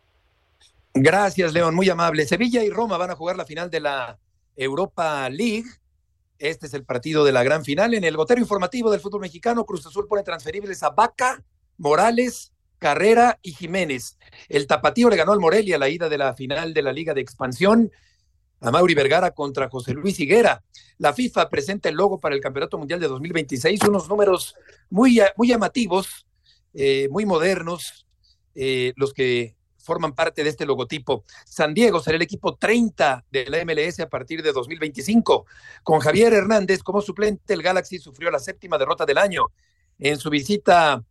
Gracias, 0.93 1.53
León, 1.53 1.75
muy 1.75 1.89
amable. 1.89 2.25
Sevilla 2.25 2.63
y 2.63 2.69
Roma 2.69 2.97
van 2.97 3.11
a 3.11 3.15
jugar 3.15 3.36
la 3.36 3.45
final 3.45 3.69
de 3.69 3.80
la 3.80 4.19
Europa 4.55 5.30
League. 5.30 5.65
Este 6.38 6.67
es 6.67 6.73
el 6.73 6.86
partido 6.86 7.25
de 7.25 7.32
la 7.32 7.43
gran 7.43 7.63
final. 7.63 7.93
En 7.93 8.03
el 8.03 8.15
gotero 8.15 8.39
informativo 8.39 8.91
del 8.91 8.99
fútbol 8.99 9.21
mexicano, 9.21 9.65
Cruz 9.65 9.86
Azul 9.86 10.07
pone 10.07 10.23
transferibles 10.23 10.84
a 10.84 10.91
Vaca, 10.91 11.43
Morales, 11.77 12.53
Carrera 12.77 13.39
y 13.41 13.51
Jiménez. 13.51 14.17
El 14.47 14.67
tapatío 14.67 15.09
le 15.09 15.17
ganó 15.17 15.34
al 15.34 15.39
Morelia 15.39 15.77
la 15.77 15.89
ida 15.89 16.09
de 16.09 16.17
la 16.17 16.34
final 16.34 16.73
de 16.73 16.82
la 16.82 16.93
Liga 16.93 17.13
de 17.13 17.21
Expansión. 17.21 17.91
A 18.62 18.72
Mauri 18.72 18.93
Vergara 18.93 19.32
contra 19.32 19.70
José 19.70 19.93
Luis 19.93 20.20
Higuera. 20.20 20.64
La 20.97 21.14
FIFA 21.14 21.49
presenta 21.49 21.89
el 21.89 21.95
logo 21.95 22.20
para 22.20 22.36
el 22.36 22.41
Campeonato 22.41 22.78
Mundial 22.78 22.99
de 22.99 23.07
2026, 23.07 23.82
unos 23.88 24.10
números 24.10 24.55
muy, 24.89 25.22
muy 25.38 25.47
llamativos, 25.47 26.26
eh, 26.74 27.07
muy 27.10 27.26
modernos, 27.26 28.05
eh, 28.55 28.93
los 28.97 29.14
que 29.14 29.55
forman 29.78 30.14
parte 30.14 30.43
de 30.43 30.49
este 30.49 30.66
logotipo. 30.66 31.24
San 31.45 31.74
Diego 31.74 31.99
será 31.99 32.18
el 32.18 32.22
equipo 32.22 32.55
30 32.57 33.26
de 33.32 33.45
la 33.45 33.64
MLS 33.66 34.01
a 34.01 34.10
partir 34.10 34.43
de 34.43 34.51
2025. 34.51 35.45
Con 35.84 35.99
Javier 35.99 36.34
Hernández 36.34 36.84
como 36.84 37.01
suplente, 37.01 37.53
el 37.53 37.64
Galaxy 37.64 37.97
sufrió 37.97 38.30
la 38.30 38.39
séptima 38.39 38.78
derrota 38.78 39.05
del 39.05 39.18
año. 39.18 39.45
En 39.97 40.18
su 40.18 40.30
visita 40.30 41.03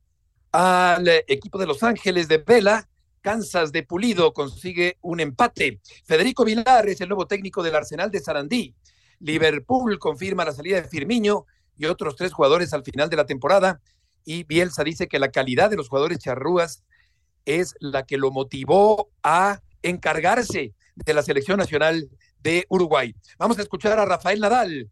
al 0.52 1.08
equipo 1.26 1.58
de 1.58 1.66
Los 1.66 1.82
Ángeles 1.82 2.28
de 2.28 2.38
Vela, 2.38 2.88
Kansas 3.28 3.72
de 3.72 3.82
Pulido 3.82 4.32
consigue 4.32 4.96
un 5.02 5.20
empate. 5.20 5.82
Federico 6.06 6.46
Vilar 6.46 6.88
es 6.88 6.98
el 7.02 7.10
nuevo 7.10 7.26
técnico 7.26 7.62
del 7.62 7.76
Arsenal 7.76 8.10
de 8.10 8.20
Sarandí. 8.20 8.74
Liverpool 9.20 9.98
confirma 9.98 10.46
la 10.46 10.52
salida 10.52 10.80
de 10.80 10.88
Firmiño 10.88 11.44
y 11.76 11.84
otros 11.84 12.16
tres 12.16 12.32
jugadores 12.32 12.72
al 12.72 12.84
final 12.84 13.10
de 13.10 13.16
la 13.16 13.26
temporada. 13.26 13.82
Y 14.24 14.44
Bielsa 14.44 14.82
dice 14.82 15.08
que 15.08 15.18
la 15.18 15.30
calidad 15.30 15.68
de 15.68 15.76
los 15.76 15.90
jugadores 15.90 16.20
charrúas 16.20 16.84
es 17.44 17.74
la 17.80 18.06
que 18.06 18.16
lo 18.16 18.30
motivó 18.30 19.10
a 19.22 19.60
encargarse 19.82 20.72
de 20.94 21.12
la 21.12 21.22
selección 21.22 21.58
nacional 21.58 22.08
de 22.40 22.64
Uruguay. 22.70 23.14
Vamos 23.38 23.58
a 23.58 23.62
escuchar 23.62 23.98
a 23.98 24.06
Rafael 24.06 24.40
Nadal, 24.40 24.90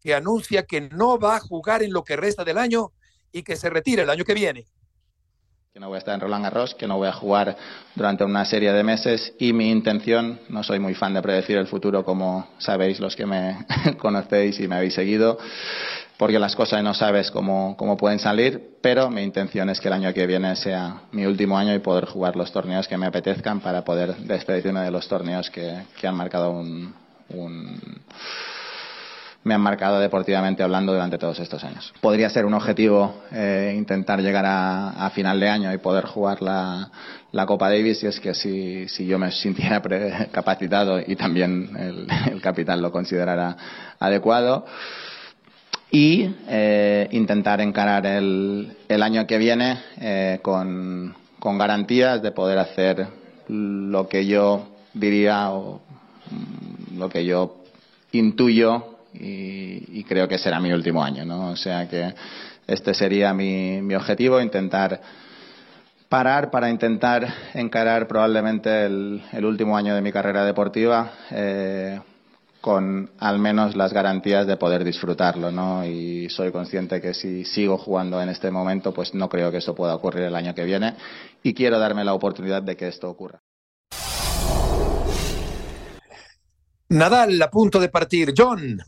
que 0.00 0.12
anuncia 0.12 0.66
que 0.66 0.80
no 0.80 1.20
va 1.20 1.36
a 1.36 1.40
jugar 1.40 1.84
en 1.84 1.92
lo 1.92 2.02
que 2.02 2.16
resta 2.16 2.42
del 2.42 2.58
año 2.58 2.92
y 3.30 3.44
que 3.44 3.54
se 3.54 3.70
retira 3.70 4.02
el 4.02 4.10
año 4.10 4.24
que 4.24 4.34
viene 4.34 4.66
que 5.76 5.80
no 5.80 5.88
voy 5.88 5.96
a 5.96 5.98
estar 5.98 6.14
en 6.14 6.22
Roland 6.22 6.42
Garros, 6.42 6.74
que 6.74 6.86
no 6.86 6.96
voy 6.96 7.06
a 7.06 7.12
jugar 7.12 7.54
durante 7.94 8.24
una 8.24 8.46
serie 8.46 8.72
de 8.72 8.82
meses 8.82 9.34
y 9.38 9.52
mi 9.52 9.70
intención, 9.70 10.40
no 10.48 10.62
soy 10.62 10.78
muy 10.78 10.94
fan 10.94 11.12
de 11.12 11.20
predecir 11.20 11.58
el 11.58 11.66
futuro 11.66 12.02
como 12.02 12.48
sabéis 12.56 12.98
los 12.98 13.14
que 13.14 13.26
me 13.26 13.58
conocéis 13.98 14.58
y 14.58 14.68
me 14.68 14.76
habéis 14.76 14.94
seguido, 14.94 15.38
porque 16.16 16.38
las 16.38 16.56
cosas 16.56 16.82
no 16.82 16.94
sabes 16.94 17.30
cómo, 17.30 17.76
cómo 17.76 17.98
pueden 17.98 18.18
salir, 18.18 18.78
pero 18.80 19.10
mi 19.10 19.22
intención 19.22 19.68
es 19.68 19.78
que 19.78 19.88
el 19.88 19.92
año 19.92 20.14
que 20.14 20.26
viene 20.26 20.56
sea 20.56 21.02
mi 21.12 21.26
último 21.26 21.58
año 21.58 21.74
y 21.74 21.80
poder 21.80 22.06
jugar 22.06 22.36
los 22.36 22.50
torneos 22.50 22.88
que 22.88 22.96
me 22.96 23.04
apetezcan 23.04 23.60
para 23.60 23.84
poder 23.84 24.16
despedirme 24.16 24.80
de 24.80 24.90
los 24.90 25.06
torneos 25.06 25.50
que, 25.50 25.82
que 26.00 26.06
han 26.06 26.14
marcado 26.14 26.52
un, 26.52 26.94
un 27.28 27.78
me 29.46 29.54
han 29.54 29.60
marcado 29.60 30.00
deportivamente 30.00 30.64
hablando 30.64 30.92
durante 30.92 31.18
todos 31.18 31.38
estos 31.38 31.62
años. 31.62 31.94
Podría 32.00 32.28
ser 32.30 32.44
un 32.44 32.54
objetivo 32.54 33.14
eh, 33.30 33.74
intentar 33.78 34.20
llegar 34.20 34.44
a, 34.44 35.08
final 35.14 35.38
de 35.38 35.48
año 35.48 35.72
y 35.72 35.78
poder 35.78 36.04
jugar 36.04 36.42
la, 36.42 36.90
Copa 37.46 37.68
Davis 37.68 38.02
y 38.02 38.08
es 38.08 38.18
que 38.18 38.34
si, 38.34 38.88
si 38.88 39.06
yo 39.06 39.20
me 39.20 39.30
sintiera 39.30 39.80
capacitado 40.32 40.98
y 40.98 41.14
también 41.14 41.70
el, 41.78 42.08
el 42.32 42.42
capital 42.42 42.82
lo 42.82 42.90
considerara 42.90 43.56
adecuado 44.00 44.66
y 45.92 46.28
eh, 46.48 47.06
intentar 47.12 47.60
encarar 47.60 48.04
el, 48.04 48.76
año 48.88 49.28
que 49.28 49.38
viene 49.38 49.78
eh, 50.00 50.40
con, 50.42 51.14
con 51.38 51.56
garantías 51.56 52.20
de 52.20 52.32
poder 52.32 52.58
hacer 52.58 53.06
lo 53.46 54.08
que 54.08 54.26
yo 54.26 54.66
diría 54.92 55.52
o 55.52 55.80
mm, 56.32 56.98
lo 56.98 57.08
que 57.08 57.24
yo 57.24 57.62
intuyo 58.10 58.95
y, 59.20 60.04
creo 60.04 60.28
que 60.28 60.38
será 60.38 60.60
mi 60.60 60.72
último 60.72 61.02
año, 61.02 61.24
¿no? 61.24 61.50
O 61.50 61.56
sea 61.56 61.88
que 61.88 62.14
este 62.66 62.94
sería 62.94 63.32
mi, 63.32 63.94
objetivo, 63.94 64.40
intentar 64.40 65.00
parar 66.08 66.50
para 66.50 66.70
intentar 66.70 67.26
encarar 67.54 68.06
probablemente 68.06 68.86
el, 68.86 69.22
último 69.42 69.76
año 69.76 69.94
de 69.94 70.02
mi 70.02 70.12
carrera 70.12 70.44
deportiva 70.44 71.12
eh, 71.30 72.00
con 72.60 73.10
al 73.18 73.38
menos 73.38 73.76
las 73.76 73.92
garantías 73.92 74.46
de 74.46 74.56
poder 74.56 74.84
disfrutarlo, 74.84 75.50
¿no? 75.50 75.84
Y 75.84 76.28
soy 76.30 76.50
consciente 76.52 77.00
que 77.00 77.14
si 77.14 77.44
sigo 77.44 77.78
jugando 77.78 78.20
en 78.20 78.28
este 78.28 78.50
momento, 78.50 78.92
pues 78.92 79.14
no 79.14 79.28
creo 79.28 79.50
que 79.50 79.58
esto 79.58 79.74
pueda 79.74 79.94
ocurrir 79.94 80.24
el 80.24 80.36
año 80.36 80.54
que 80.54 80.64
viene 80.64 80.94
y 81.42 81.54
quiero 81.54 81.78
darme 81.78 82.04
la 82.04 82.14
oportunidad 82.14 82.62
de 82.62 82.76
que 82.76 82.88
esto 82.88 83.08
ocurra. 83.08 83.40
Nadal 86.88 87.42
a 87.42 87.50
punto 87.50 87.80
de 87.80 87.88
partir. 87.88 88.32
John. 88.36 88.78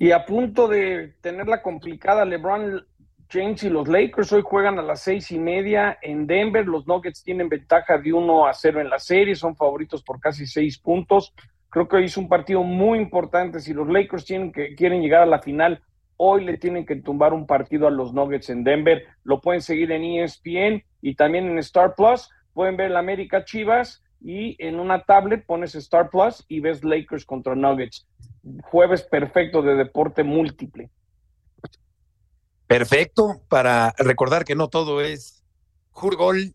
Y 0.00 0.12
a 0.12 0.24
punto 0.24 0.66
de 0.66 1.12
tener 1.20 1.46
la 1.46 1.60
complicada 1.60 2.24
LeBron 2.24 2.82
James 3.28 3.62
y 3.64 3.68
los 3.68 3.86
Lakers 3.86 4.32
hoy 4.32 4.40
juegan 4.42 4.78
a 4.78 4.82
las 4.82 5.02
seis 5.02 5.30
y 5.30 5.38
media 5.38 5.98
en 6.00 6.26
Denver. 6.26 6.66
Los 6.66 6.86
Nuggets 6.86 7.22
tienen 7.22 7.50
ventaja 7.50 7.98
de 7.98 8.10
1 8.10 8.46
a 8.46 8.54
0 8.54 8.80
en 8.80 8.88
la 8.88 8.98
serie, 8.98 9.34
son 9.34 9.54
favoritos 9.54 10.02
por 10.02 10.18
casi 10.18 10.46
seis 10.46 10.78
puntos. 10.78 11.34
Creo 11.68 11.86
que 11.86 11.96
hoy 11.96 12.04
es 12.06 12.16
un 12.16 12.30
partido 12.30 12.62
muy 12.62 12.98
importante. 12.98 13.60
Si 13.60 13.74
los 13.74 13.86
Lakers 13.90 14.24
tienen 14.24 14.52
que, 14.52 14.74
quieren 14.74 15.02
llegar 15.02 15.20
a 15.20 15.26
la 15.26 15.42
final, 15.42 15.82
hoy 16.16 16.46
le 16.46 16.56
tienen 16.56 16.86
que 16.86 16.96
tumbar 16.96 17.34
un 17.34 17.46
partido 17.46 17.86
a 17.86 17.90
los 17.90 18.14
Nuggets 18.14 18.48
en 18.48 18.64
Denver. 18.64 19.04
Lo 19.22 19.42
pueden 19.42 19.60
seguir 19.60 19.92
en 19.92 20.02
ESPN 20.02 20.82
y 21.02 21.14
también 21.14 21.44
en 21.44 21.58
Star 21.58 21.94
Plus. 21.94 22.30
Pueden 22.54 22.78
ver 22.78 22.90
la 22.90 23.00
América 23.00 23.44
Chivas 23.44 24.02
y 24.18 24.56
en 24.64 24.80
una 24.80 25.02
tablet 25.02 25.44
pones 25.44 25.74
Star 25.74 26.08
Plus 26.08 26.42
y 26.48 26.60
ves 26.60 26.82
Lakers 26.82 27.26
contra 27.26 27.54
Nuggets. 27.54 28.06
Jueves 28.62 29.02
perfecto 29.02 29.62
de 29.62 29.74
deporte 29.74 30.24
múltiple. 30.24 30.90
Perfecto, 32.66 33.42
para 33.48 33.92
recordar 33.98 34.44
que 34.44 34.54
no 34.54 34.68
todo 34.68 35.00
es 35.00 35.42
Jurgol 35.90 36.54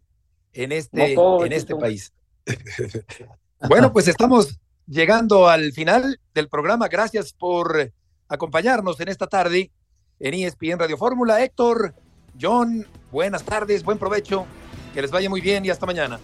en 0.53 0.71
este, 0.71 1.13
en 1.13 1.51
este 1.51 1.75
país. 1.75 2.13
bueno, 3.67 3.91
pues 3.91 4.07
estamos 4.07 4.59
llegando 4.87 5.49
al 5.49 5.73
final 5.73 6.19
del 6.33 6.47
programa. 6.47 6.87
Gracias 6.87 7.33
por 7.33 7.91
acompañarnos 8.27 8.99
en 8.99 9.09
esta 9.09 9.27
tarde 9.27 9.71
en 10.19 10.33
ESPN 10.33 10.79
Radio 10.79 10.97
Fórmula. 10.97 11.43
Héctor, 11.43 11.93
John, 12.39 12.85
buenas 13.11 13.43
tardes, 13.43 13.83
buen 13.83 13.97
provecho, 13.97 14.45
que 14.93 15.01
les 15.01 15.11
vaya 15.11 15.29
muy 15.29 15.41
bien 15.41 15.65
y 15.65 15.69
hasta 15.69 15.85
mañana. 15.85 16.19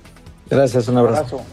Gracias, 0.49 0.88
un 0.88 0.97
abrazo. 0.97 1.43